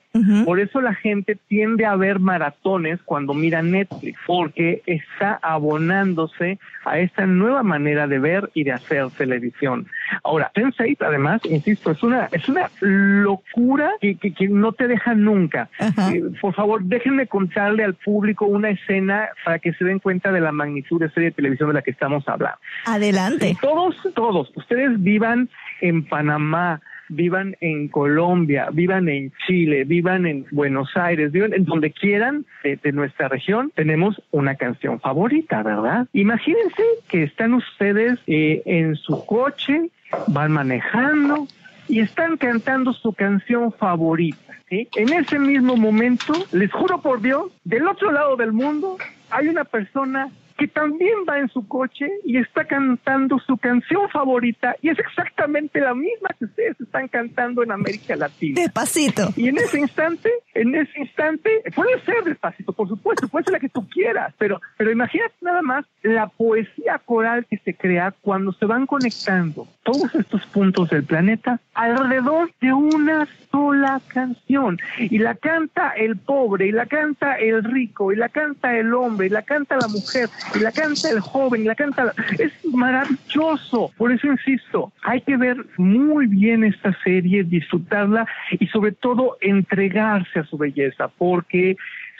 Por 0.44 0.60
eso 0.60 0.80
la 0.80 0.94
gente 0.94 1.36
tiende 1.48 1.84
a 1.84 1.96
ver 1.96 2.18
maratones 2.18 3.00
cuando 3.04 3.34
mira 3.34 3.62
Netflix, 3.62 4.18
porque 4.26 4.82
está 4.86 5.38
abonándose 5.42 6.58
a 6.84 6.98
esta 6.98 7.26
nueva 7.26 7.62
manera 7.62 8.06
de 8.06 8.18
ver 8.18 8.50
y 8.54 8.64
de 8.64 8.72
hacer 8.72 9.10
televisión. 9.10 9.86
Ahora, 10.24 10.50
Sense8, 10.54 10.96
además, 11.00 11.40
insisto, 11.44 11.90
es 11.90 12.02
una, 12.02 12.28
es 12.32 12.48
una 12.48 12.70
locura 12.80 13.92
que, 14.00 14.16
que, 14.16 14.32
que 14.32 14.48
no 14.48 14.72
te 14.72 14.88
deja 14.88 15.14
nunca. 15.14 15.68
Eh, 15.78 16.22
por 16.40 16.54
favor, 16.54 16.82
déjenme 16.82 17.26
contarle 17.26 17.84
al 17.84 17.94
público 17.94 18.46
una 18.46 18.70
escena 18.70 19.28
para 19.44 19.58
que 19.58 19.72
se 19.74 19.84
den 19.84 19.98
cuenta 19.98 20.32
de 20.32 20.40
la 20.40 20.52
magnitud 20.52 21.00
de 21.00 21.10
serie 21.10 21.30
de 21.30 21.34
televisión 21.36 21.68
de 21.68 21.74
la 21.74 21.82
que 21.82 21.90
estamos 21.90 22.26
hablando. 22.28 22.58
Adelante. 22.86 23.56
Todos, 23.60 23.96
todos, 24.14 24.50
ustedes 24.56 25.00
vivan 25.02 25.48
en 25.80 26.04
Panamá, 26.04 26.80
vivan 27.08 27.56
en 27.60 27.88
Colombia, 27.88 28.68
vivan 28.72 29.08
en 29.08 29.32
Chile, 29.46 29.84
vivan 29.84 30.26
en 30.26 30.46
Buenos 30.50 30.96
Aires, 30.96 31.32
vivan 31.32 31.54
en 31.54 31.64
donde 31.64 31.90
quieran 31.92 32.46
de, 32.62 32.92
nuestra 32.92 33.28
región, 33.28 33.72
tenemos 33.74 34.20
una 34.30 34.56
canción 34.56 35.00
favorita, 35.00 35.62
¿verdad? 35.62 36.06
Imagínense 36.12 36.82
que 37.08 37.24
están 37.24 37.54
ustedes 37.54 38.18
eh, 38.26 38.62
en 38.66 38.96
su 38.96 39.24
coche, 39.24 39.90
van 40.26 40.52
manejando 40.52 41.46
y 41.88 42.00
están 42.00 42.36
cantando 42.36 42.92
su 42.92 43.12
canción 43.12 43.72
favorita. 43.72 44.54
¿sí? 44.68 44.88
En 44.96 45.12
ese 45.12 45.38
mismo 45.38 45.76
momento, 45.76 46.34
les 46.52 46.72
juro 46.72 47.00
por 47.00 47.20
Dios, 47.20 47.52
del 47.64 47.86
otro 47.86 48.12
lado 48.12 48.36
del 48.36 48.52
mundo 48.52 48.98
hay 49.30 49.48
una 49.48 49.64
persona 49.64 50.30
que 50.58 50.66
también 50.66 51.14
va 51.26 51.38
en 51.38 51.48
su 51.48 51.66
coche 51.68 52.10
y 52.24 52.36
está 52.36 52.64
cantando 52.64 53.38
su 53.38 53.56
canción 53.56 54.10
favorita 54.10 54.74
y 54.82 54.90
es 54.90 54.98
exactamente 54.98 55.80
la 55.80 55.94
misma 55.94 56.30
que 56.36 56.46
ustedes 56.46 56.80
están 56.80 57.06
cantando 57.06 57.62
en 57.62 57.70
América 57.70 58.16
Latina. 58.16 58.60
Despacito. 58.60 59.28
Y 59.36 59.48
en 59.48 59.58
ese 59.58 59.78
instante, 59.78 60.28
en 60.58 60.74
ese 60.74 61.00
instante, 61.00 61.62
puede 61.74 62.00
ser 62.02 62.24
despacito, 62.24 62.72
por 62.72 62.88
supuesto, 62.88 63.28
puede 63.28 63.44
ser 63.44 63.52
la 63.52 63.60
que 63.60 63.68
tú 63.68 63.88
quieras, 63.88 64.34
pero, 64.38 64.60
pero 64.76 64.90
imagínate 64.90 65.34
nada 65.40 65.62
más 65.62 65.84
la 66.02 66.26
poesía 66.26 66.98
coral 67.04 67.46
que 67.46 67.58
se 67.58 67.74
crea 67.74 68.12
cuando 68.22 68.52
se 68.52 68.66
van 68.66 68.86
conectando 68.86 69.68
todos 69.82 70.14
estos 70.14 70.44
puntos 70.46 70.90
del 70.90 71.04
planeta 71.04 71.60
alrededor 71.74 72.50
de 72.60 72.72
una 72.72 73.26
sola 73.50 74.00
canción. 74.08 74.78
Y 74.98 75.18
la 75.18 75.34
canta 75.34 75.90
el 75.90 76.16
pobre, 76.16 76.66
y 76.66 76.72
la 76.72 76.86
canta 76.86 77.36
el 77.36 77.64
rico, 77.64 78.12
y 78.12 78.16
la 78.16 78.28
canta 78.28 78.76
el 78.76 78.92
hombre, 78.92 79.28
y 79.28 79.30
la 79.30 79.42
canta 79.42 79.76
la 79.76 79.88
mujer, 79.88 80.28
y 80.54 80.58
la 80.58 80.72
canta 80.72 81.10
el 81.10 81.20
joven, 81.20 81.62
y 81.62 81.64
la 81.64 81.74
canta... 81.74 82.04
La... 82.04 82.14
Es 82.38 82.52
maravilloso. 82.72 83.90
Por 83.96 84.12
eso 84.12 84.26
insisto, 84.26 84.92
hay 85.02 85.20
que 85.22 85.36
ver 85.36 85.56
muy 85.76 86.26
bien 86.26 86.64
esta 86.64 86.92
serie, 87.02 87.44
disfrutarla 87.44 88.26
y 88.58 88.66
sobre 88.66 88.92
todo 88.92 89.36
entregarse 89.40 90.40
a 90.40 90.44
su 90.48 90.58
belleza, 90.58 91.08
porque 91.08 91.76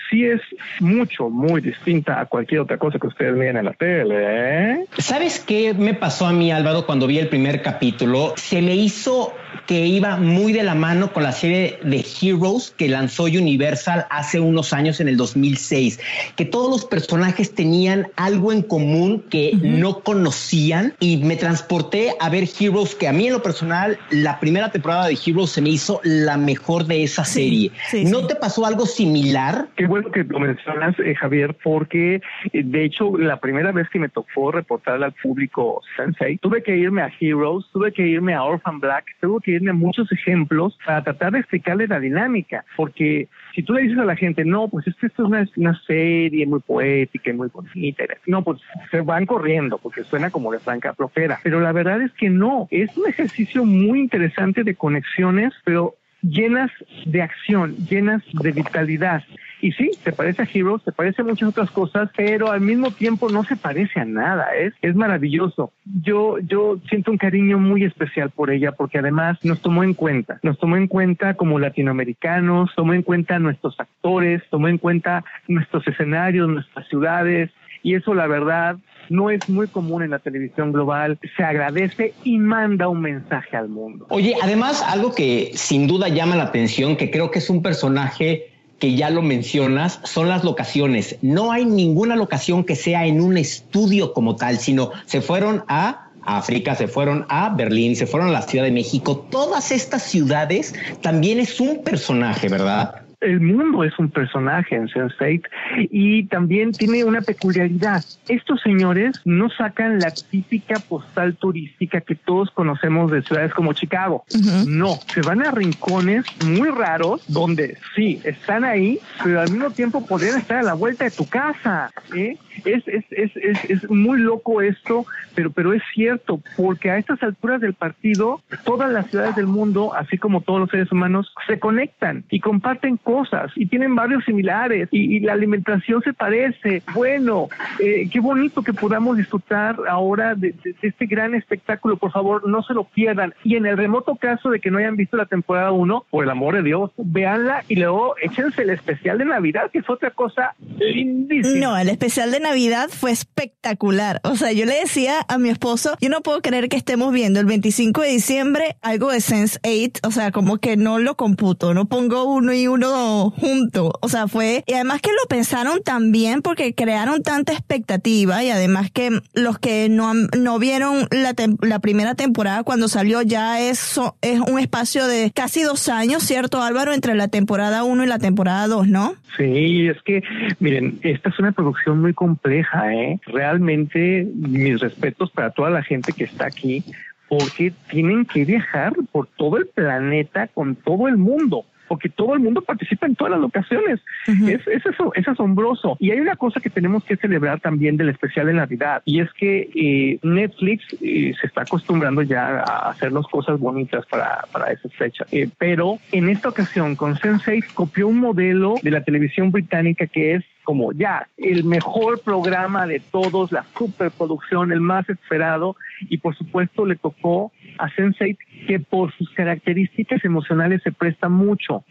sí 0.09 0.24
es 0.24 0.40
mucho, 0.80 1.30
muy 1.30 1.61
distinta 1.61 2.20
a 2.20 2.26
cualquier 2.26 2.61
otra 2.61 2.78
cosa 2.78 2.98
que 2.98 3.06
ustedes 3.06 3.36
vean 3.36 3.56
en 3.56 3.64
la 3.64 3.72
tele. 3.72 4.14
¿eh? 4.18 4.84
¿Sabes 4.98 5.38
qué 5.40 5.74
me 5.74 5.94
pasó 5.94 6.26
a 6.26 6.32
mí, 6.32 6.50
Álvaro, 6.52 6.86
cuando 6.86 7.06
vi 7.06 7.18
el 7.18 7.28
primer 7.28 7.62
capítulo? 7.62 8.34
Se 8.36 8.62
me 8.62 8.74
hizo 8.74 9.34
que 9.66 9.86
iba 9.86 10.16
muy 10.16 10.52
de 10.52 10.62
la 10.62 10.74
mano 10.74 11.12
con 11.12 11.22
la 11.22 11.32
serie 11.32 11.78
de 11.82 12.04
Heroes 12.20 12.72
que 12.76 12.88
lanzó 12.88 13.24
Universal 13.24 14.06
hace 14.11 14.40
unos 14.40 14.72
años 14.72 15.00
en 15.00 15.09
el 15.09 15.16
2006, 15.16 16.00
que 16.36 16.44
todos 16.44 16.70
los 16.70 16.84
personajes 16.84 17.54
tenían 17.54 18.09
algo 18.16 18.52
en 18.52 18.62
común 18.62 19.24
que 19.28 19.50
uh 19.52 19.56
-huh. 19.56 19.78
no 19.78 20.00
conocían 20.00 20.94
y 21.00 21.18
me 21.18 21.36
transporté 21.36 22.14
a 22.20 22.28
ver 22.28 22.48
Heroes, 22.59 22.94
que 22.94 23.09
a 23.09 23.12
mí 23.12 23.26
en 23.26 23.34
lo 23.34 23.42
personal 23.42 23.98
la 24.11 24.40
primera 24.40 24.70
temporada 24.70 25.06
de 25.06 25.18
Heroes 25.24 25.50
se 25.50 25.61
me 25.61 25.70
hizo 25.70 26.00
la 26.02 26.36
mejor 26.36 26.86
de 26.86 27.02
esa 27.02 27.24
sí, 27.24 27.32
serie. 27.32 27.70
Sí, 27.90 28.04
¿No 28.04 28.20
sí. 28.20 28.28
te 28.28 28.34
pasó 28.36 28.64
algo 28.64 28.86
similar? 28.86 29.68
Qué 29.76 29.86
bueno 29.86 29.97
que 30.12 30.24
lo 30.24 30.38
mencionas, 30.38 30.99
eh, 31.01 31.14
Javier, 31.14 31.57
porque 31.62 32.20
eh, 32.53 32.62
de 32.64 32.84
hecho 32.84 33.16
la 33.16 33.38
primera 33.40 33.72
vez 33.72 33.88
que 33.88 33.99
me 33.99 34.09
tocó 34.09 34.53
reportarle 34.53 35.07
al 35.07 35.12
público 35.12 35.82
Sensei, 35.96 36.38
tuve 36.38 36.62
que 36.62 36.76
irme 36.76 37.03
a 37.03 37.12
Heroes, 37.20 37.66
tuve 37.72 37.92
que 37.92 38.07
irme 38.07 38.34
a 38.34 38.44
Orphan 38.44 38.80
Black, 38.80 39.05
tuve 39.20 39.40
que 39.42 39.51
irme 39.53 39.70
a 39.70 39.74
muchos 39.74 40.11
ejemplos 40.12 40.78
para 40.84 41.03
tratar 41.03 41.32
de 41.32 41.40
explicarle 41.40 41.86
la 41.86 42.01
dinámica, 42.01 42.64
porque 42.76 43.28
si 43.55 43.62
tú 43.62 43.74
le 43.74 43.82
dices 43.82 43.99
a 43.99 44.05
la 44.05 44.16
gente, 44.16 44.44
no, 44.44 44.68
pues 44.68 44.86
es 44.86 44.94
que 44.96 45.07
esto 45.07 45.24
es 45.24 45.28
una, 45.28 45.49
una 45.57 45.80
serie 45.86 46.46
muy 46.46 46.61
poética 46.61 47.30
y 47.30 47.34
muy 47.34 47.49
bonita, 47.49 48.05
no, 48.26 48.42
pues 48.42 48.61
se 48.90 49.01
van 49.01 49.26
corriendo 49.26 49.78
porque 49.78 50.05
suena 50.05 50.30
como 50.30 50.53
de 50.53 50.59
franca 50.59 50.92
profera, 50.92 51.40
pero 51.42 51.61
la 51.61 51.72
verdad 51.72 52.01
es 52.03 52.12
que 52.12 52.30
no, 52.30 52.68
es 52.70 52.96
un 52.96 53.09
ejercicio 53.09 53.64
muy 53.64 54.01
interesante 54.01 54.64
de 54.64 54.74
conexiones, 54.74 55.53
pero 55.64 55.97
llenas 56.22 56.70
de 57.04 57.22
acción, 57.22 57.76
llenas 57.88 58.22
de 58.32 58.52
vitalidad. 58.52 59.22
Y 59.60 59.72
sí, 59.72 59.90
se 60.04 60.12
parece 60.12 60.42
a 60.42 60.48
Heroes, 60.52 60.82
se 60.82 60.92
parece 60.92 61.22
a 61.22 61.24
muchas 61.24 61.48
otras 61.48 61.70
cosas, 61.70 62.10
pero 62.16 62.52
al 62.52 62.60
mismo 62.60 62.92
tiempo 62.92 63.28
no 63.28 63.42
se 63.42 63.56
parece 63.56 63.98
a 63.98 64.04
nada. 64.04 64.54
Es, 64.54 64.72
es 64.82 64.94
maravilloso. 64.94 65.72
Yo, 65.84 66.38
yo 66.38 66.78
siento 66.88 67.10
un 67.10 67.18
cariño 67.18 67.58
muy 67.58 67.82
especial 67.82 68.30
por 68.30 68.50
ella 68.50 68.72
porque 68.72 68.98
además 68.98 69.38
nos 69.44 69.60
tomó 69.60 69.82
en 69.82 69.94
cuenta. 69.94 70.38
Nos 70.42 70.58
tomó 70.58 70.76
en 70.76 70.86
cuenta 70.86 71.34
como 71.34 71.58
latinoamericanos, 71.58 72.70
tomó 72.76 72.94
en 72.94 73.02
cuenta 73.02 73.38
nuestros 73.40 73.78
actores, 73.80 74.42
tomó 74.50 74.68
en 74.68 74.78
cuenta 74.78 75.24
nuestros 75.48 75.86
escenarios, 75.88 76.48
nuestras 76.48 76.86
ciudades. 76.88 77.50
Y 77.82 77.94
eso, 77.94 78.14
la 78.14 78.26
verdad, 78.26 78.76
no 79.08 79.30
es 79.30 79.48
muy 79.48 79.68
común 79.68 80.02
en 80.02 80.10
la 80.10 80.18
televisión 80.18 80.72
global, 80.72 81.18
se 81.36 81.42
agradece 81.42 82.14
y 82.24 82.38
manda 82.38 82.88
un 82.88 83.00
mensaje 83.00 83.56
al 83.56 83.68
mundo. 83.68 84.06
Oye, 84.10 84.34
además, 84.42 84.82
algo 84.82 85.14
que 85.14 85.52
sin 85.54 85.86
duda 85.86 86.08
llama 86.08 86.36
la 86.36 86.44
atención, 86.44 86.96
que 86.96 87.10
creo 87.10 87.30
que 87.30 87.38
es 87.38 87.50
un 87.50 87.62
personaje 87.62 88.50
que 88.78 88.94
ya 88.94 89.10
lo 89.10 89.22
mencionas, 89.22 90.00
son 90.04 90.28
las 90.28 90.44
locaciones. 90.44 91.16
No 91.20 91.50
hay 91.50 91.64
ninguna 91.64 92.14
locación 92.14 92.64
que 92.64 92.76
sea 92.76 93.06
en 93.06 93.20
un 93.20 93.36
estudio 93.36 94.12
como 94.12 94.36
tal, 94.36 94.58
sino 94.58 94.92
se 95.04 95.20
fueron 95.20 95.64
a 95.66 96.10
África, 96.22 96.74
se 96.74 96.86
fueron 96.86 97.26
a 97.28 97.48
Berlín, 97.48 97.96
se 97.96 98.06
fueron 98.06 98.28
a 98.28 98.32
la 98.32 98.42
Ciudad 98.42 98.64
de 98.64 98.70
México. 98.70 99.26
Todas 99.30 99.72
estas 99.72 100.02
ciudades 100.02 100.74
también 101.00 101.40
es 101.40 101.58
un 101.58 101.82
personaje, 101.82 102.48
¿verdad? 102.48 103.07
El 103.20 103.40
mundo 103.40 103.82
es 103.84 103.98
un 103.98 104.10
personaje 104.10 104.76
en 104.76 104.88
Sense8 104.88 105.42
y 105.90 106.24
también 106.24 106.72
tiene 106.72 107.04
una 107.04 107.20
peculiaridad. 107.20 108.04
Estos 108.28 108.60
señores 108.62 109.20
no 109.24 109.50
sacan 109.50 109.98
la 109.98 110.12
típica 110.12 110.78
postal 110.78 111.34
turística 111.36 112.00
que 112.00 112.14
todos 112.14 112.50
conocemos 112.50 113.10
de 113.10 113.22
ciudades 113.22 113.52
como 113.54 113.72
Chicago. 113.72 114.24
No, 114.66 114.94
se 115.12 115.22
van 115.22 115.44
a 115.44 115.50
rincones 115.50 116.24
muy 116.46 116.68
raros 116.68 117.24
donde 117.28 117.76
sí, 117.96 118.20
están 118.24 118.64
ahí, 118.64 118.98
pero 119.22 119.40
al 119.40 119.50
mismo 119.50 119.70
tiempo 119.70 120.06
podrían 120.06 120.38
estar 120.38 120.58
a 120.58 120.62
la 120.62 120.74
vuelta 120.74 121.04
de 121.04 121.10
tu 121.10 121.26
casa. 121.28 121.90
¿eh? 122.14 122.36
Es, 122.64 122.86
es, 122.86 123.04
es, 123.10 123.36
es, 123.36 123.64
es 123.70 123.90
muy 123.90 124.20
loco 124.20 124.62
esto, 124.62 125.06
pero, 125.34 125.50
pero 125.50 125.72
es 125.72 125.82
cierto, 125.94 126.40
porque 126.56 126.90
a 126.90 126.98
estas 126.98 127.22
alturas 127.22 127.60
del 127.60 127.74
partido, 127.74 128.40
todas 128.64 128.90
las 128.92 129.08
ciudades 129.10 129.36
del 129.36 129.46
mundo, 129.46 129.94
así 129.94 130.18
como 130.18 130.40
todos 130.40 130.60
los 130.60 130.70
seres 130.70 130.90
humanos, 130.92 131.32
se 131.46 131.58
conectan 131.58 132.24
y 132.30 132.40
comparten 132.40 132.96
cosas 133.09 133.50
y 133.56 133.64
tienen 133.64 133.94
barrios 133.94 134.22
similares 134.26 134.86
y, 134.90 135.20
la 135.20 135.32
alimentación 135.32 136.02
se 136.02 136.12
parece. 136.12 136.82
Bueno, 136.92 137.48
eh, 137.80 138.06
qué 138.12 138.20
bonito 138.20 138.62
que 138.62 138.74
podamos 138.74 139.16
disfrutar 139.16 139.76
ahora 139.88 140.34
de, 140.34 140.54
este 140.82 141.06
gran 141.06 141.34
espectáculo. 141.34 141.96
Por 141.96 142.12
favor, 142.12 142.46
no 142.46 142.62
se 142.62 142.74
lo 142.74 142.84
pierdan. 142.84 143.32
Y 143.44 143.56
en 143.56 143.64
el 143.64 143.78
remoto 143.78 144.16
caso 144.16 144.50
de 144.50 144.61
que 144.61 144.70
no 144.70 144.76
hayan 144.76 144.96
visto 144.96 145.16
la 145.16 145.24
temporada 145.24 145.72
1, 145.72 146.04
por 146.11 146.22
el 146.22 146.28
amor 146.28 146.56
de 146.56 146.62
Dios, 146.62 146.90
véanla 146.98 147.64
y 147.66 147.76
luego 147.76 148.14
échense 148.20 148.61
el 148.61 148.70
especial 148.70 149.16
de 149.16 149.24
Navidad, 149.24 149.70
que 149.72 149.78
es 149.78 149.88
otra 149.88 150.11
cosa 150.11 150.54
lindísima. 150.78 151.66
No, 151.66 151.78
el 151.78 151.88
especial 151.88 152.30
de 152.30 152.40
Navidad 152.40 152.90
fue 152.90 153.11
espectacular. 153.11 154.20
O 154.22 154.36
sea, 154.36 154.52
yo 154.52 154.66
le 154.66 154.80
decía 154.80 155.24
a 155.28 155.38
mi 155.38 155.48
esposo, 155.48 155.96
yo 156.02 156.11
no 156.11 156.20
puedo 156.20 156.42
creer 156.42 156.68
que 156.68 156.76
estemos 156.76 157.11
viendo 157.11 157.40
el 157.40 157.46
25 157.46 158.02
de 158.02 158.09
diciembre 158.09 158.76
algo 158.82 159.11
de 159.11 159.22
Sense 159.22 159.59
8, 159.64 160.06
o 160.06 160.11
sea, 160.11 160.30
como 160.30 160.59
que 160.59 160.76
no 160.76 160.98
lo 160.98 161.16
computo, 161.16 161.72
no 161.72 161.86
pongo 161.86 162.24
uno 162.24 162.52
y 162.52 162.66
uno 162.66 162.97
junto. 163.36 163.92
O 164.01 164.09
sea, 164.09 164.28
fue, 164.28 164.64
y 164.66 164.74
además 164.74 165.01
que 165.01 165.11
lo 165.11 165.28
pensaron 165.28 165.82
también 165.82 166.42
porque 166.42 166.74
crearon 166.74 167.22
tanta 167.22 167.53
expectativa 167.53 168.42
y 168.42 168.51
además 168.51 168.90
que 168.90 169.20
los 169.34 169.59
que 169.59 169.88
no, 169.88 170.14
no 170.14 170.59
vieron 170.59 171.09
la, 171.11 171.34
la 171.61 171.78
primera 171.78 172.14
temporada 172.14 172.62
cuando 172.62 172.88
salió 172.88 173.22
ya 173.22 173.61
es, 173.61 174.01
es 174.22 174.40
un 174.40 174.59
espacio 174.59 175.07
de 175.07 175.30
casi 175.34 175.62
dos 175.62 175.88
años, 175.88 176.22
¿cierto 176.22 176.62
Álvaro? 176.62 176.92
Entre 176.92 177.14
la 177.14 177.28
temporada 177.28 177.84
1 177.84 178.05
y 178.05 178.07
la 178.07 178.18
temporada 178.18 178.66
2, 178.66 178.88
¿no? 178.88 179.14
Sí, 179.36 179.88
es 179.88 180.01
que, 180.03 180.22
miren, 180.59 180.99
esta 181.03 181.28
es 181.28 181.38
una 181.38 181.53
producción 181.53 182.01
muy 182.01 182.14
compleja, 182.14 182.92
¿eh? 182.94 183.20
Realmente, 183.26 184.26
mis 184.34 184.80
respetos 184.80 185.30
para 185.30 185.51
toda 185.51 185.70
la 185.70 185.82
gente 185.82 186.12
que 186.12 186.24
está 186.24 186.46
aquí, 186.46 186.84
porque 187.28 187.72
tienen 187.90 188.24
que 188.24 188.44
viajar 188.44 188.94
por 189.12 189.26
todo 189.26 189.59
el 189.59 189.66
planeta 189.66 190.49
con 190.49 190.76
todo 190.76 191.09
el 191.09 191.18
mundo 191.18 191.64
porque 191.89 192.09
todo 192.09 192.34
el 192.34 192.41
mundo 192.41 192.62
participa 192.62 193.07
en 193.07 193.16
todas 193.16 193.32
las 193.32 193.41
locaciones. 193.41 194.01
es, 194.26 194.66
es, 194.66 194.86
eso, 194.86 195.12
es 195.14 195.26
asombroso. 195.26 195.97
Y 195.99 196.11
hay 196.11 196.20
una 196.20 196.36
cosa 196.36 196.61
que 196.61 196.70
tenemos 196.70 197.05
que 197.05 197.16
celebrar 197.16 197.61
también 197.61 197.97
del 197.97 198.11
especial 198.11 198.47
de 198.47 198.53
Navidad, 198.53 199.03
y 199.05 199.20
es 199.20 199.32
que 199.32 199.70
eh, 199.74 200.18
Netflix 200.22 200.84
eh, 201.01 201.32
se 201.41 201.47
está 201.47 201.62
acostumbrando 201.62 202.22
ya 202.22 202.61
a 202.61 202.91
hacernos 202.91 203.26
cosas 203.28 203.59
bonitas 203.59 204.05
para, 204.07 204.45
para 204.53 204.72
esas 204.72 204.93
fechas. 204.95 205.26
Eh, 205.32 205.49
pero 205.59 205.99
en 206.12 206.28
esta 206.28 206.49
ocasión, 206.49 206.97
con 206.97 207.16
Sensei 207.16 207.62
copió 207.74 208.09
un 208.09 208.18
modelo 208.18 208.74
de 208.82 208.91
la 208.91 209.03
televisión 209.03 209.51
británica 209.51 210.07
que 210.07 210.34
es 210.34 210.45
como 210.68 210.93
ya 210.93 211.26
el 211.39 211.64
mejor 211.64 212.20
programa 212.20 212.86
de 212.86 213.01
todos, 213.01 213.53
la 213.53 213.64
superproducción, 213.74 214.70
el 214.70 214.82
más 214.82 215.09
esperado, 215.09 215.76
y 216.11 216.18
por 216.18 216.36
supuesto 216.36 216.84
le 216.84 216.97
tocó 216.97 217.53
a 217.78 217.88
Sense8 217.90 218.36
que 218.66 218.80
por 218.80 219.12
sus 219.14 219.30
características 219.30 220.24
emocionales 220.24 220.82
se 220.82 220.92
presta 220.92 221.28
mucho. 221.28 221.84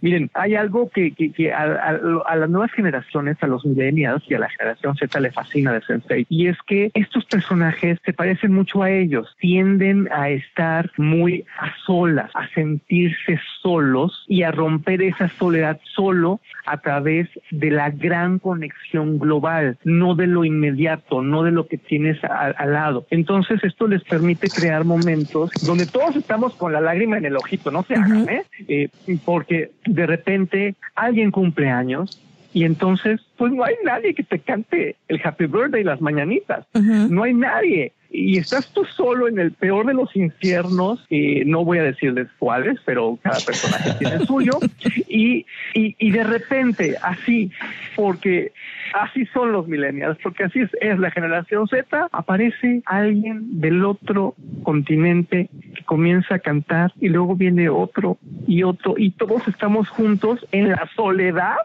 Miren, 0.00 0.30
hay 0.34 0.54
algo 0.54 0.90
que, 0.90 1.12
que, 1.12 1.52
a, 1.52 2.36
las 2.36 2.50
nuevas 2.50 2.72
generaciones, 2.72 3.36
a 3.40 3.46
los 3.46 3.64
millennials 3.64 4.24
y 4.28 4.34
a 4.34 4.40
la 4.40 4.48
generación 4.50 4.96
Z 4.96 5.20
le 5.20 5.30
fascina 5.30 5.72
de 5.72 5.80
Sense8, 5.82 6.26
y 6.28 6.48
es 6.48 6.56
que 6.66 6.90
estos 6.94 7.24
personajes 7.26 7.98
se 8.04 8.12
parecen 8.12 8.52
mucho 8.52 8.82
a 8.82 8.90
ellos, 8.90 9.34
tienden 9.38 10.08
a 10.12 10.30
estar 10.30 10.90
muy 10.96 11.44
a 11.58 11.72
solas, 11.84 12.30
a 12.34 12.48
sentirse 12.48 13.38
solos 13.62 14.24
y 14.28 14.42
a 14.42 14.50
romper 14.50 15.02
esa 15.02 15.28
soledad 15.28 15.80
solo 15.94 16.40
a 16.66 16.78
través 16.78 17.28
de 17.50 17.70
la 17.70 17.90
gran 17.90 18.38
conexión 18.38 19.18
global, 19.18 19.78
no 19.84 20.14
de 20.14 20.26
lo 20.26 20.44
inmediato, 20.44 21.22
no 21.22 21.42
de 21.42 21.52
lo 21.52 21.66
que 21.68 21.78
tienes 21.78 22.18
al 22.24 22.72
lado. 22.72 23.06
Entonces 23.10 23.62
esto 23.62 23.86
les 23.86 24.02
permite 24.02 24.48
crear 24.48 24.84
momentos 24.84 25.25
donde 25.62 25.86
todos 25.86 26.16
estamos 26.16 26.54
con 26.54 26.72
la 26.72 26.80
lágrima 26.80 27.18
en 27.18 27.26
el 27.26 27.36
ojito, 27.36 27.70
no 27.70 27.82
se 27.82 27.94
hagan, 27.94 28.28
¿eh? 28.28 28.44
¿eh? 28.68 28.88
Porque 29.24 29.72
de 29.84 30.06
repente 30.06 30.74
alguien 30.94 31.30
cumple 31.30 31.70
años 31.70 32.20
y 32.52 32.64
entonces 32.64 33.20
pues 33.36 33.52
no 33.52 33.64
hay 33.64 33.74
nadie 33.84 34.14
que 34.14 34.22
te 34.22 34.38
cante 34.38 34.96
el 35.08 35.20
Happy 35.22 35.46
Birthday 35.46 35.82
y 35.82 35.84
las 35.84 36.00
mañanitas, 36.00 36.66
no 36.74 37.22
hay 37.22 37.34
nadie. 37.34 37.92
Y 38.08 38.38
estás 38.38 38.72
tú 38.72 38.84
solo 38.84 39.28
en 39.28 39.38
el 39.38 39.52
peor 39.52 39.84
de 39.86 39.92
los 39.92 40.14
infiernos, 40.16 41.04
y 41.10 41.44
no 41.44 41.64
voy 41.64 41.78
a 41.78 41.82
decirles 41.82 42.28
cuáles, 42.38 42.78
pero 42.86 43.18
cada 43.20 43.38
personaje 43.40 43.92
tiene 43.98 44.16
el 44.16 44.26
suyo, 44.26 44.52
y, 45.08 45.44
y, 45.74 45.96
y, 45.98 46.10
de 46.12 46.24
repente, 46.24 46.96
así, 47.02 47.50
porque 47.94 48.52
así 48.94 49.26
son 49.26 49.52
los 49.52 49.66
millennials, 49.66 50.18
porque 50.22 50.44
así 50.44 50.60
es, 50.60 50.70
es 50.80 50.98
la 50.98 51.10
generación 51.10 51.66
Z, 51.68 52.08
aparece 52.12 52.82
alguien 52.86 53.60
del 53.60 53.84
otro 53.84 54.34
continente 54.62 55.50
que 55.74 55.84
comienza 55.84 56.36
a 56.36 56.38
cantar 56.38 56.92
y 57.00 57.08
luego 57.08 57.34
viene 57.34 57.68
otro 57.68 58.18
y 58.46 58.62
otro, 58.62 58.94
y 58.96 59.10
todos 59.10 59.46
estamos 59.48 59.88
juntos 59.88 60.46
en 60.52 60.70
la 60.70 60.88
soledad, 60.94 61.56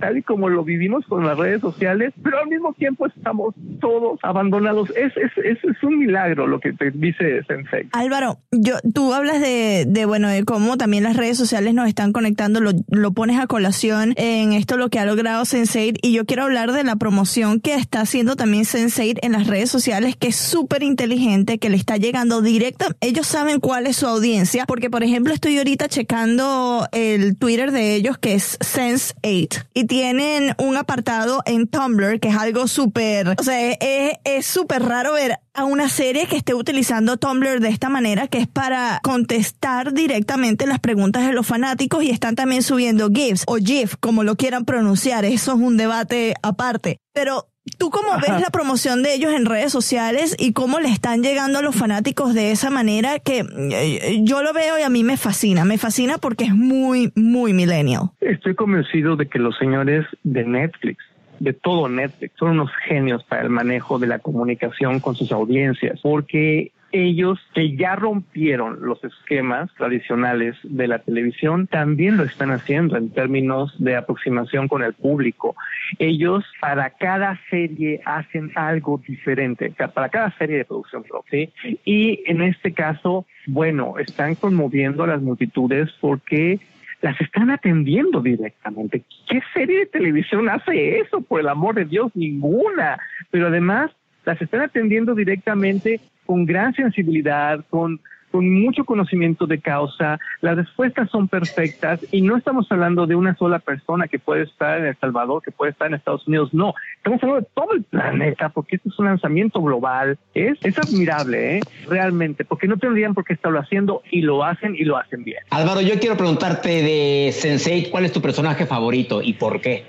tal 0.00 0.18
y 0.18 0.22
como 0.22 0.48
lo 0.48 0.64
vivimos 0.64 1.06
con 1.12 1.26
las 1.26 1.36
redes 1.36 1.60
sociales, 1.60 2.14
pero 2.22 2.38
al 2.38 2.48
mismo 2.48 2.72
tiempo 2.72 3.06
estamos 3.06 3.54
todos 3.82 4.18
abandonados. 4.22 4.88
Es, 4.96 5.14
es, 5.18 5.30
es, 5.44 5.58
es 5.62 5.82
un 5.82 5.98
milagro 5.98 6.46
lo 6.46 6.58
que 6.58 6.72
te 6.72 6.90
dice 6.90 7.42
Sensei. 7.46 7.86
Álvaro, 7.92 8.38
yo, 8.50 8.76
tú 8.94 9.12
hablas 9.12 9.42
de, 9.42 9.84
de, 9.86 10.06
bueno, 10.06 10.28
de 10.28 10.42
cómo 10.46 10.78
también 10.78 11.04
las 11.04 11.18
redes 11.18 11.36
sociales 11.36 11.74
nos 11.74 11.86
están 11.86 12.14
conectando, 12.14 12.62
lo, 12.62 12.70
lo 12.88 13.12
pones 13.12 13.38
a 13.38 13.46
colación 13.46 14.14
en 14.16 14.54
esto 14.54 14.78
lo 14.78 14.88
que 14.88 15.00
ha 15.00 15.04
logrado 15.04 15.44
Sensei 15.44 15.92
y 16.00 16.14
yo 16.14 16.24
quiero 16.24 16.44
hablar 16.44 16.72
de 16.72 16.82
la 16.82 16.96
promoción 16.96 17.60
que 17.60 17.74
está 17.74 18.00
haciendo 18.00 18.34
también 18.34 18.64
Sensei 18.64 19.14
en 19.20 19.32
las 19.32 19.48
redes 19.48 19.68
sociales, 19.68 20.16
que 20.16 20.28
es 20.28 20.36
súper 20.36 20.82
inteligente, 20.82 21.58
que 21.58 21.68
le 21.68 21.76
está 21.76 21.98
llegando 21.98 22.40
directo. 22.40 22.86
Ellos 23.02 23.26
saben 23.26 23.60
cuál 23.60 23.86
es 23.86 23.96
su 23.96 24.06
audiencia, 24.06 24.64
porque 24.64 24.88
por 24.88 25.02
ejemplo 25.02 25.34
estoy 25.34 25.58
ahorita 25.58 25.88
checando 25.88 26.88
el 26.92 27.36
Twitter 27.36 27.70
de 27.70 27.96
ellos 27.96 28.16
que 28.16 28.32
es 28.32 28.58
Sense8 28.60 29.66
y 29.74 29.84
tienen 29.84 30.54
un 30.56 30.78
apartado 30.78 31.01
en 31.46 31.66
Tumblr 31.68 32.20
que 32.20 32.28
es 32.28 32.36
algo 32.36 32.66
súper, 32.68 33.28
o 33.38 33.42
sea, 33.42 33.72
es 33.72 34.46
súper 34.46 34.82
raro 34.82 35.14
ver 35.14 35.38
a 35.54 35.64
una 35.64 35.88
serie 35.88 36.26
que 36.26 36.36
esté 36.36 36.54
utilizando 36.54 37.16
Tumblr 37.16 37.60
de 37.60 37.68
esta 37.68 37.88
manera, 37.88 38.26
que 38.28 38.38
es 38.38 38.48
para 38.48 39.00
contestar 39.02 39.92
directamente 39.92 40.66
las 40.66 40.80
preguntas 40.80 41.26
de 41.26 41.32
los 41.32 41.46
fanáticos 41.46 42.02
y 42.02 42.10
están 42.10 42.34
también 42.34 42.62
subiendo 42.62 43.08
GIFs 43.08 43.44
o 43.46 43.56
GIF, 43.56 43.96
como 44.00 44.24
lo 44.24 44.36
quieran 44.36 44.64
pronunciar. 44.64 45.24
Eso 45.24 45.52
es 45.52 45.58
un 45.58 45.76
debate 45.76 46.34
aparte. 46.42 46.98
Pero 47.12 47.51
¿Tú 47.78 47.90
cómo 47.90 48.08
ves 48.20 48.40
la 48.40 48.50
promoción 48.50 49.02
de 49.02 49.14
ellos 49.14 49.32
en 49.32 49.46
redes 49.46 49.70
sociales 49.70 50.36
y 50.38 50.52
cómo 50.52 50.80
le 50.80 50.88
están 50.88 51.22
llegando 51.22 51.60
a 51.60 51.62
los 51.62 51.76
fanáticos 51.76 52.34
de 52.34 52.50
esa 52.50 52.70
manera 52.70 53.20
que 53.20 53.44
eh, 53.72 54.20
yo 54.22 54.42
lo 54.42 54.52
veo 54.52 54.78
y 54.78 54.82
a 54.82 54.88
mí 54.88 55.04
me 55.04 55.16
fascina? 55.16 55.64
Me 55.64 55.78
fascina 55.78 56.18
porque 56.18 56.44
es 56.44 56.54
muy, 56.54 57.12
muy 57.14 57.52
millennial. 57.52 58.10
Estoy 58.20 58.56
convencido 58.56 59.14
de 59.14 59.28
que 59.28 59.38
los 59.38 59.56
señores 59.58 60.04
de 60.24 60.44
Netflix 60.44 61.04
de 61.42 61.52
todo 61.52 61.88
Netflix. 61.88 62.34
Son 62.38 62.50
unos 62.50 62.70
genios 62.86 63.24
para 63.24 63.42
el 63.42 63.50
manejo 63.50 63.98
de 63.98 64.06
la 64.06 64.20
comunicación 64.20 65.00
con 65.00 65.16
sus 65.16 65.32
audiencias, 65.32 65.98
porque 66.00 66.70
ellos 66.92 67.38
que 67.54 67.74
ya 67.76 67.96
rompieron 67.96 68.78
los 68.80 69.02
esquemas 69.02 69.70
tradicionales 69.76 70.56
de 70.62 70.86
la 70.86 70.98
televisión, 71.00 71.66
también 71.66 72.16
lo 72.16 72.24
están 72.24 72.50
haciendo 72.50 72.96
en 72.96 73.10
términos 73.10 73.74
de 73.78 73.96
aproximación 73.96 74.68
con 74.68 74.82
el 74.82 74.92
público. 74.92 75.56
Ellos 75.98 76.44
para 76.60 76.90
cada 76.90 77.40
serie 77.50 78.00
hacen 78.04 78.52
algo 78.54 79.00
diferente, 79.06 79.72
para 79.94 80.08
cada 80.08 80.30
serie 80.38 80.58
de 80.58 80.64
producción 80.64 81.02
propia. 81.02 81.48
¿sí? 81.62 81.78
Y 81.84 82.22
en 82.26 82.42
este 82.42 82.72
caso, 82.72 83.26
bueno, 83.46 83.94
están 83.98 84.34
conmoviendo 84.34 85.04
a 85.04 85.08
las 85.08 85.22
multitudes 85.22 85.90
porque 86.00 86.60
las 87.00 87.20
están 87.20 87.50
atendiendo 87.50 88.20
directamente. 88.20 89.02
¿Qué 89.28 89.40
serie 89.52 89.80
de 89.80 89.86
televisión 89.86 90.48
hace 90.48 91.00
eso? 91.00 91.20
Por 91.20 91.40
el 91.40 91.48
amor 91.48 91.74
de 91.74 91.84
Dios, 91.84 92.12
ninguna. 92.14 92.98
Pero 93.30 93.48
además 93.48 93.90
las 94.24 94.40
están 94.40 94.60
atendiendo 94.60 95.14
directamente 95.14 96.00
con 96.26 96.46
gran 96.46 96.74
sensibilidad, 96.74 97.64
con, 97.70 98.00
con 98.32 98.50
mucho 98.50 98.84
conocimiento 98.84 99.46
de 99.46 99.60
causa. 99.60 100.18
Las 100.40 100.56
respuestas 100.56 101.10
son 101.10 101.28
perfectas 101.28 102.00
y 102.10 102.22
no 102.22 102.36
estamos 102.36 102.66
hablando 102.70 103.06
de 103.06 103.14
una 103.14 103.36
sola 103.36 103.58
persona 103.58 104.08
que 104.08 104.18
puede 104.18 104.44
estar 104.44 104.78
en 104.78 104.86
El 104.86 104.96
Salvador, 104.96 105.42
que 105.42 105.52
puede 105.52 105.72
estar 105.72 105.88
en 105.88 105.94
Estados 105.94 106.26
Unidos. 106.26 106.52
No, 106.52 106.74
estamos 106.96 107.22
hablando 107.22 107.42
de 107.42 107.48
todo 107.54 107.72
el 107.74 107.82
planeta 107.84 108.48
porque 108.48 108.76
esto 108.76 108.88
es 108.88 108.98
un 108.98 109.06
lanzamiento 109.06 109.60
global. 109.60 110.18
Es, 110.34 110.58
es 110.62 110.78
admirable, 110.78 111.58
¿eh? 111.58 111.60
realmente, 111.88 112.44
porque 112.44 112.66
no 112.66 112.78
tendrían 112.78 113.14
por 113.14 113.24
qué 113.24 113.34
estarlo 113.34 113.60
haciendo 113.60 114.02
y 114.10 114.22
lo 114.22 114.42
hacen 114.42 114.74
y 114.74 114.84
lo 114.84 114.96
hacen 114.96 115.22
bien. 115.22 115.42
Álvaro, 115.50 115.82
yo 115.82 116.00
quiero 116.00 116.16
preguntarte 116.16 116.68
de 116.68 117.28
Sense8, 117.28 117.90
¿cuál 117.90 118.06
es 118.06 118.12
tu 118.12 118.22
personaje 118.22 118.66
favorito 118.66 119.20
y 119.22 119.34
por 119.34 119.60
qué? 119.60 119.84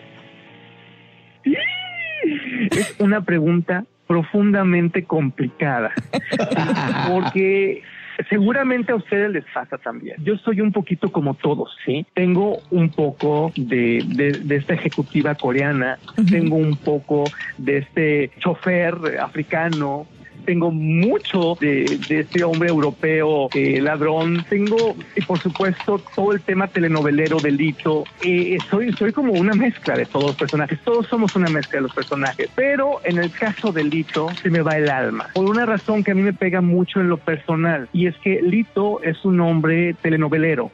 Es 2.72 2.96
una 3.00 3.22
pregunta 3.22 3.86
profundamente 4.14 5.06
complicada, 5.06 5.92
porque 7.10 7.82
seguramente 8.30 8.92
a 8.92 8.96
ustedes 8.96 9.32
les 9.32 9.44
pasa 9.52 9.80
también. 9.80 10.18
Yo 10.24 10.38
soy 10.38 10.62
un 10.62 10.72
poquito 10.72 11.12
como 11.12 11.34
todos, 11.34 11.76
¿sí? 11.84 12.06
Tengo 12.14 12.60
un 12.70 12.90
poco 12.90 13.52
de, 13.56 14.04
de, 14.06 14.34
de 14.34 14.56
esta 14.56 14.76
ejecutiva 14.76 15.34
coreana, 15.34 15.98
tengo 16.30 16.58
un 16.58 16.78
poco 16.78 17.24
de 17.58 17.80
este 17.80 18.30
chofer 18.38 18.94
africano, 19.20 20.06
tengo 20.44 20.72
mucho 20.72 21.56
de, 21.60 22.00
de 22.08 22.22
este 22.22 22.44
hombre 22.44 22.70
europeo 22.70 23.50
eh, 23.54 23.82
ladrón, 23.82 24.46
tengo, 24.50 24.96
y 25.16 25.22
por 25.22 25.40
supuesto, 25.40 26.02
todo 26.16 26.34
el 26.34 26.42
tema 26.42 26.68
telenovelero 26.68 27.40
delito. 27.40 28.04
Eh, 28.24 28.60
soy, 28.70 28.92
soy 28.94 29.12
como 29.12 29.34
una 29.34 29.54
mezcla 29.54 29.96
de 29.96 30.06
todos 30.06 30.28
los 30.28 30.36
personajes, 30.36 30.80
todos 30.84 31.08
somos 31.08 31.36
una 31.36 31.50
mezcla 31.50 31.78
de 31.78 31.84
los 31.84 31.94
personajes, 31.94 32.50
pero 32.56 33.00
en 33.04 33.18
el 33.18 33.32
caso 33.32 33.72
de 33.72 33.84
Lito 33.84 34.28
se 34.42 34.50
me 34.50 34.62
va 34.62 34.78
el 34.78 34.90
alma, 34.90 35.30
por 35.34 35.46
una 35.46 35.66
razón 35.66 36.04
que 36.04 36.12
a 36.12 36.16
mí 36.16 36.22
me 36.22 36.34
pega 36.34 36.62
mucho 36.62 37.00
en 37.02 37.10
lo 37.10 37.18
personal, 37.18 37.90
y 37.94 38.08
es 38.08 38.16
que 38.18 38.42
Lito 38.42 39.02
es 39.02 39.24
un 39.26 39.40
hombre 39.42 39.96
telenovelero, 40.02 40.72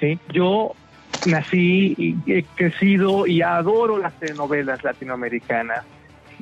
¿sí? 0.00 0.18
Yo 0.32 0.74
nací 1.24 1.94
y 1.96 2.16
he 2.26 2.44
crecido 2.54 3.26
y 3.26 3.42
adoro 3.42 3.98
las 3.98 4.18
telenovelas 4.18 4.82
latinoamericanas. 4.84 5.84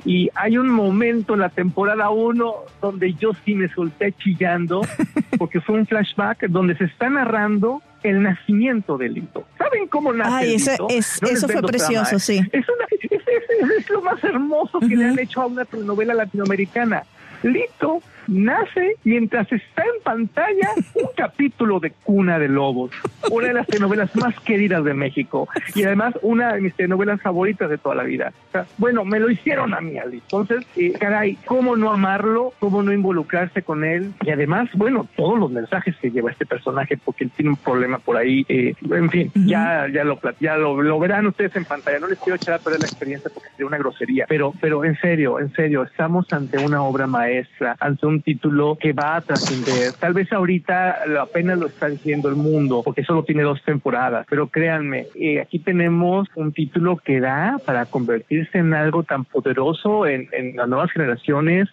Y 0.05 0.29
hay 0.35 0.57
un 0.57 0.69
momento 0.69 1.33
en 1.33 1.39
la 1.39 1.49
temporada 1.49 2.09
1 2.09 2.53
donde 2.81 3.13
yo 3.13 3.31
sí 3.45 3.55
me 3.55 3.69
solté 3.73 4.11
chillando, 4.13 4.81
porque 5.39 5.61
fue 5.61 5.75
un 5.75 5.85
flashback 5.87 6.47
donde 6.47 6.75
se 6.77 6.85
está 6.85 7.09
narrando 7.09 7.81
el 8.03 8.21
nacimiento 8.21 8.97
de 8.97 9.07
Lito. 9.09 9.45
¿Saben 9.57 9.87
cómo 9.87 10.11
nace 10.11 10.33
Ay, 10.45 10.55
eso, 10.55 10.71
Lito? 10.71 10.87
es, 10.89 11.21
No 11.21 11.29
les 11.29 11.37
eso 11.37 11.47
fue 11.47 11.61
precioso, 11.61 12.03
trama, 12.03 12.17
¿eh? 12.17 12.19
sí. 12.19 12.41
Es, 12.51 12.65
una- 12.67 12.85
es- 12.91 13.11
es- 13.11 13.77
es 13.79 13.89
lo 13.89 14.01
más 14.01 14.21
hermoso 14.23 14.79
que 14.81 14.95
le 14.95 15.05
han 15.05 15.17
hecho 15.19 15.41
a 15.41 15.45
una 15.45 15.63
telenovela 15.63 16.13
latinoamericana. 16.13 17.03
Lito 17.43 18.01
nace 18.27 18.95
mientras 19.03 19.51
está 19.51 19.83
en 19.83 20.03
pantalla 20.03 20.69
un 20.95 21.09
capítulo 21.17 21.79
de 21.79 21.91
Cuna 21.91 22.39
de 22.39 22.47
Lobos, 22.47 22.91
una 23.31 23.47
de 23.47 23.53
las 23.53 23.67
telenovelas 23.67 24.15
más 24.15 24.39
queridas 24.41 24.83
de 24.83 24.93
México 24.93 25.47
y 25.75 25.83
además 25.83 26.15
una 26.21 26.53
de 26.53 26.61
mis 26.61 26.73
telenovelas 26.75 27.21
favoritas 27.21 27.69
de 27.69 27.77
toda 27.77 27.95
la 27.95 28.03
vida. 28.03 28.33
O 28.49 28.51
sea, 28.51 28.65
bueno, 28.77 29.05
me 29.05 29.19
lo 29.19 29.29
hicieron 29.29 29.73
a 29.73 29.81
mí, 29.81 29.97
Ali. 29.97 30.17
Entonces, 30.17 30.65
eh, 30.75 30.93
caray, 30.93 31.37
¿cómo 31.45 31.75
no 31.75 31.91
amarlo? 31.91 32.53
¿Cómo 32.59 32.83
no 32.83 32.93
involucrarse 32.93 33.61
con 33.61 33.83
él? 33.83 34.13
Y 34.23 34.29
además, 34.29 34.69
bueno, 34.73 35.07
todos 35.15 35.39
los 35.39 35.51
mensajes 35.51 35.95
que 35.97 36.11
lleva 36.11 36.31
este 36.31 36.45
personaje 36.45 36.97
porque 36.97 37.25
él 37.25 37.31
tiene 37.35 37.51
un 37.51 37.57
problema 37.57 37.99
por 37.99 38.17
ahí. 38.17 38.45
eh, 38.49 38.75
en 38.91 39.09
fin, 39.09 39.31
ya, 39.33 39.87
ya, 39.91 40.03
lo, 40.03 40.19
ya 40.39 40.57
lo, 40.57 40.81
lo 40.81 40.99
verán 40.99 41.27
ustedes 41.27 41.55
en 41.55 41.65
pantalla. 41.65 41.99
No 41.99 42.07
les 42.07 42.19
quiero 42.19 42.35
echar 42.35 42.55
a 42.55 42.59
perder 42.59 42.79
la 42.79 42.87
experiencia 42.87 43.29
porque 43.33 43.49
sería 43.49 43.67
una 43.67 43.77
grosería. 43.77 44.25
Pero, 44.27 44.53
pero 44.59 44.83
en 44.83 44.97
serio, 44.99 45.39
en 45.39 45.51
serio, 45.53 45.83
estamos 45.83 46.31
ante 46.33 46.57
una 46.57 46.83
obra 46.83 47.07
maestra, 47.07 47.75
ante 47.79 48.05
un 48.05 48.12
título 48.21 48.77
que 48.79 48.93
va 48.93 49.17
a 49.17 49.21
trascender. 49.21 49.93
Tal 49.93 50.13
vez 50.13 50.31
ahorita 50.31 50.99
apenas 51.21 51.57
lo 51.57 51.67
está 51.67 51.87
diciendo 51.87 52.29
el 52.29 52.35
mundo 52.35 52.81
porque 52.83 53.03
solo 53.03 53.23
tiene 53.23 53.43
dos 53.43 53.61
temporadas. 53.63 54.25
Pero 54.29 54.47
créanme, 54.47 55.07
eh, 55.15 55.41
aquí 55.41 55.59
tenemos 55.59 56.27
un 56.35 56.53
título 56.53 56.97
que 56.97 57.19
da 57.19 57.57
para 57.65 57.85
convertirse 57.85 58.59
en 58.59 58.73
algo 58.73 59.03
tan 59.03 59.25
poderoso 59.25 60.05
en, 60.05 60.27
en 60.31 60.55
las 60.55 60.67
nuevas 60.67 60.91
generaciones 60.91 61.13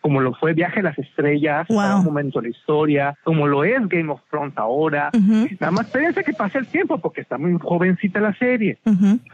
como 0.00 0.20
lo 0.20 0.34
fue 0.34 0.54
Viaje 0.54 0.80
a 0.80 0.84
las 0.84 0.98
Estrellas, 0.98 1.66
para 1.68 1.96
un 1.96 2.04
momento 2.04 2.40
de 2.40 2.48
la 2.48 2.56
historia, 2.56 3.14
como 3.24 3.46
lo 3.46 3.64
es 3.64 3.88
Game 3.88 4.10
of 4.10 4.20
Thrones 4.30 4.56
ahora. 4.56 5.10
Nada 5.58 5.70
más 5.70 5.86
espérense 5.86 6.24
que 6.24 6.32
pase 6.32 6.58
el 6.58 6.66
tiempo 6.66 6.98
porque 6.98 7.20
está 7.20 7.38
muy 7.38 7.56
jovencita 7.60 8.20
la 8.20 8.34
serie. 8.34 8.78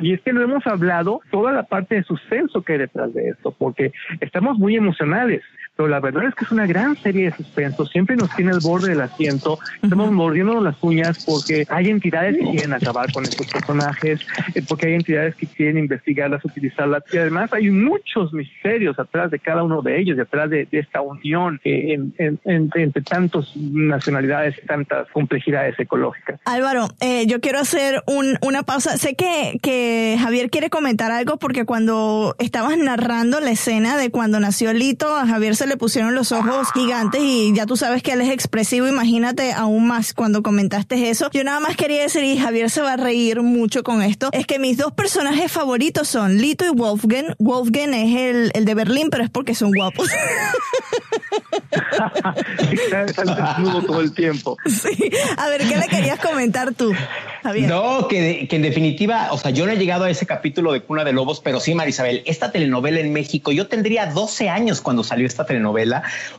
Y 0.01 0.13
es 0.13 0.21
que 0.21 0.33
no 0.33 0.43
hemos 0.43 0.67
hablado 0.67 1.21
toda 1.31 1.53
la 1.53 1.65
parte 1.65 1.97
de 1.97 2.03
suspenso 2.05 2.63
que 2.63 2.75
hay 2.75 2.79
detrás 2.81 3.13
de 3.15 3.31
esto, 3.31 3.53
porque 3.53 3.93
estamos 4.21 4.59
muy 4.59 4.77
emocionales. 4.77 5.43
Pero 5.77 5.89
la 5.89 6.01
verdad 6.01 6.25
es 6.29 6.35
que 6.35 6.45
es 6.47 6.51
una 6.51 6.67
gran 6.67 6.97
serie 7.03 7.27
de 7.31 7.37
suspenso, 7.37 7.85
siempre 7.87 8.17
nos 8.17 8.35
tiene 8.35 8.53
al 8.53 8.61
borde 8.61 8.89
del 8.91 9.01
asiento, 9.03 9.59
estamos 9.83 10.11
mordiéndonos 10.11 10.63
las 10.65 10.77
uñas 10.81 11.23
porque 11.27 11.67
hay 11.69 11.91
entidades 11.91 12.37
que 12.39 12.51
quieren 12.51 12.73
acabar 12.73 13.13
con 13.13 13.25
estos 13.25 13.47
personajes, 13.47 14.21
eh, 14.55 14.63
porque 14.67 14.87
hay 14.87 14.95
entidades 14.95 15.35
que 15.37 15.47
quieren 15.47 15.79
investigarlas, 15.79 16.45
utilizarlas, 16.45 17.03
y 17.13 17.19
además 17.19 17.53
hay 17.53 17.71
muchos 17.71 18.33
misterios 18.33 18.99
atrás 18.99 19.31
de 19.31 19.39
cada 19.39 19.63
uno 19.63 19.83
de 19.83 20.01
ellos, 20.01 20.17
detrás 20.17 20.49
de, 20.49 20.65
de 20.65 20.79
esta 20.79 21.03
unión 21.03 21.61
eh, 21.65 21.93
en- 21.95 22.15
en- 22.19 22.41
en- 22.45 22.71
entre 22.75 23.03
tantas 23.03 23.55
nacionalidades 23.57 24.57
y 24.63 24.67
tantas 24.67 25.09
complejidades 25.13 25.79
ecológicas. 25.79 26.41
Álvaro, 26.45 26.89
eh, 27.01 27.27
yo 27.27 27.41
quiero 27.41 27.59
hacer 27.59 28.03
un, 28.07 28.39
una 28.41 28.63
pausa. 28.63 28.97
Sé 28.97 29.15
que, 29.15 29.59
que 29.63 30.17
Javier 30.21 30.51
quiere 30.51 30.71
comentar 30.71 31.11
algo 31.13 31.37
porque 31.39 31.65
cuando 31.65 32.35
estabas 32.39 32.77
narrando 32.79 33.41
la 33.41 33.51
escena 33.51 33.97
de 33.97 34.11
cuando 34.11 34.41
nació 34.41 34.73
Lito, 34.73 35.15
a 35.17 35.27
Javier 35.27 35.55
se 35.57 35.66
le 35.67 35.77
pusieron 35.77 36.15
los 36.15 36.33
ojos 36.33 36.69
gigantes 36.73 37.21
y 37.23 37.53
ya 37.55 37.67
tú 37.67 37.77
sabes 37.77 38.03
que 38.03 38.13
él 38.13 38.21
es 38.21 38.31
expresivo. 38.31 38.87
Imagínate 38.87 39.53
aún 39.53 39.87
más 39.87 40.15
cuando 40.15 40.43
comentaste 40.43 41.11
eso. 41.11 41.31
Yo 41.33 41.45
nada 41.45 41.61
más 41.61 41.77
quería 41.77 42.03
decir, 42.03 42.25
y 42.25 42.39
Javier 42.39 42.71
se 42.71 42.81
va 42.81 42.95
a 42.95 42.97
reír 42.97 43.43
mucho 43.43 43.83
con 43.83 44.03
esto, 44.03 44.31
es 44.33 44.47
que 44.47 44.59
mis 44.59 44.77
dos 44.77 44.93
personajes 44.93 45.51
favoritos 45.51 46.09
son 46.09 46.39
Lito 46.39 46.65
y 46.65 46.71
Wolfgang. 46.71 47.35
Wolfgang 47.39 47.95
es 47.95 48.17
el, 48.17 48.51
el 48.55 48.65
de 48.65 48.75
Berlín, 48.75 49.09
pero 49.11 49.25
es 49.25 49.31
porque 49.31 49.55
son 49.55 49.73
guapos. 49.73 50.09
Desnudo 53.17 53.83
todo 53.83 54.01
el 54.01 54.13
tiempo. 54.13 54.57
Sí. 54.77 55.11
A 55.39 55.49
ver, 55.49 55.63
¿qué 55.67 55.77
le 55.77 55.89
querías 55.89 56.19
comentar 56.21 56.75
tú, 56.75 56.93
Javier? 57.43 57.69
No, 57.69 58.09
que, 58.09 58.47
que 58.49 58.57
en 58.57 58.63
definitiva, 58.63 59.29
o 59.33 59.39
sea, 59.39 59.51
yo 59.51 59.65
no 59.65 59.73
he 59.73 59.77
llegado 59.77 60.05
a 60.05 60.11
ese 60.11 60.27
capítulo 60.27 60.73
de 60.73 60.83
Cuna 60.83 61.03
de 61.03 61.13
Lobos, 61.13 61.41
pero 61.41 61.61
sí, 61.61 61.75
Marisabel, 61.75 62.23
esta 62.27 62.53
telenovela 62.53 63.01
en 63.01 63.13
México, 63.13 63.53
yo 63.53 63.69
tendría 63.69 64.07
12 64.07 64.49
años 64.51 64.81
cuando 64.81 65.03
salió 65.03 65.27
esta 65.27 65.47
telenovela, 65.47 65.56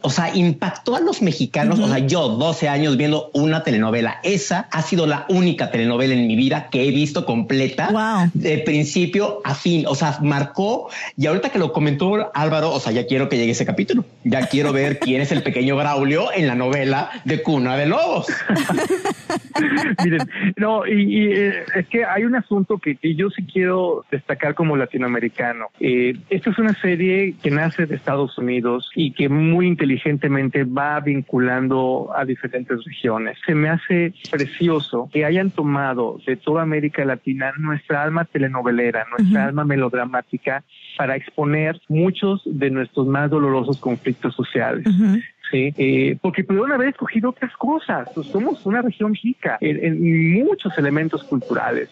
o 0.02 0.10
sea, 0.10 0.36
impactó 0.36 0.96
a 0.96 1.00
los 1.00 1.22
mexicanos, 1.22 1.80
o 1.80 1.88
sea, 1.88 2.00
yo 2.00 2.30
12 2.30 2.70
años 2.70 2.98
viendo 2.98 3.30
una 3.34 3.64
telenovela, 3.64 4.20
esa 4.24 4.68
ha 4.72 4.82
sido 4.82 5.08
la 5.08 5.26
única 5.30 5.72
telenovela 5.72 6.14
en 6.14 6.28
mi 6.28 6.36
vida 6.36 6.70
que 6.70 6.88
he 6.88 6.92
visto 6.92 7.26
completa, 7.26 8.30
de 8.34 8.60
principio 8.60 9.42
a 9.44 9.56
fin, 9.56 9.86
o 9.88 9.96
sea, 9.96 10.18
marcó, 10.22 10.90
y 11.16 11.28
ahorita 11.28 11.50
que 11.50 11.60
lo 11.60 11.74
comentó 11.74 12.32
Álvaro, 12.34 12.72
o 12.72 12.80
sea, 12.80 12.92
ya 12.92 13.06
quiero 13.08 13.30
que 13.30 13.38
llegue 13.38 13.52
ese 13.52 13.66
capítulo, 13.66 14.06
ya 14.24 14.48
quiero 14.48 14.74
ver 14.74 15.00
quién 15.00 15.22
es 15.22 15.32
el 15.32 15.44
pequeño 15.44 15.76
Braulio 15.76 16.32
en 16.34 16.48
la 16.48 16.56
novela 16.56 17.10
de 17.26 17.42
Cuna 17.42 17.78
de 17.78 17.88
Lobos. 17.88 18.28
Miren, 20.04 20.30
no, 20.56 20.86
y, 20.86 21.02
y, 21.02 21.32
eh, 21.34 21.54
es 21.76 21.88
que 21.88 22.06
hay 22.06 22.24
un 22.24 22.36
asunto 22.36 22.78
que, 22.78 22.96
que 22.96 23.16
yo 23.16 23.30
sí 23.30 23.44
quiero 23.52 24.06
destacar 24.12 24.54
como 24.56 24.76
latinoamericano. 24.76 25.68
Eh, 25.80 26.16
esta 26.30 26.50
es 26.50 26.58
una 26.60 26.74
serie 26.80 27.36
que 27.42 27.52
nace 27.52 27.86
de 27.86 27.96
Estados 27.96 28.38
Unidos 28.38 28.90
y 28.96 29.07
que 29.12 29.30
muy 29.30 29.68
inteligentemente 29.68 30.64
va 30.64 31.00
vinculando 31.00 32.10
a 32.16 32.26
diferentes 32.26 32.84
regiones. 32.84 33.38
Se 33.46 33.54
me 33.54 33.70
hace 33.70 34.14
precioso 34.30 35.10
que 35.12 35.26
hayan 35.26 35.52
tomado 35.52 36.20
de 36.26 36.36
toda 36.36 36.64
América 36.64 37.06
Latina 37.06 37.54
nuestra 37.58 38.04
alma 38.04 38.26
telenovelera, 38.26 39.06
nuestra 39.18 39.46
alma 39.46 39.64
melodramática 39.66 40.64
para 40.98 41.16
exponer 41.16 41.80
muchos 41.88 42.42
de 42.46 42.70
nuestros 42.72 43.08
más 43.08 43.30
dolorosos 43.30 43.78
conflictos 43.78 44.36
sociales. 44.36 44.86
¿Sí? 45.52 45.74
Eh, 45.78 46.18
porque 46.22 46.44
pudieron 46.44 46.72
haber 46.72 46.90
escogido 46.90 47.30
otras 47.30 47.56
cosas. 47.58 48.10
Pues 48.14 48.28
somos 48.28 48.66
una 48.66 48.82
región 48.82 49.14
rica 49.14 49.58
en, 49.62 49.84
en 49.84 50.44
muchos 50.44 50.78
elementos 50.78 51.24
culturales, 51.24 51.90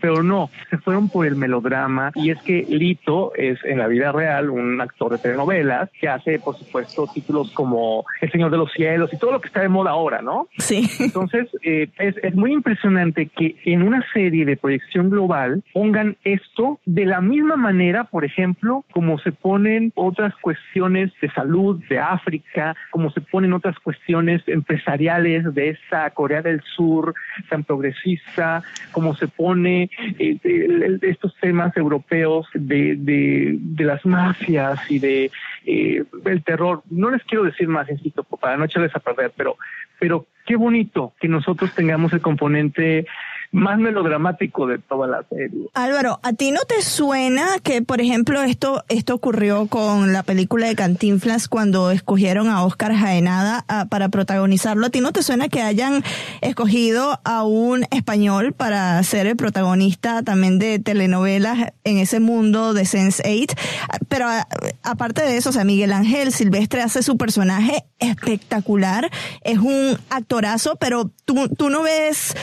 pero 0.00 0.22
no, 0.22 0.50
se 0.70 0.78
fueron 0.78 1.08
por 1.08 1.26
el 1.26 1.36
melodrama 1.36 2.12
y 2.14 2.30
es 2.30 2.40
que 2.42 2.66
Lito 2.68 3.34
es 3.34 3.58
en 3.64 3.78
la 3.78 3.86
vida 3.86 4.12
real 4.12 4.50
un 4.50 4.80
actor 4.80 5.12
de 5.12 5.18
telenovelas 5.18 5.90
que 6.00 6.08
hace, 6.08 6.38
por 6.38 6.56
supuesto, 6.56 7.08
títulos 7.12 7.50
como 7.52 8.04
El 8.20 8.30
Señor 8.30 8.50
de 8.50 8.58
los 8.58 8.72
Cielos 8.72 9.12
y 9.12 9.18
todo 9.18 9.32
lo 9.32 9.40
que 9.40 9.48
está 9.48 9.60
de 9.60 9.68
moda 9.68 9.90
ahora, 9.90 10.22
¿no? 10.22 10.48
Sí. 10.58 10.88
Entonces, 11.00 11.48
eh, 11.62 11.88
es, 11.98 12.16
es 12.22 12.34
muy 12.34 12.52
impresionante 12.52 13.26
que 13.26 13.56
en 13.64 13.82
una 13.82 14.04
serie 14.12 14.44
de 14.44 14.56
proyección 14.56 15.10
global 15.10 15.62
pongan 15.72 16.16
esto 16.24 16.80
de 16.84 17.06
la 17.06 17.20
misma 17.20 17.56
manera, 17.56 18.04
por 18.04 18.24
ejemplo, 18.24 18.84
como 18.92 19.18
se 19.18 19.32
ponen 19.32 19.92
otras 19.94 20.34
cuestiones 20.40 21.12
de 21.20 21.30
salud 21.30 21.82
de 21.88 21.98
África, 21.98 22.76
como 22.98 23.12
se 23.12 23.20
ponen 23.20 23.52
otras 23.52 23.78
cuestiones 23.78 24.42
empresariales 24.48 25.54
de 25.54 25.68
esa 25.68 26.10
Corea 26.10 26.42
del 26.42 26.60
Sur 26.62 27.14
tan 27.48 27.62
progresista, 27.62 28.64
como 28.90 29.14
se 29.14 29.28
pone 29.28 29.88
eh, 30.18 30.98
estos 31.02 31.36
temas 31.36 31.76
europeos 31.76 32.48
de, 32.54 32.96
de, 32.96 33.56
de 33.56 33.84
las 33.84 34.04
mafias 34.04 34.80
y 34.90 34.98
de 34.98 35.30
eh, 35.64 36.02
el 36.24 36.42
terror. 36.42 36.82
No 36.90 37.08
les 37.10 37.22
quiero 37.22 37.44
decir 37.44 37.68
más, 37.68 37.88
insisto, 37.88 38.24
para 38.24 38.56
no 38.56 38.64
echarles 38.64 38.96
a 38.96 38.98
perder, 38.98 39.30
pero, 39.36 39.56
pero 40.00 40.26
qué 40.44 40.56
bonito 40.56 41.12
que 41.20 41.28
nosotros 41.28 41.72
tengamos 41.76 42.12
el 42.12 42.20
componente 42.20 43.06
más 43.50 43.78
melodramático 43.78 44.66
de 44.66 44.78
toda 44.78 45.06
la 45.06 45.22
serie. 45.28 45.68
Álvaro, 45.74 46.20
¿a 46.22 46.32
ti 46.32 46.50
no 46.50 46.60
te 46.68 46.82
suena 46.82 47.46
que, 47.62 47.82
por 47.82 48.00
ejemplo, 48.00 48.42
esto, 48.42 48.84
esto 48.88 49.14
ocurrió 49.14 49.66
con 49.66 50.12
la 50.12 50.22
película 50.22 50.66
de 50.66 50.76
Cantinflas 50.76 51.48
cuando 51.48 51.90
escogieron 51.90 52.48
a 52.48 52.64
Oscar 52.64 52.94
Jaenada 52.94 53.64
ah, 53.68 53.86
para 53.88 54.10
protagonizarlo? 54.10 54.86
¿A 54.86 54.90
ti 54.90 55.00
no 55.00 55.12
te 55.12 55.22
suena 55.22 55.48
que 55.48 55.62
hayan 55.62 56.02
escogido 56.40 57.20
a 57.24 57.44
un 57.44 57.84
español 57.90 58.52
para 58.52 59.02
ser 59.02 59.26
el 59.26 59.36
protagonista 59.36 60.22
también 60.22 60.58
de 60.58 60.78
telenovelas 60.78 61.72
en 61.84 61.98
ese 61.98 62.20
mundo 62.20 62.74
de 62.74 62.82
Sense8? 62.82 63.56
Ah, 63.88 63.98
Pero 64.08 64.26
ah, 64.28 64.46
aparte 64.82 65.22
de 65.22 65.36
eso, 65.36 65.50
o 65.50 65.52
sea, 65.52 65.64
Miguel 65.64 65.92
Ángel 65.92 66.32
Silvestre 66.32 66.82
hace 66.82 67.02
su 67.02 67.16
personaje 67.16 67.84
espectacular, 67.98 69.10
es 69.42 69.58
un 69.58 69.98
actorazo, 70.10 70.76
pero 70.76 71.10
tú, 71.24 71.48
tú 71.48 71.70
no 71.70 71.82
ves 71.82 72.34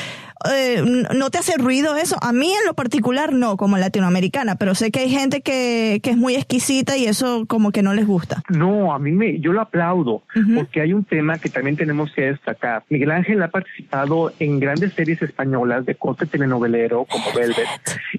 eh, 0.52 0.84
¿no 1.16 1.30
te 1.30 1.38
hace 1.38 1.58
ruido 1.58 1.96
eso? 1.96 2.18
A 2.22 2.32
mí 2.32 2.52
en 2.52 2.66
lo 2.66 2.74
particular 2.74 3.34
no, 3.34 3.58
como 3.58 3.78
latinoamericana, 3.78 4.56
pero 4.56 4.76
sé 4.76 4.92
que 4.92 5.00
hay 5.00 5.10
gente 5.10 5.42
que, 5.42 6.00
que 6.04 6.12
es 6.12 6.18
muy 6.18 6.36
exquisita 6.36 6.98
y 6.98 7.06
eso 7.06 7.46
como 7.48 7.72
que 7.72 7.82
no 7.82 7.94
les 7.94 8.06
gusta. 8.06 8.44
No, 8.50 8.94
a 8.94 9.00
mí 9.00 9.12
me, 9.12 9.40
yo 9.40 9.52
lo 9.52 9.62
aplaudo, 9.62 10.24
porque 10.56 10.82
hay 10.82 10.94
un 10.94 11.04
tema 11.04 11.40
que 11.40 11.50
también 11.50 11.76
tenemos 11.76 12.12
que 12.14 12.28
destacar. 12.28 12.84
Miguel 12.90 13.12
Ángel 13.12 13.42
ha 13.42 13.50
participado 13.50 14.32
en 14.40 14.60
grandes 14.60 14.94
series 14.94 15.22
españolas 15.22 15.86
de 15.86 15.96
corte 15.96 16.26
telenovelero 16.26 17.06
como 17.06 17.26
Velvet, 17.36 17.68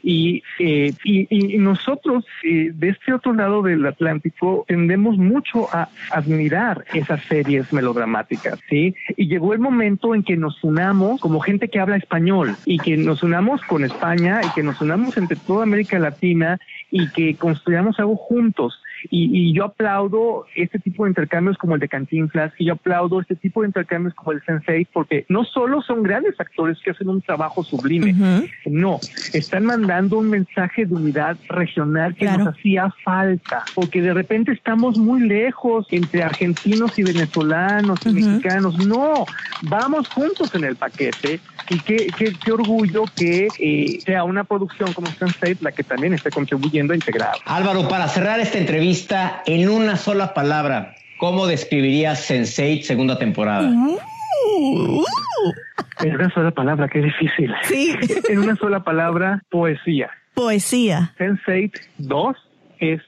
y, 0.02 0.42
eh, 0.58 0.92
y, 1.04 1.54
y 1.54 1.58
nosotros 1.58 2.24
eh, 2.42 2.72
de 2.74 2.88
este 2.88 3.12
otro 3.12 3.32
lado 3.32 3.62
del 3.62 3.86
Atlántico 3.86 4.64
tendemos 4.66 5.16
mucho 5.16 5.68
a 5.72 5.88
admirar 6.10 6.84
esas 6.92 7.22
series 7.24 7.72
melodramáticas, 7.72 8.58
¿sí? 8.68 8.94
Y 9.16 9.28
llegó 9.28 9.52
el 9.52 9.60
momento 9.60 10.14
en 10.14 10.22
que 10.22 10.36
nos 10.36 10.62
unamos 10.64 11.20
como 11.20 11.40
gente 11.40 11.68
que 11.68 11.78
habla 11.78 11.96
español 11.96 12.15
y 12.64 12.78
que 12.78 12.96
nos 12.96 13.22
unamos 13.22 13.60
con 13.62 13.84
España 13.84 14.40
y 14.44 14.50
que 14.50 14.62
nos 14.62 14.80
unamos 14.80 15.16
entre 15.16 15.36
toda 15.36 15.64
América 15.64 15.98
Latina 15.98 16.58
y 16.90 17.08
que 17.08 17.36
construyamos 17.36 17.98
algo 17.98 18.16
juntos. 18.16 18.80
Y, 19.10 19.50
y 19.50 19.52
yo 19.52 19.64
aplaudo 19.64 20.46
este 20.54 20.78
tipo 20.78 21.04
de 21.04 21.10
intercambios 21.10 21.56
como 21.58 21.74
el 21.74 21.80
de 21.80 21.88
Cantinflas 21.88 22.52
y 22.58 22.66
yo 22.66 22.74
aplaudo 22.74 23.20
este 23.20 23.36
tipo 23.36 23.62
de 23.62 23.68
intercambios 23.68 24.14
como 24.14 24.32
el 24.32 24.42
Sensei 24.44 24.84
porque 24.84 25.24
no 25.28 25.44
solo 25.44 25.82
son 25.82 26.02
grandes 26.02 26.38
actores 26.38 26.78
que 26.82 26.90
hacen 26.90 27.08
un 27.08 27.22
trabajo 27.22 27.62
sublime, 27.62 28.14
no, 28.66 29.00
están 29.32 29.66
mandando 29.66 30.18
un 30.18 30.30
mensaje 30.30 30.86
de 30.86 30.94
unidad 30.94 31.36
regional 31.48 32.14
que 32.14 32.26
nos 32.26 32.48
hacía 32.48 32.92
falta, 33.04 33.64
porque 33.74 34.02
de 34.02 34.14
repente 34.14 34.52
estamos 34.52 34.98
muy 34.98 35.20
lejos 35.20 35.86
entre 35.90 36.22
argentinos 36.22 36.98
y 36.98 37.02
venezolanos 37.02 37.98
y 38.06 38.10
mexicanos. 38.10 38.78
No, 38.86 39.26
vamos 39.62 40.08
juntos 40.08 40.54
en 40.54 40.64
el 40.64 40.76
paquete 40.76 41.40
y 41.68 41.78
qué, 41.80 42.06
qué, 42.16 42.32
qué 42.44 42.52
orgullo 42.52 43.04
que 43.16 43.48
eh, 43.58 43.98
sea 44.04 44.24
una 44.24 44.44
producción 44.44 44.92
como 44.92 45.08
Sensei 45.08 45.56
la 45.60 45.72
que 45.72 45.82
también 45.82 46.14
esté 46.14 46.30
contribuyendo 46.30 46.92
a 46.92 46.96
integrar. 46.96 47.34
Álvaro, 47.44 47.88
para 47.88 48.08
cerrar 48.08 48.40
esta 48.40 48.58
entrevista, 48.58 48.95
en 49.46 49.68
una 49.68 49.96
sola 49.96 50.34
palabra, 50.34 50.94
¿cómo 51.18 51.46
describirías 51.46 52.30
Sense8 52.30 52.82
segunda 52.82 53.18
temporada? 53.18 53.68
En 56.00 56.14
una 56.14 56.30
sola 56.30 56.50
palabra, 56.50 56.88
qué 56.88 57.00
difícil. 57.00 57.52
Sí. 57.64 57.94
En 58.28 58.38
una 58.40 58.56
sola 58.56 58.84
palabra, 58.84 59.42
poesía. 59.50 60.10
Poesía. 60.34 61.12
Sense8 61.18 61.72
2 61.98 62.36
es 62.80 63.00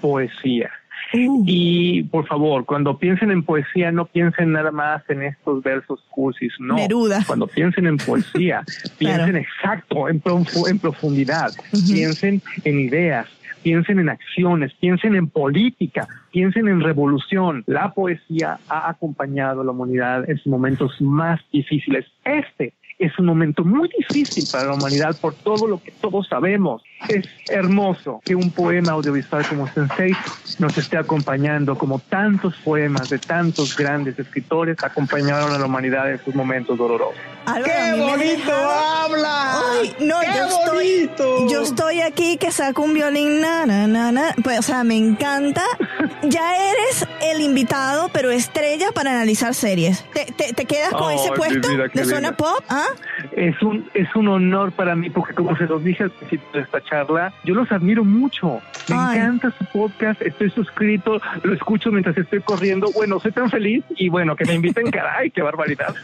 poesía. 0.00 0.70
Y 1.12 2.02
por 2.04 2.26
favor, 2.26 2.64
cuando 2.66 2.98
piensen 2.98 3.30
en 3.30 3.44
poesía, 3.44 3.92
no 3.92 4.06
piensen 4.06 4.52
nada 4.52 4.72
más 4.72 5.02
en 5.08 5.22
estos 5.22 5.62
versos 5.62 6.00
cursis, 6.10 6.52
no. 6.58 6.74
Neruda. 6.74 7.22
Cuando 7.26 7.46
piensen 7.46 7.86
en 7.86 7.96
poesía, 7.96 8.64
piensen 8.98 9.36
exacto, 9.36 10.08
en, 10.08 10.20
profu- 10.20 10.68
en 10.68 10.78
profundidad, 10.80 11.52
piensen 11.86 12.42
en 12.64 12.80
ideas, 12.80 13.28
piensen 13.66 13.98
en 13.98 14.08
acciones, 14.08 14.72
piensen 14.74 15.16
en 15.16 15.28
política, 15.28 16.06
piensen 16.30 16.68
en 16.68 16.80
revolución. 16.80 17.64
La 17.66 17.92
poesía 17.92 18.60
ha 18.68 18.88
acompañado 18.88 19.62
a 19.62 19.64
la 19.64 19.72
humanidad 19.72 20.30
en 20.30 20.36
sus 20.36 20.46
momentos 20.46 21.00
más 21.00 21.40
difíciles. 21.50 22.06
Este 22.24 22.74
es 22.98 23.18
un 23.18 23.26
momento 23.26 23.62
muy 23.64 23.90
difícil 23.98 24.44
para 24.50 24.64
la 24.68 24.74
humanidad 24.74 25.14
por 25.20 25.34
todo 25.34 25.66
lo 25.66 25.82
que 25.82 25.90
todos 25.92 26.26
sabemos. 26.28 26.82
Es 27.08 27.26
hermoso 27.50 28.22
que 28.24 28.34
un 28.34 28.50
poema 28.50 28.92
audiovisual 28.92 29.46
como 29.48 29.68
Sensei 29.68 30.12
nos 30.58 30.76
esté 30.78 30.96
acompañando, 30.96 31.76
como 31.76 31.98
tantos 31.98 32.54
poemas 32.64 33.10
de 33.10 33.18
tantos 33.18 33.76
grandes 33.76 34.18
escritores 34.18 34.78
acompañaron 34.82 35.52
a 35.52 35.58
la 35.58 35.66
humanidad 35.66 36.10
en 36.10 36.24
sus 36.24 36.34
momentos 36.34 36.78
dolorosos. 36.78 37.20
Álvaro, 37.44 38.16
me 38.16 38.24
dejaron- 38.24 39.04
habla! 39.04 39.60
Ay, 39.80 39.94
no, 40.00 40.18
¡Qué 40.20 40.26
yo 40.34 40.44
estoy, 40.46 41.06
bonito! 41.06 41.48
yo 41.48 41.62
estoy 41.62 42.00
aquí 42.00 42.38
que 42.38 42.50
saco 42.50 42.82
un 42.82 42.94
violín, 42.94 43.40
na, 43.42 43.66
na, 43.66 43.86
na, 43.86 44.10
na. 44.10 44.34
Pues, 44.42 44.58
o 44.60 44.62
sea, 44.62 44.84
me 44.84 44.96
encanta. 44.96 45.62
Ya 46.22 46.56
eres 46.56 47.06
el 47.22 47.40
invitado, 47.40 48.08
pero 48.12 48.30
estrella 48.32 48.90
para 48.92 49.12
analizar 49.12 49.54
series. 49.54 50.04
¿Te, 50.12 50.24
te, 50.32 50.54
te 50.54 50.64
quedas 50.64 50.90
con 50.90 51.10
Ay, 51.10 51.18
ese 51.18 51.30
puesto 51.32 51.68
vida, 51.68 51.88
qué 51.88 52.00
de 52.00 52.04
zona 52.06 52.36
pop? 52.36 52.58
¿Ah? 52.68 52.85
Es 53.32 53.60
un, 53.62 53.88
es 53.94 54.14
un 54.14 54.28
honor 54.28 54.72
para 54.72 54.94
mí 54.94 55.10
porque 55.10 55.34
como 55.34 55.56
se 55.56 55.64
los 55.64 55.82
dije 55.82 56.04
al 56.04 56.10
principio 56.10 56.46
de 56.52 56.60
esta 56.60 56.82
charla, 56.82 57.32
yo 57.44 57.54
los 57.54 57.70
admiro 57.72 58.04
mucho. 58.04 58.60
Me 58.88 58.96
Ay. 58.96 59.18
encanta 59.18 59.52
su 59.58 59.64
podcast, 59.66 60.20
estoy 60.22 60.50
suscrito, 60.50 61.20
lo 61.42 61.54
escucho 61.54 61.90
mientras 61.90 62.16
estoy 62.16 62.40
corriendo. 62.40 62.90
Bueno, 62.94 63.18
soy 63.20 63.32
tan 63.32 63.50
feliz 63.50 63.84
y 63.96 64.08
bueno, 64.08 64.36
que 64.36 64.44
me 64.44 64.54
inviten, 64.54 64.90
caray, 64.90 65.30
qué 65.30 65.42
barbaridad. 65.42 65.94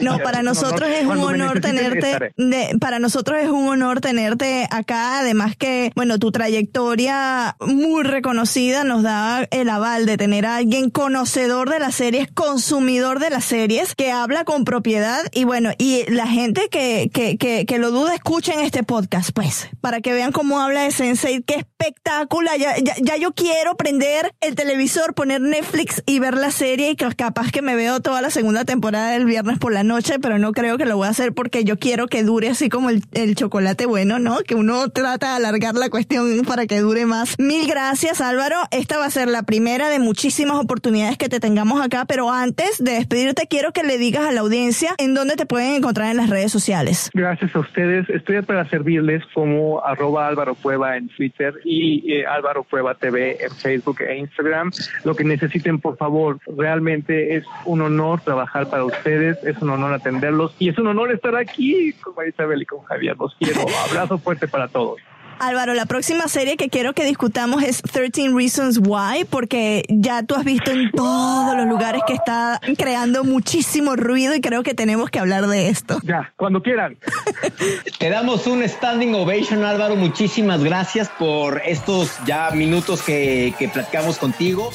No, 0.00 0.18
para 0.18 0.42
nosotros 0.42 0.88
es 0.90 1.04
un 1.06 1.18
honor 1.18 1.60
tenerte, 1.60 2.32
de- 2.36 2.76
para 2.80 2.98
nosotros 2.98 3.38
es 3.40 3.48
un 3.48 3.68
honor 3.68 4.00
tenerte 4.00 4.66
acá, 4.70 5.18
además 5.20 5.56
que, 5.56 5.90
bueno, 5.96 6.18
tu 6.18 6.30
trayectoria 6.32 7.56
muy 7.60 8.02
reconocida 8.04 8.84
nos 8.84 9.02
da 9.02 9.46
el 9.50 9.68
aval 9.68 10.06
de 10.06 10.16
tener 10.16 10.46
a 10.46 10.56
alguien 10.56 10.90
conocedor 10.90 11.70
de 11.70 11.78
las 11.78 11.94
series, 11.94 12.30
consumidor 12.32 13.18
de 13.18 13.30
las 13.30 13.44
series, 13.44 13.94
que 13.94 14.12
habla 14.12 14.44
con 14.44 14.64
propiedad 14.64 15.20
y 15.32 15.44
bueno, 15.44 15.70
y 15.80 16.04
la 16.10 16.26
gente 16.26 16.68
que, 16.70 17.08
que, 17.10 17.38
que, 17.38 17.64
que 17.64 17.78
lo 17.78 17.90
duda 17.90 18.14
escuchen 18.14 18.60
este 18.60 18.82
podcast, 18.82 19.30
pues, 19.32 19.70
para 19.80 20.02
que 20.02 20.12
vean 20.12 20.30
cómo 20.30 20.60
habla 20.60 20.82
de 20.82 20.90
Sensei, 20.90 21.42
qué 21.42 21.54
espectáculo, 21.54 22.50
ya, 22.58 22.76
ya, 22.76 22.94
ya 23.00 23.16
yo 23.16 23.32
quiero 23.32 23.78
prender 23.78 24.34
el 24.42 24.56
televisor, 24.56 25.14
poner 25.14 25.40
Netflix 25.40 26.02
y 26.04 26.18
ver 26.18 26.34
la 26.34 26.50
serie 26.50 26.90
y 26.90 26.96
que 26.96 27.06
capaz 27.14 27.50
que 27.50 27.62
me 27.62 27.76
veo 27.76 28.00
toda 28.00 28.20
la 28.20 28.28
segunda 28.28 28.66
temporada 28.66 29.12
del 29.12 29.24
viernes 29.24 29.58
por 29.58 29.72
la 29.72 29.82
noche, 29.82 30.18
pero 30.18 30.38
no 30.38 30.52
creo 30.52 30.76
que 30.76 30.84
lo 30.84 30.98
voy 30.98 31.06
a 31.06 31.12
hacer 31.12 31.32
porque 31.32 31.64
yo 31.64 31.78
quiero 31.78 32.08
que 32.08 32.24
dure 32.24 32.50
así 32.50 32.68
como 32.68 32.90
el, 32.90 33.02
el 33.12 33.34
chocolate 33.34 33.86
bueno, 33.86 34.18
¿no? 34.18 34.40
Que 34.40 34.56
uno 34.56 34.90
trata 34.90 35.30
de 35.30 35.36
alargar 35.36 35.76
la 35.76 35.88
cuestión 35.88 36.42
para 36.42 36.66
que 36.66 36.80
dure 36.80 37.06
más. 37.06 37.36
Mil 37.38 37.66
gracias 37.66 38.20
Álvaro, 38.20 38.58
esta 38.70 38.98
va 38.98 39.06
a 39.06 39.10
ser 39.10 39.28
la 39.28 39.44
primera 39.44 39.88
de 39.88 39.98
muchísimas 39.98 40.58
oportunidades 40.58 41.16
que 41.16 41.30
te 41.30 41.40
tengamos 41.40 41.80
acá, 41.80 42.04
pero 42.04 42.30
antes 42.30 42.84
de 42.84 42.92
despedirte 42.92 43.46
quiero 43.48 43.72
que 43.72 43.82
le 43.82 43.96
digas 43.96 44.28
a 44.28 44.32
la 44.32 44.42
audiencia 44.42 44.94
en 44.98 45.14
dónde 45.14 45.36
te 45.36 45.46
pueden 45.46 45.69
encontrar 45.76 46.10
en 46.10 46.16
las 46.16 46.30
redes 46.30 46.52
sociales. 46.52 47.10
Gracias 47.14 47.54
a 47.54 47.58
ustedes. 47.60 48.08
Estoy 48.10 48.42
para 48.42 48.68
servirles 48.68 49.24
como 49.34 49.84
arroba 49.84 50.28
Álvaro 50.28 50.54
Cueva 50.54 50.96
en 50.96 51.08
Twitter 51.08 51.54
y 51.64 52.12
eh, 52.12 52.26
Álvaro 52.26 52.64
Cueva 52.64 52.94
TV 52.94 53.38
en 53.40 53.50
Facebook 53.50 54.00
e 54.02 54.18
Instagram. 54.18 54.70
Lo 55.04 55.14
que 55.14 55.24
necesiten, 55.24 55.80
por 55.80 55.96
favor, 55.96 56.38
realmente 56.56 57.36
es 57.36 57.44
un 57.64 57.80
honor 57.82 58.20
trabajar 58.20 58.68
para 58.68 58.84
ustedes, 58.84 59.42
es 59.44 59.60
un 59.62 59.70
honor 59.70 59.92
atenderlos 59.92 60.54
y 60.58 60.68
es 60.68 60.78
un 60.78 60.86
honor 60.86 61.12
estar 61.12 61.36
aquí 61.36 61.92
con 61.94 62.14
María 62.14 62.30
Isabel 62.30 62.62
y 62.62 62.66
con 62.66 62.82
Javier. 62.82 63.16
Los 63.18 63.34
quiero. 63.36 63.60
Abrazo 63.90 64.18
fuerte 64.18 64.48
para 64.48 64.68
todos. 64.68 65.00
Álvaro, 65.40 65.72
la 65.72 65.86
próxima 65.86 66.28
serie 66.28 66.58
que 66.58 66.68
quiero 66.68 66.92
que 66.92 67.02
discutamos 67.02 67.62
es 67.62 67.80
13 67.80 68.28
Reasons 68.34 68.78
Why, 68.78 69.24
porque 69.24 69.84
ya 69.88 70.22
tú 70.22 70.34
has 70.34 70.44
visto 70.44 70.70
en 70.70 70.90
todos 70.92 71.56
los 71.56 71.66
lugares 71.66 72.02
que 72.06 72.12
está 72.12 72.60
creando 72.76 73.24
muchísimo 73.24 73.96
ruido 73.96 74.34
y 74.34 74.42
creo 74.42 74.62
que 74.62 74.74
tenemos 74.74 75.08
que 75.08 75.18
hablar 75.18 75.46
de 75.46 75.70
esto. 75.70 75.98
Ya, 76.02 76.30
cuando 76.36 76.62
quieran. 76.62 76.98
Te 77.98 78.10
damos 78.10 78.46
un 78.46 78.68
standing 78.68 79.14
ovation, 79.14 79.64
Álvaro. 79.64 79.96
Muchísimas 79.96 80.62
gracias 80.62 81.08
por 81.08 81.62
estos 81.64 82.18
ya 82.26 82.50
minutos 82.50 83.00
que, 83.00 83.54
que 83.58 83.70
platicamos 83.70 84.18
contigo. 84.18 84.70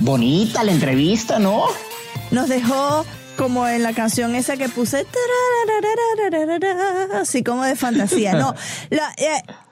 Bonita 0.00 0.62
la 0.62 0.72
entrevista, 0.72 1.38
¿no? 1.38 1.64
Nos 2.30 2.50
dejó 2.50 3.06
como 3.36 3.68
en 3.68 3.82
la 3.82 3.92
canción 3.92 4.34
esa 4.34 4.56
que 4.56 4.68
puse, 4.68 5.06
así 7.14 7.42
como 7.42 7.64
de 7.64 7.76
fantasía. 7.76 8.34
No, 8.34 8.54
la, 8.90 9.12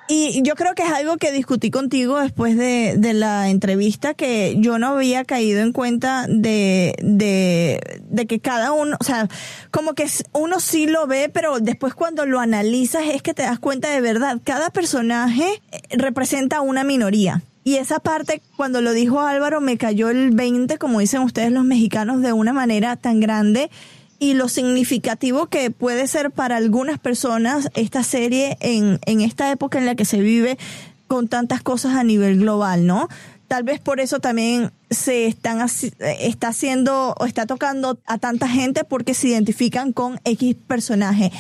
y 0.06 0.42
yo 0.42 0.54
creo 0.54 0.74
que 0.74 0.82
es 0.82 0.92
algo 0.92 1.16
que 1.16 1.32
discutí 1.32 1.70
contigo 1.70 2.20
después 2.20 2.56
de, 2.58 2.94
de 2.98 3.14
la 3.14 3.48
entrevista, 3.48 4.12
que 4.12 4.56
yo 4.58 4.78
no 4.78 4.88
había 4.88 5.24
caído 5.24 5.62
en 5.62 5.72
cuenta 5.72 6.26
de, 6.28 6.94
de, 7.00 8.26
que 8.26 8.40
cada 8.40 8.72
uno, 8.72 8.98
o 9.00 9.04
sea, 9.04 9.28
como 9.70 9.94
que 9.94 10.06
uno 10.32 10.60
sí 10.60 10.86
lo 10.86 11.06
ve, 11.06 11.30
pero 11.32 11.58
después 11.58 11.94
cuando 11.94 12.26
lo 12.26 12.40
analizas 12.40 13.04
es 13.06 13.22
que 13.22 13.32
te 13.32 13.44
das 13.44 13.58
cuenta 13.58 13.90
de 13.90 14.00
verdad, 14.02 14.40
cada 14.44 14.70
personaje 14.70 15.62
representa 15.90 16.60
una 16.60 16.84
minoría. 16.84 17.42
Y 17.64 17.76
esa 17.76 17.98
parte, 17.98 18.42
cuando 18.56 18.82
lo 18.82 18.92
dijo 18.92 19.20
Álvaro, 19.20 19.62
me 19.62 19.78
cayó 19.78 20.10
el 20.10 20.32
20, 20.32 20.76
como 20.76 21.00
dicen 21.00 21.22
ustedes 21.22 21.50
los 21.50 21.64
mexicanos, 21.64 22.20
de 22.20 22.34
una 22.34 22.52
manera 22.52 22.96
tan 22.96 23.20
grande 23.20 23.70
y 24.18 24.34
lo 24.34 24.48
significativo 24.48 25.46
que 25.46 25.70
puede 25.70 26.06
ser 26.06 26.30
para 26.30 26.56
algunas 26.56 26.98
personas 26.98 27.68
esta 27.74 28.02
serie 28.02 28.56
en, 28.60 29.00
en 29.06 29.22
esta 29.22 29.50
época 29.50 29.78
en 29.78 29.86
la 29.86 29.94
que 29.94 30.04
se 30.04 30.20
vive 30.20 30.58
con 31.06 31.28
tantas 31.28 31.62
cosas 31.62 31.96
a 31.96 32.04
nivel 32.04 32.38
global, 32.38 32.86
¿no? 32.86 33.08
Tal 33.48 33.62
vez 33.62 33.80
por 33.80 34.00
eso 34.00 34.20
también 34.20 34.72
se 34.90 35.26
están 35.26 35.66
está 36.00 36.48
haciendo 36.48 37.14
o 37.18 37.26
está 37.26 37.46
tocando 37.46 37.98
a 38.06 38.18
tanta 38.18 38.48
gente 38.48 38.84
porque 38.84 39.14
se 39.14 39.28
identifican 39.28 39.92
con 39.92 40.20
X 40.24 40.56
personaje. 40.66 41.30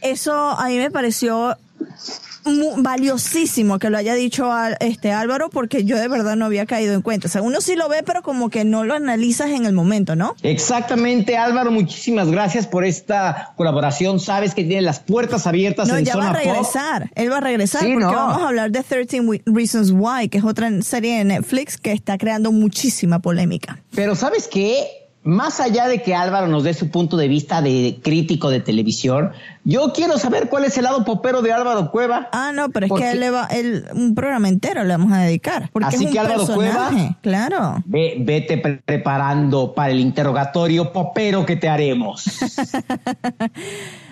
Eso 0.00 0.34
a 0.34 0.68
mí 0.68 0.78
me 0.78 0.90
pareció 0.90 1.56
valiosísimo 2.78 3.78
que 3.78 3.90
lo 3.90 3.98
haya 3.98 4.14
dicho 4.14 4.50
este 4.80 5.12
Álvaro 5.12 5.50
porque 5.50 5.84
yo 5.84 5.96
de 5.96 6.08
verdad 6.08 6.36
no 6.36 6.46
había 6.46 6.66
caído 6.66 6.94
en 6.94 7.02
cuenta. 7.02 7.28
O 7.28 7.30
sea, 7.30 7.42
uno 7.42 7.60
sí 7.60 7.76
lo 7.76 7.88
ve, 7.88 8.02
pero 8.04 8.22
como 8.22 8.50
que 8.50 8.64
no 8.64 8.84
lo 8.84 8.94
analizas 8.94 9.50
en 9.50 9.66
el 9.66 9.72
momento, 9.72 10.16
¿no? 10.16 10.34
Exactamente, 10.42 11.36
Álvaro, 11.36 11.70
muchísimas 11.70 12.30
gracias 12.30 12.66
por 12.66 12.84
esta 12.84 13.52
colaboración. 13.56 14.20
Sabes 14.20 14.54
que 14.54 14.64
tiene 14.64 14.82
las 14.82 15.00
puertas 15.00 15.46
abiertas 15.46 15.88
no, 15.88 15.96
en 15.96 16.04
ya 16.04 16.16
va 16.16 16.30
a 16.30 16.32
regresar. 16.32 17.10
Él 17.14 17.30
va 17.30 17.38
a 17.38 17.40
regresar 17.40 17.82
porque 17.82 18.04
vamos 18.04 18.42
a 18.42 18.48
hablar 18.48 18.70
de 18.70 18.82
13 18.82 19.42
Reasons 19.46 19.92
Why, 19.92 20.28
que 20.28 20.38
es 20.38 20.44
otra 20.44 20.70
serie 20.82 21.18
de 21.18 21.24
Netflix 21.24 21.76
que 21.76 21.92
está 21.92 22.18
creando 22.18 22.52
muchísima 22.52 23.18
polémica. 23.18 23.82
Pero 23.94 24.14
¿sabes 24.14 24.48
qué? 24.48 25.07
Más 25.22 25.60
allá 25.60 25.88
de 25.88 26.02
que 26.02 26.14
Álvaro 26.14 26.46
nos 26.46 26.64
dé 26.64 26.74
su 26.74 26.90
punto 26.90 27.16
de 27.16 27.28
vista 27.28 27.60
de 27.60 28.00
crítico 28.02 28.50
de 28.50 28.60
televisión, 28.60 29.32
yo 29.64 29.92
quiero 29.92 30.18
saber 30.18 30.48
cuál 30.48 30.64
es 30.64 30.78
el 30.78 30.84
lado 30.84 31.04
popero 31.04 31.42
de 31.42 31.52
Álvaro 31.52 31.90
Cueva. 31.90 32.28
Ah, 32.32 32.52
no, 32.54 32.70
pero 32.70 32.86
es 32.86 32.92
que 32.92 33.10
él 33.10 33.20
le 33.20 33.30
va, 33.30 33.48
un 33.92 34.14
programa 34.14 34.48
entero 34.48 34.84
le 34.84 34.96
vamos 34.96 35.12
a 35.12 35.18
dedicar. 35.18 35.68
Porque 35.72 35.88
Así 35.88 35.96
es 35.96 36.02
un 36.06 36.12
que 36.12 36.18
Álvaro 36.18 36.46
personaje, 36.46 36.96
Cueva, 36.96 37.18
claro. 37.20 37.82
Ve, 37.84 38.16
vete 38.20 38.56
preparando 38.56 39.74
para 39.74 39.90
el 39.90 40.00
interrogatorio 40.00 40.92
popero 40.92 41.44
que 41.44 41.56
te 41.56 41.68
haremos. 41.68 42.24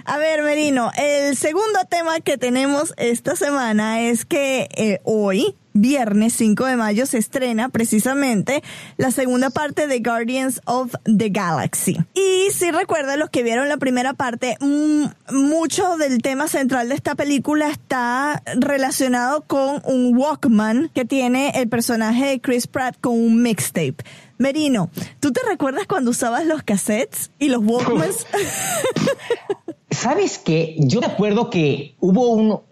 A 0.05 0.19
ver, 0.19 0.43
Merino, 0.43 0.93
el 0.97 1.37
segundo 1.37 1.81
tema 1.89 2.21
que 2.21 2.39
tenemos 2.39 2.95
esta 2.97 3.35
semana 3.35 4.03
es 4.03 4.25
que 4.25 4.69
eh, 4.77 5.01
hoy, 5.03 5.57
viernes 5.77 6.33
5 6.35 6.67
de 6.67 6.77
mayo, 6.77 7.07
se 7.07 7.19
estrena 7.19 7.69
precisamente 7.69 8.63
la 8.97 9.11
segunda 9.11 9.51
parte 9.51 9.87
de 9.87 10.01
Guardians 10.01 10.61
of 10.65 10.95
the 11.05 11.29
Galaxy. 11.29 11.97
Y 12.15 12.51
si 12.53 12.71
recuerdan 12.71 13.19
los 13.19 13.31
que 13.31 13.43
vieron 13.43 13.69
la 13.69 13.77
primera 13.77 14.15
parte, 14.15 14.57
mm, 14.61 15.05
mucho 15.33 15.97
del 15.97 16.23
tema 16.23 16.49
central 16.49 16.89
de 16.89 16.95
esta 16.95 17.15
película 17.15 17.69
está 17.69 18.43
relacionado 18.57 19.43
con 19.43 19.83
un 19.85 20.17
Walkman 20.17 20.91
que 20.95 21.05
tiene 21.05 21.53
el 21.55 21.69
personaje 21.69 22.27
de 22.27 22.41
Chris 22.41 22.67
Pratt 22.67 22.97
con 23.01 23.15
un 23.15 23.43
mixtape. 23.43 23.97
Merino, 24.39 24.91
¿tú 25.21 25.33
te 25.33 25.41
recuerdas 25.49 25.87
cuando 25.87 26.11
usabas 26.11 26.45
los 26.45 26.63
cassettes 26.63 27.31
y 27.39 27.49
los 27.49 27.65
Walkmans? 27.65 28.27
¿Sabes 29.97 30.39
qué? 30.39 30.77
Yo 30.79 31.01
me 31.01 31.07
acuerdo 31.07 31.51
que 31.51 31.95
hubo 32.01 32.29
uno, 32.29 32.63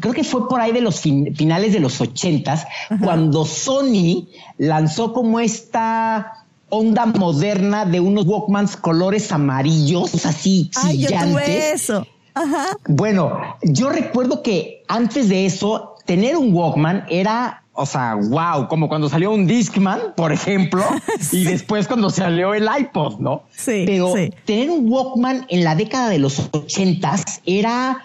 creo 0.00 0.14
que 0.14 0.24
fue 0.24 0.48
por 0.48 0.60
ahí 0.60 0.72
de 0.72 0.80
los 0.80 1.00
finales 1.00 1.72
de 1.72 1.80
los 1.80 2.00
ochentas, 2.00 2.66
cuando 3.02 3.44
Sony 3.44 4.28
lanzó 4.58 5.12
como 5.12 5.38
esta 5.40 6.46
onda 6.68 7.06
moderna 7.06 7.84
de 7.84 8.00
unos 8.00 8.26
Walkmans 8.26 8.76
colores 8.76 9.30
amarillos, 9.32 10.24
así 10.26 10.70
Ay, 10.76 10.98
yo 10.98 11.08
chillantes. 11.08 11.30
tuve 11.30 11.72
eso. 11.72 12.06
Ajá. 12.34 12.76
Bueno, 12.88 13.38
yo 13.62 13.88
recuerdo 13.88 14.42
que 14.42 14.82
antes 14.88 15.28
de 15.28 15.46
eso, 15.46 15.94
tener 16.04 16.36
un 16.36 16.52
Walkman 16.54 17.04
era, 17.08 17.64
o 17.76 17.86
sea, 17.86 18.14
wow, 18.14 18.68
como 18.68 18.88
cuando 18.88 19.08
salió 19.08 19.30
un 19.30 19.46
Discman, 19.46 20.00
por 20.16 20.32
ejemplo, 20.32 20.84
y 21.32 21.44
después 21.44 21.86
cuando 21.86 22.10
salió 22.10 22.54
el 22.54 22.66
iPod, 22.80 23.18
¿no? 23.20 23.44
Sí. 23.50 23.84
Pero 23.86 24.14
tener 24.44 24.70
un 24.70 24.90
Walkman 24.90 25.46
en 25.48 25.64
la 25.64 25.74
década 25.74 26.08
de 26.08 26.18
los 26.18 26.48
ochentas 26.52 27.40
era 27.44 28.04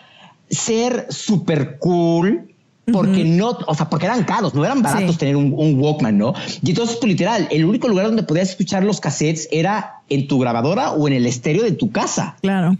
ser 0.49 1.07
súper 1.09 1.77
cool. 1.79 2.47
Porque 2.91 3.23
no, 3.23 3.57
o 3.67 3.75
sea, 3.75 3.89
porque 3.89 4.05
eran 4.07 4.23
caros, 4.25 4.53
no 4.53 4.65
eran 4.65 4.81
baratos 4.81 5.11
Sí. 5.11 5.19
tener 5.19 5.37
un, 5.37 5.53
un 5.55 5.79
Walkman, 5.79 6.17
¿no? 6.17 6.33
Y 6.61 6.71
entonces, 6.71 6.97
pues, 6.99 7.09
literal, 7.09 7.47
el 7.51 7.63
único 7.63 7.87
lugar 7.87 8.07
donde 8.07 8.23
podías 8.23 8.49
escuchar 8.49 8.83
los 8.83 8.99
cassettes 8.99 9.47
era 9.51 10.01
en 10.09 10.27
tu 10.27 10.39
grabadora 10.39 10.91
o 10.91 11.07
en 11.07 11.13
el 11.13 11.25
estéreo 11.25 11.63
de 11.63 11.71
tu 11.71 11.91
casa. 11.91 12.35
Claro. 12.41 12.75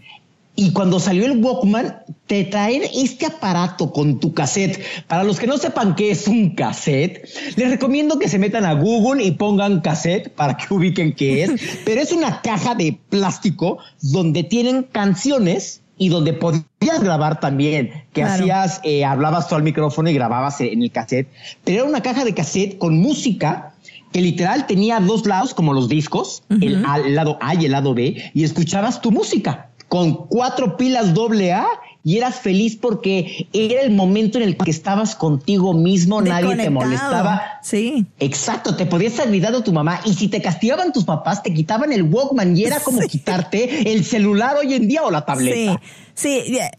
Y 0.56 0.74
cuando 0.74 0.99
salió 0.99 1.26
el 1.26 1.43
Walkman, 1.43 2.04
te 2.28 2.43
traer 2.43 2.84
este 2.93 3.26
aparato 3.26 3.91
con 3.91 4.20
tu 4.20 4.34
cassette. 4.34 4.82
Para 5.08 5.24
los 5.24 5.39
que 5.39 5.47
no 5.47 5.58
sepan 5.58 5.95
qué 5.95 6.12
es 6.12 6.28
un 6.28 6.56
cassette, 6.56 7.28
les 7.56 7.70
recomiendo 7.70 8.20
que 8.20 8.28
se 8.28 8.38
metan 8.38 8.66
a 8.66 8.74
Google 8.74 9.24
y 9.24 9.32
pongan 9.32 9.80
cassette 9.82 10.30
para 10.30 10.58
que 10.58 10.66
ubiquen 10.74 11.14
qué 11.14 11.43
es. 11.43 11.52
Pero 11.86 12.02
es 12.02 12.12
una 12.12 12.41
caja 12.41 12.76
de 12.76 12.99
plástico 13.10 13.78
donde 14.02 14.43
tienen 14.43 14.84
canciones 14.84 15.82
y 15.97 16.10
donde 16.10 16.34
podías 16.34 17.02
grabar 17.02 17.39
también, 17.39 17.91
que 18.12 18.22
Claro. 18.22 18.43
hacías, 18.43 18.82
eh, 18.84 19.06
hablabas 19.06 19.47
tú 19.47 19.56
al 19.56 19.64
micrófono 19.64 20.10
y 20.10 20.14
grababas 20.14 20.60
en 20.62 20.82
el 20.82 20.91
cassette. 20.91 21.28
Pero 21.64 21.82
era 21.82 21.89
una 21.89 22.02
caja 22.02 22.26
de 22.26 22.34
cassette 22.34 22.78
con 22.78 22.99
música 22.99 23.74
que 24.12 24.22
literal 24.22 24.68
tenía 24.68 24.99
dos 24.99 25.26
lados 25.26 25.54
como 25.54 25.74
los 25.74 25.88
discos, 25.88 26.43
el 26.49 26.82
lado 27.16 27.38
A 27.39 27.56
y 27.56 27.66
el 27.66 27.72
lado 27.72 27.93
B, 27.93 28.32
y 28.34 28.43
escuchabas 28.43 29.02
tu 29.02 29.10
música 29.12 29.70
con 29.92 30.26
cuatro 30.28 30.78
pilas 30.78 31.14
doble 31.14 31.52
A 31.52 31.68
y 32.02 32.18
eras 32.18 32.39
feliz 32.39 32.78
porque 32.78 33.50
era 33.52 33.82
el 33.82 33.92
momento 33.92 34.38
en 34.38 34.46
el 34.46 34.56
que 34.56 34.72
estabas 34.72 35.18
contigo 35.18 35.74
mismo, 35.74 36.22
nadie 36.22 36.56
te 36.56 36.70
molestaba. 36.70 37.60
Sí. 37.62 38.06
Exacto, 38.18 38.78
te 38.78 38.86
podías 38.86 39.20
olvidar 39.20 39.52
de 39.52 39.62
tu 39.62 39.74
mamá 39.74 40.00
y 40.06 40.14
si 40.14 40.30
te 40.30 40.42
castigaban 40.42 40.94
tus 40.94 41.04
papás, 41.04 41.44
te 41.44 41.54
quitaban 41.54 41.92
el 41.92 42.04
Walkman 42.04 42.56
y 42.56 42.64
era 42.64 42.80
como 42.80 43.02
quitarte 43.10 43.92
el 43.92 44.06
celular 44.06 44.56
hoy 44.56 44.76
en 44.76 44.88
día 44.88 45.04
o 45.04 45.12
la 45.12 45.26
tableta. 45.26 45.82
Sí, 46.16 46.42
sí, 46.46 46.58
eh, 46.58 46.72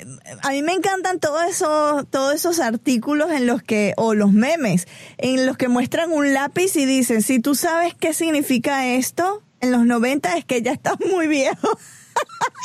a 0.43 0.53
mí 0.53 0.63
me 0.63 0.73
encantan 0.73 1.21
todos 1.21 1.43
esos, 1.51 2.07
todos 2.09 2.35
esos 2.35 2.61
artículos 2.61 3.31
en 3.31 3.47
los 3.47 3.63
que, 3.63 3.93
o 3.99 4.15
los 4.15 4.33
memes, 4.33 4.89
en 5.19 5.45
los 5.45 5.59
que 5.59 5.69
muestran 5.69 6.11
un 6.13 6.33
lápiz 6.33 6.77
y 6.77 6.87
dicen, 6.87 7.21
si 7.21 7.41
tú 7.41 7.55
sabes 7.57 7.93
qué 7.93 8.15
significa 8.15 8.87
esto, 8.87 9.43
en 9.61 9.71
los 9.71 9.85
90 9.85 10.39
es 10.39 10.47
que 10.47 10.63
ya 10.63 10.73
estás 10.73 10.97
muy 11.13 11.27
viejo. 11.27 11.69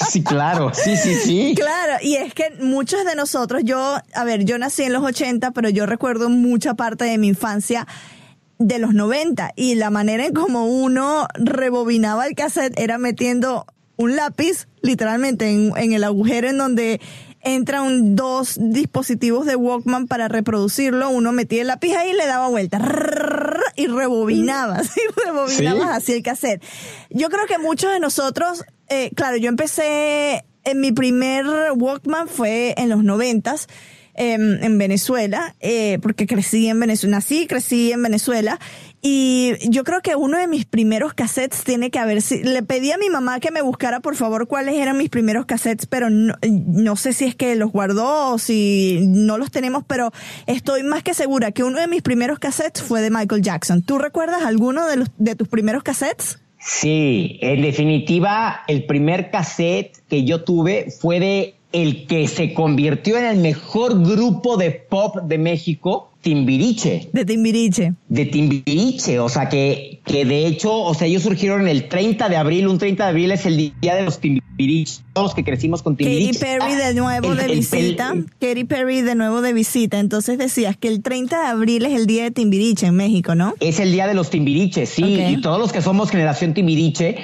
Sí, 0.09 0.23
claro, 0.23 0.71
sí, 0.73 0.95
sí, 0.95 1.15
sí. 1.15 1.53
Claro, 1.55 1.93
y 2.01 2.15
es 2.15 2.33
que 2.33 2.51
muchos 2.61 3.03
de 3.05 3.15
nosotros, 3.15 3.61
yo, 3.65 3.97
a 4.13 4.23
ver, 4.23 4.45
yo 4.45 4.57
nací 4.57 4.83
en 4.83 4.93
los 4.93 5.03
80, 5.03 5.51
pero 5.51 5.69
yo 5.69 5.85
recuerdo 5.85 6.29
mucha 6.29 6.75
parte 6.75 7.05
de 7.05 7.17
mi 7.17 7.27
infancia 7.27 7.87
de 8.59 8.79
los 8.79 8.93
90 8.93 9.51
y 9.55 9.75
la 9.75 9.89
manera 9.89 10.25
en 10.25 10.33
como 10.33 10.65
uno 10.65 11.27
rebobinaba 11.35 12.25
el 12.27 12.35
cassette 12.35 12.79
era 12.79 12.97
metiendo 12.97 13.65
un 13.97 14.15
lápiz 14.15 14.67
literalmente 14.81 15.49
en, 15.49 15.73
en 15.77 15.93
el 15.93 16.03
agujero 16.03 16.47
en 16.49 16.57
donde 16.57 17.01
entran 17.41 18.15
dos 18.15 18.57
dispositivos 18.59 19.45
de 19.45 19.55
Walkman 19.55 20.07
para 20.07 20.27
reproducirlo, 20.27 21.09
uno 21.09 21.31
metía 21.31 21.61
el 21.61 21.67
lápiz 21.67 21.95
ahí 21.95 22.09
y 22.11 22.13
le 22.13 22.25
daba 22.25 22.47
vuelta 22.49 22.79
y 23.75 23.87
rebobinabas, 23.87 24.91
y 24.97 25.01
rebobinabas 25.25 26.03
Sí. 26.03 26.11
así 26.11 26.13
el 26.13 26.23
cassette. 26.23 26.63
Yo 27.09 27.29
creo 27.29 27.45
que 27.45 27.57
muchos 27.59 27.91
de 27.91 27.99
nosotros, 27.99 28.63
eh, 28.89 29.11
claro, 29.15 29.37
yo 29.37 29.49
empecé, 29.49 30.45
en 30.63 30.81
mi 30.81 30.91
primer 30.91 31.45
Walkman 31.75 32.27
fue 32.27 32.73
en 32.77 32.89
los 32.89 33.03
noventas, 33.03 33.67
em, 34.13 34.63
en 34.63 34.77
Venezuela, 34.77 35.55
eh, 35.59 35.99
porque 36.01 36.25
crecí 36.25 36.67
en 36.67 36.79
Venezuela, 36.79 37.17
nací 37.17 37.47
crecí 37.47 37.91
en 37.91 38.01
Venezuela. 38.01 38.59
Y 39.01 39.53
yo 39.69 39.83
creo 39.83 40.01
que 40.01 40.15
uno 40.15 40.39
de 40.39 40.47
mis 40.47 40.65
primeros 40.65 41.13
cassettes 41.13 41.63
tiene 41.63 41.91
que 41.91 41.99
haber, 41.99 42.21
le 42.43 42.63
pedí 42.63 42.91
a 42.91 42.97
mi 42.97 43.09
mamá 43.09 43.39
que 43.39 43.51
me 43.51 43.61
buscara 43.61 43.99
por 43.99 44.15
favor 44.15 44.47
cuáles 44.47 44.75
eran 44.75 44.97
mis 44.97 45.09
primeros 45.09 45.45
cassettes, 45.45 45.85
pero 45.85 46.09
no, 46.09 46.33
no 46.49 46.95
sé 46.95 47.13
si 47.13 47.25
es 47.25 47.35
que 47.35 47.55
los 47.55 47.71
guardó 47.71 48.31
o 48.31 48.37
si 48.39 49.01
no 49.05 49.37
los 49.37 49.51
tenemos, 49.51 49.83
pero 49.85 50.11
estoy 50.47 50.81
más 50.83 51.03
que 51.03 51.13
segura 51.13 51.51
que 51.51 51.63
uno 51.63 51.79
de 51.79 51.87
mis 51.87 52.01
primeros 52.01 52.39
cassettes 52.39 52.81
fue 52.81 53.01
de 53.01 53.11
Michael 53.11 53.43
Jackson. 53.43 53.83
¿Tú 53.83 53.99
recuerdas 53.99 54.41
alguno 54.41 54.87
de, 54.87 54.97
los, 54.97 55.11
de 55.17 55.35
tus 55.35 55.47
primeros 55.47 55.83
cassettes? 55.83 56.39
Sí, 56.69 57.39
en 57.41 57.61
definitiva, 57.61 58.63
el 58.67 58.83
primer 58.83 59.31
cassette 59.31 59.99
que 60.09 60.25
yo 60.25 60.43
tuve 60.43 60.91
fue 60.91 61.17
de 61.21 61.56
el 61.83 62.05
que 62.07 62.27
se 62.27 62.53
convirtió 62.53 63.17
en 63.17 63.25
el 63.25 63.37
mejor 63.37 64.01
grupo 64.03 64.57
de 64.57 64.71
pop 64.71 65.15
de 65.23 65.37
México, 65.37 66.11
Timbiriche. 66.21 67.09
De 67.13 67.23
Timbiriche. 67.25 67.93
De 68.09 68.25
Timbiriche, 68.25 69.19
o 69.19 69.29
sea 69.29 69.47
que, 69.49 70.01
que 70.05 70.25
de 70.25 70.47
hecho, 70.47 70.73
o 70.73 70.93
sea, 70.93 71.07
ellos 71.07 71.23
surgieron 71.23 71.67
el 71.67 71.87
30 71.87 72.27
de 72.29 72.35
abril, 72.35 72.67
un 72.67 72.77
30 72.77 73.03
de 73.03 73.09
abril 73.09 73.31
es 73.31 73.45
el 73.45 73.73
día 73.79 73.95
de 73.95 74.03
los 74.03 74.19
Timbiriche, 74.19 75.01
todos 75.13 75.27
los 75.27 75.35
que 75.35 75.43
crecimos 75.43 75.83
con 75.83 75.95
Timbiriche. 75.95 76.39
Katy 76.39 76.59
Perry 76.59 76.75
de 76.75 76.93
nuevo 76.95 77.35
de 77.35 77.45
el- 77.45 77.51
visita. 77.59 78.11
el- 78.13 78.25
Katy 78.39 78.63
Perry 78.65 79.01
de 79.01 79.15
nuevo 79.15 79.41
de 79.41 79.53
visita. 79.53 79.99
Entonces 79.99 80.37
decías 80.37 80.75
que 80.75 80.87
el 80.87 81.01
30 81.01 81.39
de 81.41 81.47
abril 81.47 81.85
es 81.85 81.93
el 81.93 82.07
día 82.07 82.23
de 82.23 82.31
Timbiriche 82.31 82.87
en 82.87 82.95
México, 82.95 83.35
¿no? 83.35 83.53
Es 83.59 83.79
el 83.79 83.91
día 83.91 84.07
de 84.07 84.13
los 84.13 84.29
Timbiriche, 84.29 84.85
sí, 84.85 85.03
y 85.29 85.41
todos 85.41 85.59
los 85.59 85.71
que 85.71 85.81
somos 85.81 86.09
generación 86.09 86.53
Timbiriche, 86.53 87.17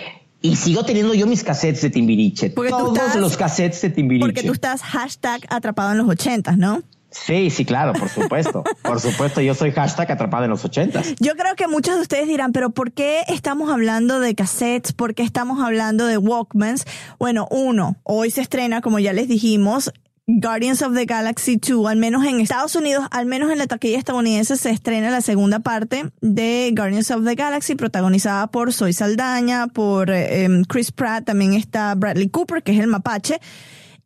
y 0.43 0.55
sigo 0.57 0.83
teniendo 0.85 1.15
yo 1.15 1.25
mis 1.25 1.43
cassettes 1.43 1.81
de 1.81 1.89
Timbiriche, 1.89 2.51
Porque 2.51 2.69
todos 2.69 2.95
estás- 2.95 3.15
los 3.15 3.35
cassettes 3.37 3.81
de 3.81 3.89
Timbiriche. 3.89 4.25
Porque 4.27 4.43
tú 4.43 4.51
estás 4.53 4.83
hashtag 4.83 5.41
atrapado 5.49 5.91
en 5.93 5.97
los 5.97 6.07
ochentas, 6.07 6.57
¿no? 6.57 6.83
Sí, 7.11 7.49
sí, 7.51 7.63
claro, 7.63 7.93
por 7.93 8.09
supuesto. 8.09 8.63
por 8.83 8.99
supuesto, 8.99 9.39
yo 9.39 9.53
soy 9.53 9.71
hashtag 9.71 10.11
atrapado 10.11 10.45
en 10.45 10.49
los 10.49 10.65
ochentas. 10.65 11.13
Yo 11.19 11.35
creo 11.35 11.55
que 11.55 11.67
muchos 11.67 11.95
de 11.95 12.01
ustedes 12.01 12.27
dirán, 12.27 12.51
pero 12.53 12.71
¿por 12.71 12.91
qué 12.91 13.21
estamos 13.27 13.69
hablando 13.71 14.19
de 14.19 14.33
cassettes? 14.35 14.93
¿Por 14.93 15.13
qué 15.13 15.21
estamos 15.23 15.63
hablando 15.63 16.07
de 16.07 16.17
Walkmans? 16.17 16.85
Bueno, 17.19 17.47
uno, 17.51 17.97
hoy 18.03 18.31
se 18.31 18.41
estrena, 18.41 18.81
como 18.81 18.97
ya 18.99 19.13
les 19.13 19.27
dijimos, 19.27 19.93
Guardians 20.25 20.81
of 20.81 20.93
the 20.93 21.05
Galaxy 21.05 21.57
2, 21.57 21.85
al 21.85 21.97
menos 21.97 22.25
en 22.25 22.39
Estados 22.39 22.77
Unidos, 22.77 23.05
al 23.11 23.25
menos 23.25 23.51
en 23.51 23.57
la 23.57 23.67
taquilla 23.67 23.97
estadounidense, 23.97 24.55
se 24.55 24.69
estrena 24.69 25.11
la 25.11 25.19
segunda 25.19 25.59
parte 25.59 26.11
de 26.21 26.71
Guardians 26.73 27.11
of 27.11 27.25
the 27.25 27.35
Galaxy, 27.35 27.75
protagonizada 27.75 28.47
por 28.47 28.71
Zoe 28.71 28.93
Saldaña, 28.93 29.67
por 29.67 30.09
eh, 30.09 30.45
em, 30.45 30.63
Chris 30.63 30.93
Pratt, 30.93 31.25
también 31.25 31.53
está 31.53 31.93
Bradley 31.95 32.29
Cooper, 32.29 32.63
que 32.63 32.71
es 32.71 32.79
el 32.79 32.87
mapache. 32.87 33.41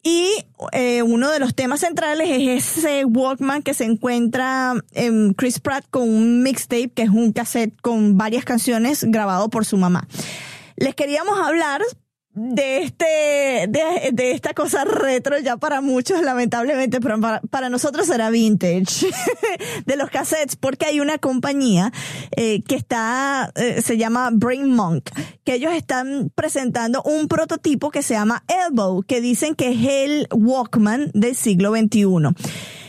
Y 0.01 0.27
eh, 0.71 1.03
uno 1.03 1.29
de 1.29 1.37
los 1.37 1.53
temas 1.53 1.81
centrales 1.81 2.27
es 2.31 2.77
ese 2.77 3.05
Walkman 3.05 3.61
que 3.61 3.75
se 3.75 3.83
encuentra 3.83 4.73
en 4.93 5.35
Chris 5.35 5.59
Pratt 5.59 5.85
con 5.91 6.09
un 6.09 6.41
mixtape, 6.41 6.89
que 6.89 7.03
es 7.03 7.09
un 7.09 7.31
cassette 7.31 7.79
con 7.81 8.17
varias 8.17 8.43
canciones 8.43 9.03
grabado 9.03 9.49
por 9.49 9.65
su 9.65 9.77
mamá. 9.77 10.07
Les 10.77 10.95
queríamos 10.95 11.37
hablar 11.39 11.83
de 12.37 12.83
este, 12.83 13.65
de, 13.67 14.11
de 14.13 14.31
esta 14.31 14.53
cosa 14.53 14.85
retro 14.85 15.39
ya 15.39 15.57
para 15.57 15.81
muchos, 15.81 16.21
lamentablemente, 16.21 17.01
pero 17.01 17.19
para, 17.19 17.41
para 17.41 17.69
nosotros 17.69 18.07
era 18.09 18.29
vintage, 18.29 19.07
de 19.85 19.95
los 19.95 20.11
cassettes, 20.11 20.55
porque 20.55 20.85
hay 20.85 20.99
una 20.99 21.17
compañía 21.17 21.91
eh, 22.35 22.61
que 22.61 22.75
está, 22.75 23.51
eh, 23.55 23.81
se 23.81 23.97
llama 23.97 24.29
Brain 24.31 24.71
Monk, 24.71 25.09
que 25.43 25.55
ellos 25.55 25.73
están 25.73 26.31
presentando 26.35 27.01
un 27.01 27.27
prototipo 27.27 27.89
que 27.89 28.03
se 28.03 28.13
llama 28.13 28.43
Elbow, 28.47 29.01
que 29.01 29.19
dicen 29.19 29.55
que 29.55 29.71
es 29.71 29.87
el 29.89 30.27
Walkman 30.31 31.09
del 31.15 31.35
siglo 31.35 31.71
XXI. 31.71 32.05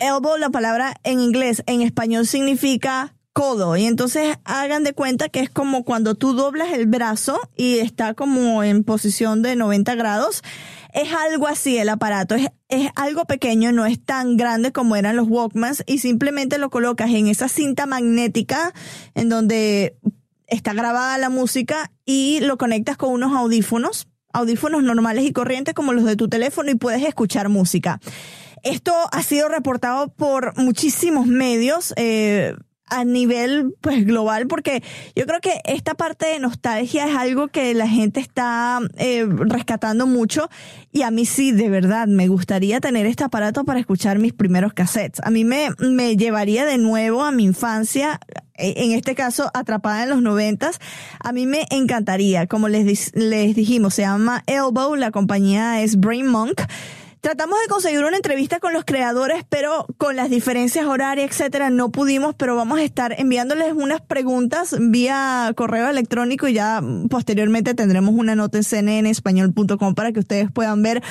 Elbow, 0.00 0.36
la 0.36 0.50
palabra 0.50 0.94
en 1.04 1.20
inglés, 1.20 1.62
en 1.66 1.80
español 1.80 2.26
significa 2.26 3.14
codo 3.38 3.76
y 3.76 3.84
entonces 3.84 4.36
hagan 4.42 4.82
de 4.82 4.94
cuenta 4.94 5.28
que 5.28 5.38
es 5.38 5.48
como 5.48 5.84
cuando 5.84 6.16
tú 6.16 6.32
doblas 6.32 6.72
el 6.72 6.86
brazo 6.86 7.38
y 7.54 7.78
está 7.78 8.14
como 8.14 8.64
en 8.64 8.82
posición 8.82 9.42
de 9.42 9.54
90 9.54 9.94
grados. 9.94 10.42
Es 10.92 11.12
algo 11.12 11.46
así 11.46 11.78
el 11.78 11.88
aparato, 11.88 12.34
es, 12.34 12.48
es 12.68 12.90
algo 12.96 13.26
pequeño, 13.26 13.70
no 13.70 13.86
es 13.86 14.04
tan 14.04 14.36
grande 14.36 14.72
como 14.72 14.96
eran 14.96 15.14
los 15.14 15.28
Walkmans 15.28 15.84
y 15.86 15.98
simplemente 15.98 16.58
lo 16.58 16.68
colocas 16.68 17.10
en 17.10 17.28
esa 17.28 17.46
cinta 17.48 17.86
magnética 17.86 18.74
en 19.14 19.28
donde 19.28 19.96
está 20.48 20.72
grabada 20.72 21.16
la 21.18 21.28
música 21.28 21.92
y 22.04 22.40
lo 22.40 22.58
conectas 22.58 22.96
con 22.96 23.10
unos 23.10 23.36
audífonos, 23.36 24.08
audífonos 24.32 24.82
normales 24.82 25.24
y 25.24 25.32
corrientes 25.32 25.74
como 25.74 25.92
los 25.92 26.04
de 26.04 26.16
tu 26.16 26.28
teléfono 26.28 26.72
y 26.72 26.74
puedes 26.74 27.04
escuchar 27.04 27.48
música. 27.48 28.00
Esto 28.64 28.92
ha 29.12 29.22
sido 29.22 29.48
reportado 29.48 30.08
por 30.08 30.58
muchísimos 30.58 31.28
medios. 31.28 31.94
Eh, 31.94 32.56
a 32.90 33.04
nivel 33.04 33.74
pues 33.80 34.04
global 34.04 34.46
porque 34.46 34.82
yo 35.14 35.26
creo 35.26 35.40
que 35.40 35.60
esta 35.64 35.94
parte 35.94 36.26
de 36.26 36.38
nostalgia 36.38 37.06
es 37.06 37.16
algo 37.16 37.48
que 37.48 37.74
la 37.74 37.88
gente 37.88 38.20
está 38.20 38.80
eh, 38.96 39.26
rescatando 39.28 40.06
mucho 40.06 40.48
y 40.92 41.02
a 41.02 41.10
mí 41.10 41.26
sí 41.26 41.52
de 41.52 41.68
verdad 41.68 42.06
me 42.06 42.28
gustaría 42.28 42.80
tener 42.80 43.06
este 43.06 43.24
aparato 43.24 43.64
para 43.64 43.80
escuchar 43.80 44.18
mis 44.18 44.32
primeros 44.32 44.72
cassettes. 44.72 45.20
A 45.24 45.30
mí 45.30 45.44
me, 45.44 45.68
me 45.78 46.16
llevaría 46.16 46.64
de 46.64 46.78
nuevo 46.78 47.24
a 47.24 47.30
mi 47.30 47.44
infancia 47.44 48.20
eh, 48.54 48.74
en 48.76 48.92
este 48.92 49.14
caso 49.14 49.50
atrapada 49.54 50.02
en 50.02 50.10
los 50.10 50.22
noventas. 50.22 50.78
A 51.20 51.32
mí 51.32 51.46
me 51.46 51.66
encantaría. 51.70 52.46
Como 52.46 52.68
les, 52.68 53.14
les 53.14 53.54
dijimos 53.54 53.94
se 53.94 54.02
llama 54.02 54.42
Elbow 54.46 54.96
la 54.96 55.10
compañía 55.10 55.82
es 55.82 55.98
Brain 55.98 56.26
Monk 56.26 56.62
Tratamos 57.20 57.58
de 57.60 57.68
conseguir 57.68 58.04
una 58.04 58.16
entrevista 58.16 58.60
con 58.60 58.72
los 58.72 58.84
creadores, 58.84 59.44
pero 59.48 59.86
con 59.96 60.14
las 60.14 60.30
diferencias 60.30 60.86
horarias, 60.86 61.30
etcétera, 61.30 61.68
no 61.68 61.90
pudimos, 61.90 62.36
pero 62.36 62.54
vamos 62.54 62.78
a 62.78 62.84
estar 62.84 63.14
enviándoles 63.18 63.72
unas 63.72 64.00
preguntas 64.00 64.76
vía 64.78 65.52
correo 65.56 65.88
electrónico 65.88 66.46
y 66.46 66.54
ya 66.54 66.80
posteriormente 67.10 67.74
tendremos 67.74 68.14
una 68.14 68.36
nota 68.36 68.58
en 68.58 68.64
cnnespañol.com 68.64 69.94
para 69.94 70.12
que 70.12 70.20
ustedes 70.20 70.52
puedan 70.52 70.82
ver 70.82 71.02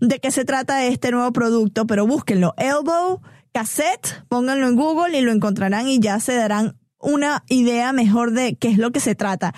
de 0.00 0.20
qué 0.20 0.30
se 0.30 0.44
trata 0.44 0.84
este 0.84 1.10
nuevo 1.10 1.32
producto, 1.32 1.86
pero 1.86 2.06
búsquenlo. 2.06 2.54
Elbow 2.58 3.20
Cassette, 3.52 4.22
pónganlo 4.28 4.68
en 4.68 4.76
Google 4.76 5.18
y 5.18 5.22
lo 5.22 5.32
encontrarán 5.32 5.88
y 5.88 5.98
ya 5.98 6.20
se 6.20 6.36
darán 6.36 6.76
una 7.00 7.42
idea 7.48 7.92
mejor 7.92 8.32
de 8.32 8.54
qué 8.54 8.68
es 8.68 8.78
lo 8.78 8.92
que 8.92 9.00
se 9.00 9.14
trata. 9.14 9.52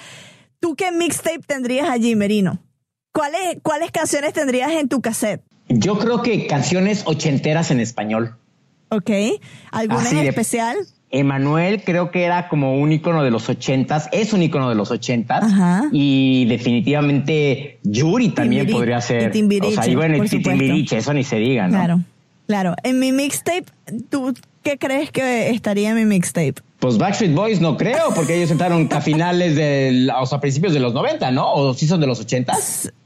¿Tú 0.60 0.74
qué 0.74 0.90
mixtape 0.90 1.40
tendrías 1.46 1.90
allí, 1.90 2.16
Merino? 2.16 2.62
¿Cuáles, 3.12 3.58
¿Cuáles 3.62 3.90
canciones 3.90 4.32
tendrías 4.32 4.70
en 4.72 4.88
tu 4.88 5.00
cassette? 5.00 5.42
Yo 5.68 5.98
creo 5.98 6.22
que 6.22 6.46
canciones 6.46 7.02
ochenteras 7.06 7.70
en 7.70 7.80
español. 7.80 8.34
Ok. 8.90 9.10
¿Alguna 9.70 10.00
Así 10.00 10.18
en 10.18 10.26
especial? 10.26 10.76
Emanuel 11.10 11.82
creo 11.84 12.10
que 12.10 12.24
era 12.24 12.48
como 12.48 12.78
un 12.78 12.92
icono 12.92 13.22
de 13.22 13.30
los 13.30 13.48
ochentas, 13.48 14.08
es 14.12 14.34
un 14.34 14.42
icono 14.42 14.68
de 14.68 14.74
los 14.74 14.90
ochentas 14.90 15.42
y 15.90 16.44
definitivamente 16.46 17.78
Yuri 17.82 18.30
también 18.30 18.66
Timbiri- 18.66 18.72
podría 18.72 19.00
ser. 19.00 19.30
o 19.62 19.70
sea, 19.72 19.88
y 19.88 19.94
bueno. 19.94 20.22
Timbiriche, 20.24 20.98
eso 20.98 21.12
ni 21.14 21.24
se 21.24 21.36
diga, 21.36 21.66
¿no? 21.66 21.78
Claro, 21.78 22.00
claro. 22.46 22.74
En 22.82 22.98
mi 22.98 23.12
mixtape, 23.12 23.64
¿tú 24.10 24.34
qué 24.62 24.76
crees 24.78 25.10
que 25.10 25.50
estaría 25.50 25.90
en 25.90 25.96
mi 25.96 26.04
mixtape? 26.04 26.54
Pues 26.78 26.96
Backstreet 26.98 27.34
Boys 27.34 27.60
no 27.60 27.76
creo, 27.76 28.12
porque 28.14 28.36
ellos 28.36 28.50
entraron 28.50 28.88
a 28.92 29.00
finales 29.00 29.56
del, 29.56 30.10
o 30.10 30.26
sea, 30.26 30.38
a 30.38 30.40
principios 30.40 30.72
de 30.74 30.80
los 30.80 30.92
90, 30.94 31.30
¿no? 31.30 31.52
O 31.54 31.74
sí 31.74 31.86
son 31.86 32.00
de 32.00 32.06
los 32.06 32.20
80. 32.20 32.54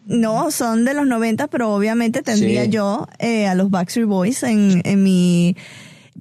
No, 0.07 0.51
son 0.51 0.85
de 0.85 0.95
los 0.95 1.07
90, 1.07 1.47
pero 1.49 1.75
obviamente 1.75 2.23
tendría 2.23 2.65
Sí. 2.65 2.71
yo 2.71 3.07
eh, 3.19 3.47
a 3.47 3.55
los 3.55 3.71
Backstreet 3.71 4.07
Boys 4.07 4.43
en, 4.43 4.83
en 4.85 5.03
mi... 5.03 5.57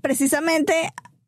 Precisamente 0.02 0.74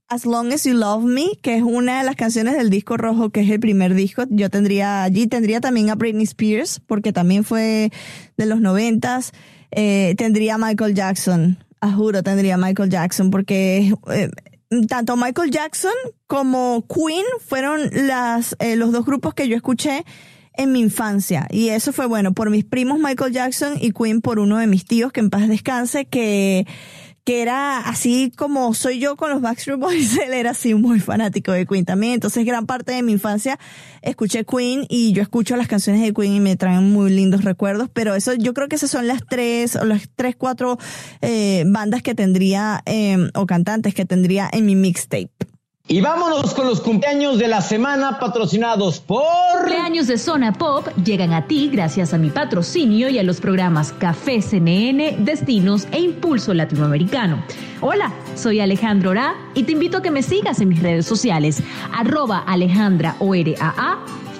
As 0.07 0.25
Long 0.25 0.51
As 0.53 0.63
You 0.63 0.73
Love 0.75 1.03
Me, 1.03 1.25
que 1.41 1.55
es 1.55 1.63
una 1.63 1.99
de 1.99 2.03
las 2.05 2.15
canciones 2.15 2.55
del 2.55 2.69
disco 2.69 2.97
rojo, 2.97 3.31
que 3.31 3.41
es 3.41 3.49
el 3.49 3.59
primer 3.59 3.93
disco, 3.95 4.25
yo 4.29 4.49
tendría 4.49 5.03
allí, 5.03 5.27
tendría 5.27 5.59
también 5.59 5.89
a 5.89 5.95
Britney 5.95 6.23
Spears, 6.23 6.79
porque 6.85 7.11
también 7.11 7.43
fue 7.43 7.91
de 8.37 8.45
los 8.45 8.61
noventas, 8.61 9.31
eh, 9.71 10.13
tendría 10.17 10.55
a 10.55 10.57
Michael 10.59 10.93
Jackson, 10.93 11.57
a 11.81 11.91
juro 11.91 12.21
tendría 12.21 12.55
a 12.55 12.57
Michael 12.57 12.89
Jackson, 12.89 13.31
porque 13.31 13.93
eh, 14.11 14.29
tanto 14.87 15.17
Michael 15.17 15.49
Jackson 15.51 15.93
como 16.27 16.85
Queen 16.87 17.25
fueron 17.45 17.81
las, 17.91 18.55
eh, 18.59 18.75
los 18.75 18.91
dos 18.91 19.05
grupos 19.05 19.33
que 19.33 19.47
yo 19.47 19.55
escuché 19.55 20.05
en 20.55 20.71
mi 20.71 20.79
infancia. 20.79 21.47
Y 21.49 21.69
eso 21.69 21.93
fue 21.93 22.05
bueno 22.05 22.33
por 22.33 22.49
mis 22.49 22.65
primos 22.65 22.99
Michael 22.99 23.33
Jackson 23.33 23.73
y 23.79 23.91
Queen 23.91 24.21
por 24.21 24.39
uno 24.39 24.57
de 24.57 24.67
mis 24.67 24.85
tíos, 24.85 25.11
que 25.11 25.19
en 25.19 25.29
paz 25.29 25.47
descanse, 25.47 26.05
que, 26.05 26.65
que 27.23 27.41
era 27.41 27.79
así 27.79 28.31
como 28.35 28.73
soy 28.73 28.99
yo 28.99 29.15
con 29.15 29.29
los 29.29 29.41
Backstreet 29.41 29.79
Boys, 29.79 30.17
él 30.25 30.33
era 30.33 30.51
así 30.51 30.73
muy 30.73 30.99
fanático 30.99 31.51
de 31.51 31.65
Queen 31.65 31.85
también. 31.85 32.13
Entonces 32.13 32.45
gran 32.45 32.65
parte 32.65 32.91
de 32.91 33.01
mi 33.01 33.13
infancia 33.13 33.59
escuché 34.01 34.45
Queen 34.45 34.85
y 34.89 35.13
yo 35.13 35.21
escucho 35.21 35.55
las 35.55 35.67
canciones 35.67 36.01
de 36.01 36.13
Queen 36.13 36.33
y 36.33 36.39
me 36.39 36.55
traen 36.55 36.91
muy 36.91 37.11
lindos 37.11 37.43
recuerdos, 37.43 37.89
pero 37.93 38.15
eso 38.15 38.33
yo 38.33 38.53
creo 38.53 38.67
que 38.67 38.75
esas 38.75 38.91
son 38.91 39.07
las 39.07 39.21
tres 39.27 39.75
o 39.75 39.85
las 39.85 40.09
tres, 40.15 40.35
cuatro 40.35 40.77
eh, 41.21 41.63
bandas 41.67 42.03
que 42.03 42.15
tendría 42.15 42.81
eh, 42.85 43.29
o 43.33 43.45
cantantes 43.45 43.93
que 43.93 44.05
tendría 44.05 44.49
en 44.51 44.65
mi 44.65 44.75
mixtape. 44.75 45.52
Y 45.85 45.99
vámonos 45.99 46.53
con 46.53 46.65
los 46.65 46.79
cumpleaños 46.79 47.37
de 47.37 47.49
la 47.49 47.59
semana 47.59 48.17
patrocinados 48.17 49.01
por... 49.01 49.21
Cumpleaños 49.57 50.07
de 50.07 50.17
Zona 50.17 50.53
Pop 50.53 50.87
llegan 51.03 51.33
a 51.33 51.45
ti 51.45 51.69
gracias 51.69 52.13
a 52.13 52.17
mi 52.17 52.29
patrocinio 52.29 53.09
y 53.09 53.19
a 53.19 53.23
los 53.23 53.41
programas 53.41 53.91
Café 53.91 54.41
CNN, 54.41 55.17
Destinos 55.19 55.85
e 55.91 55.99
Impulso 55.99 56.53
Latinoamericano. 56.53 57.43
Hola, 57.81 58.13
soy 58.35 58.61
Alejandro 58.61 59.09
Ora 59.09 59.35
y 59.55 59.63
te 59.63 59.73
invito 59.73 59.97
a 59.97 60.01
que 60.01 60.09
me 60.09 60.23
sigas 60.23 60.61
en 60.61 60.69
mis 60.69 60.81
redes 60.81 61.05
sociales, 61.05 61.61
arroba 61.93 62.39
Alejandra 62.47 63.17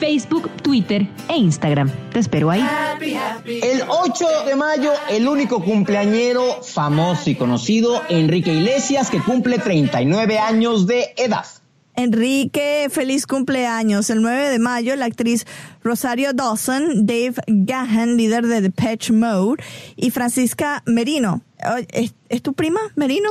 Facebook, 0.04 0.50
Twitter 0.62 1.08
e 1.30 1.38
Instagram. 1.38 1.90
Te 2.12 2.20
espero 2.20 2.52
ahí. 2.52 2.62
El 3.46 3.84
8 3.88 4.26
de 4.46 4.56
mayo, 4.58 4.92
el 5.10 5.30
único 5.30 5.64
cumpleañero 5.64 6.62
famoso 6.62 7.30
y 7.30 7.36
conocido, 7.36 8.02
Enrique 8.10 8.52
Iglesias, 8.52 9.10
que 9.10 9.22
cumple 9.22 9.60
39 9.60 10.40
años 10.40 10.88
de 10.88 11.14
edad. 11.16 11.46
Enrique, 11.96 12.88
feliz 12.90 13.28
cumpleaños. 13.28 14.10
El 14.10 14.22
9 14.22 14.50
de 14.50 14.60
mayo, 14.60 14.96
la 14.96 15.06
actriz 15.06 15.46
Rosario 15.84 16.34
Dawson, 16.34 17.06
Dave 17.06 17.36
Gahan, 17.48 18.18
líder 18.18 18.48
de 18.48 18.62
The 18.62 18.72
Patch 18.72 19.12
Mode, 19.12 19.64
y 19.96 20.10
Francisca 20.12 20.82
Merino. 20.86 21.42
¿Es, 21.90 22.14
es 22.28 22.42
tu 22.42 22.54
prima, 22.54 22.80
Merino? 22.96 23.30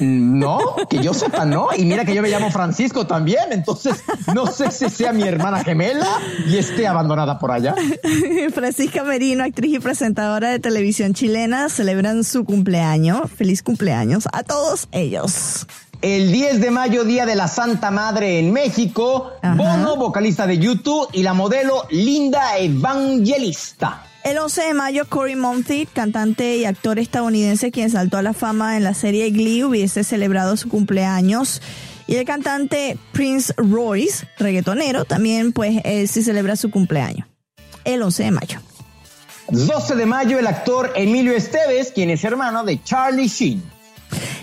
No, 0.00 0.58
que 0.90 1.02
yo 1.02 1.14
sepa, 1.14 1.44
no. 1.46 1.68
Y 1.76 1.84
mira 1.84 2.04
que 2.04 2.14
yo 2.14 2.20
me 2.20 2.28
llamo 2.28 2.50
Francisco 2.50 3.06
también, 3.06 3.52
entonces 3.52 4.02
no 4.34 4.46
sé 4.46 4.70
si 4.70 4.90
sea 4.90 5.12
mi 5.12 5.22
hermana 5.22 5.64
gemela 5.64 6.20
y 6.46 6.58
esté 6.58 6.86
abandonada 6.86 7.38
por 7.38 7.52
allá. 7.52 7.74
Francisca 8.54 9.04
Merino, 9.04 9.44
actriz 9.44 9.74
y 9.74 9.78
presentadora 9.78 10.50
de 10.50 10.58
televisión 10.58 11.14
chilena, 11.14 11.68
celebran 11.68 12.24
su 12.24 12.44
cumpleaños. 12.44 13.30
Feliz 13.30 13.62
cumpleaños 13.62 14.28
a 14.32 14.42
todos 14.42 14.88
ellos. 14.92 15.66
El 16.04 16.30
10 16.30 16.60
de 16.60 16.70
mayo, 16.70 17.04
Día 17.04 17.24
de 17.24 17.34
la 17.34 17.48
Santa 17.48 17.90
Madre 17.90 18.38
en 18.38 18.52
México, 18.52 19.32
Bono, 19.56 19.96
vocalista 19.96 20.46
de 20.46 20.58
YouTube, 20.58 21.08
y 21.14 21.22
la 21.22 21.32
modelo 21.32 21.86
Linda 21.88 22.58
Evangelista. 22.58 24.02
El 24.22 24.36
11 24.36 24.64
de 24.64 24.74
mayo, 24.74 25.08
Corey 25.08 25.34
Monteith, 25.34 25.88
cantante 25.94 26.58
y 26.58 26.66
actor 26.66 26.98
estadounidense 26.98 27.70
quien 27.70 27.88
saltó 27.88 28.18
a 28.18 28.22
la 28.22 28.34
fama 28.34 28.76
en 28.76 28.84
la 28.84 28.92
serie 28.92 29.30
Glee, 29.30 29.64
hubiese 29.64 30.04
celebrado 30.04 30.58
su 30.58 30.68
cumpleaños. 30.68 31.62
Y 32.06 32.16
el 32.16 32.26
cantante 32.26 32.98
Prince 33.12 33.54
Royce, 33.56 34.28
reggaetonero, 34.36 35.06
también 35.06 35.52
pues 35.54 35.80
sí 36.10 36.22
celebra 36.22 36.56
su 36.56 36.70
cumpleaños. 36.70 37.26
El 37.84 38.02
11 38.02 38.24
de 38.24 38.30
mayo. 38.30 38.60
12 39.48 39.94
de 39.94 40.04
mayo, 40.04 40.38
el 40.38 40.48
actor 40.48 40.92
Emilio 40.96 41.32
Esteves, 41.34 41.92
quien 41.92 42.10
es 42.10 42.22
hermano 42.24 42.62
de 42.62 42.82
Charlie 42.82 43.28
Sheen. 43.28 43.73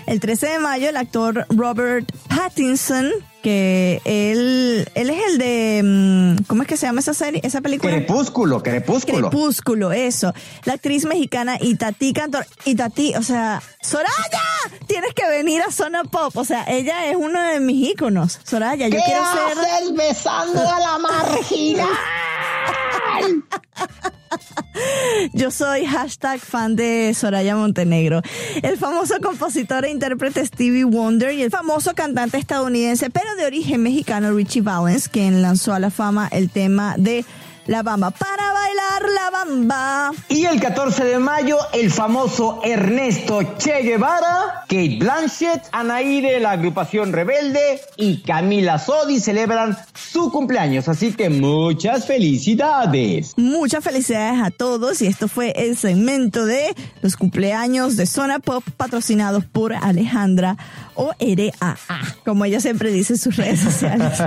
El 0.06 0.20
13 0.20 0.46
de 0.46 0.58
mayo, 0.58 0.88
el 0.88 0.96
actor 0.96 1.46
Robert 1.50 2.10
Pattinson, 2.28 3.10
que 3.42 4.00
él, 4.04 4.88
él 4.94 5.10
es 5.10 5.26
el 5.26 5.38
de, 5.38 5.80
mm, 5.82 6.44
¿cómo 6.46 6.62
es 6.62 6.68
que 6.68 6.76
se 6.76 6.86
llama 6.86 7.00
esa 7.00 7.14
serie, 7.14 7.40
esa 7.44 7.60
película? 7.60 7.92
Crepúsculo, 7.92 8.62
Crepúsculo. 8.62 9.30
Crepúsculo, 9.30 9.92
eso. 9.92 10.32
La 10.64 10.74
actriz 10.74 11.04
mexicana 11.04 11.58
Itatí 11.60 12.12
Cantor, 12.12 12.46
Itatí, 12.64 13.14
o 13.16 13.22
sea, 13.22 13.62
Soraya, 13.80 14.42
tienes 14.86 15.12
que 15.14 15.28
venir 15.28 15.62
a 15.62 15.70
Zona 15.72 16.04
Pop, 16.04 16.36
o 16.36 16.44
sea, 16.44 16.64
ella 16.68 17.06
es 17.06 17.16
uno 17.16 17.40
de 17.40 17.60
mis 17.60 17.90
íconos. 17.90 18.38
Soraya, 18.44 18.88
yo 18.88 18.96
¿Qué 18.96 19.02
quiero 19.04 19.22
ser... 19.24 19.92
besando 19.94 20.60
a 20.60 20.80
la 20.80 20.98
marginal? 20.98 21.88
Yo 25.32 25.50
soy 25.50 25.84
hashtag 25.84 26.40
fan 26.40 26.76
de 26.76 27.12
Soraya 27.14 27.56
Montenegro. 27.56 28.22
El 28.62 28.78
famoso 28.78 29.14
compositor 29.22 29.84
e 29.84 29.90
intérprete 29.90 30.44
Stevie 30.44 30.84
Wonder 30.84 31.32
y 31.32 31.42
el 31.42 31.50
famoso 31.50 31.94
cantante 31.94 32.38
estadounidense, 32.38 33.10
pero 33.10 33.34
de 33.36 33.46
origen 33.46 33.82
mexicano, 33.82 34.32
Richie 34.32 34.62
Valens, 34.62 35.08
quien 35.08 35.42
lanzó 35.42 35.74
a 35.74 35.78
la 35.78 35.90
fama 35.90 36.28
el 36.32 36.50
tema 36.50 36.96
de 36.98 37.24
La 37.66 37.82
Bamba. 37.82 38.10
Para 38.10 38.52
bailar 38.52 39.02
la 39.14 39.30
bamba. 39.30 40.10
Y 40.28 40.46
el 40.46 40.60
14 40.60 41.04
de 41.04 41.18
mayo, 41.18 41.58
el 41.72 41.90
famoso 41.90 42.60
Ernesto 42.64 43.56
Che 43.56 43.82
Guevara, 43.82 44.64
Kate 44.68 44.96
Blanchett, 44.98 45.68
Anaí 45.70 46.20
de 46.20 46.40
la 46.40 46.52
agrupación 46.52 47.12
Rebelde 47.12 47.80
y 47.96 48.22
Camila 48.22 48.78
Sodi 48.78 49.20
celebran 49.20 49.76
su 49.94 50.30
cumpleaños. 50.30 50.88
Así 50.88 51.12
que 51.12 51.30
muchas 51.30 52.06
felicidades. 52.06 53.34
Muchas 53.36 53.84
felicidades 53.84 54.42
a 54.42 54.50
todos 54.50 55.00
y 55.02 55.06
esto 55.06 55.28
fue 55.28 55.52
el 55.56 55.76
segmento 55.76 56.44
de 56.44 56.74
los 57.00 57.16
cumpleaños 57.16 57.96
de 57.96 58.06
Zona 58.06 58.40
Pop 58.40 58.64
patrocinados 58.76 59.44
por 59.44 59.72
Alejandra 59.72 60.56
o 60.94 61.12
RAA, 61.18 61.76
como 62.24 62.44
ella 62.44 62.60
siempre 62.60 62.90
dice 62.90 63.14
en 63.14 63.18
sus 63.18 63.36
redes 63.36 63.60
sociales. 63.60 64.18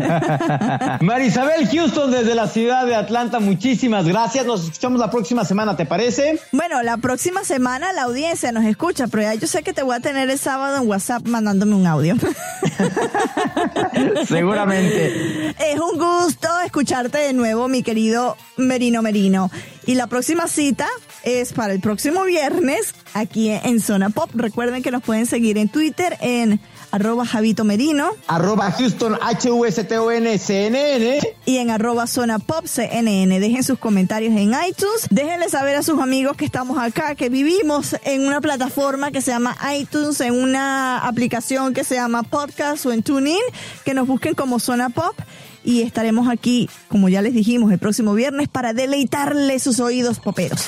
Marisabel 1.02 1.68
Houston 1.68 2.12
desde 2.12 2.34
la 2.34 2.48
ciudad 2.48 2.86
de 2.86 2.96
Atlanta, 2.96 3.25
muchísimas 3.40 4.06
gracias. 4.08 4.46
Nos 4.46 4.66
escuchamos 4.66 5.00
la 5.00 5.10
próxima 5.10 5.44
semana, 5.46 5.76
¿te 5.76 5.86
parece? 5.86 6.40
Bueno, 6.52 6.82
la 6.84 6.98
próxima 6.98 7.44
semana 7.44 7.92
la 7.94 8.04
audiencia 8.04 8.52
nos 8.52 8.66
escucha, 8.66 9.08
pero 9.08 9.24
ya 9.24 9.34
yo 9.34 9.48
sé 9.48 9.64
que 9.64 9.74
te 9.74 9.84
voy 9.84 9.96
a 9.96 10.00
tener 10.00 10.30
el 10.30 10.40
sábado 10.40 10.82
en 10.82 10.88
WhatsApp 10.88 11.28
mandándome 11.28 11.76
un 11.76 11.88
audio. 11.88 12.16
Seguramente. 14.28 15.50
Es 15.50 15.80
un 15.80 15.98
gusto 15.98 16.48
escucharte 16.66 17.18
de 17.18 17.34
nuevo, 17.34 17.68
mi 17.68 17.84
querido 17.84 18.38
Merino 18.58 19.02
Merino. 19.02 19.52
Y 19.86 19.96
la 19.96 20.08
próxima 20.08 20.48
cita 20.48 20.88
es 21.26 21.52
para 21.52 21.74
el 21.74 21.82
próximo 21.82 22.24
viernes 22.24 22.94
aquí 23.14 23.50
en 23.50 23.82
Zona 23.82 24.10
Pop. 24.12 24.30
Recuerden 24.34 24.82
que 24.84 24.92
nos 24.92 25.04
pueden 25.04 25.26
seguir 25.26 25.58
en 25.58 25.68
Twitter 25.68 26.16
en 26.22 26.62
arroba 26.92 27.26
Javito 27.26 27.66
Merino. 27.66 28.12
Arroba 28.28 28.72
Houston 28.72 29.18
H-U-S-T-O-N-C-N-N. 29.22 31.20
Y 31.46 31.58
en 31.58 31.72
arroba 31.72 32.08
Zona 32.08 32.40
Pop 32.40 32.66
CNN. 32.66 33.40
Dejen 33.40 33.64
sus 33.64 33.80
comentarios 33.80 34.34
en 34.36 34.54
iTunes. 34.68 35.08
Déjenle 35.10 35.50
saber 35.50 35.76
a 35.76 35.84
sus 35.84 36.00
amigos 36.00 36.38
que 36.38 36.46
estamos 36.46 36.78
acá, 36.78 37.16
que 37.16 37.30
vivimos 37.30 37.96
en 38.04 38.26
una 38.28 38.40
plataforma 38.40 39.12
que 39.12 39.22
se 39.22 39.32
llama 39.32 39.58
iTunes, 39.78 40.22
en 40.22 40.34
una 40.36 41.00
aplicación 41.00 41.74
que 41.74 41.84
se 41.84 41.96
llama 41.96 42.24
Podcast 42.24 42.86
o 42.86 42.94
en 42.94 43.02
TuneIn, 43.04 43.42
que 43.84 43.94
nos 43.94 44.08
busquen 44.08 44.36
como 44.36 44.60
Zona 44.60 44.90
Pop 44.90 45.16
y 45.66 45.82
estaremos 45.82 46.30
aquí, 46.30 46.70
como 46.88 47.10
ya 47.10 47.22
les 47.22 47.34
dijimos, 47.34 47.72
el 47.72 47.80
próximo 47.80 48.14
viernes 48.14 48.48
para 48.48 48.74
deleitarle 48.74 49.60
sus 49.60 49.80
oídos 49.80 50.20
poperos. 50.20 50.68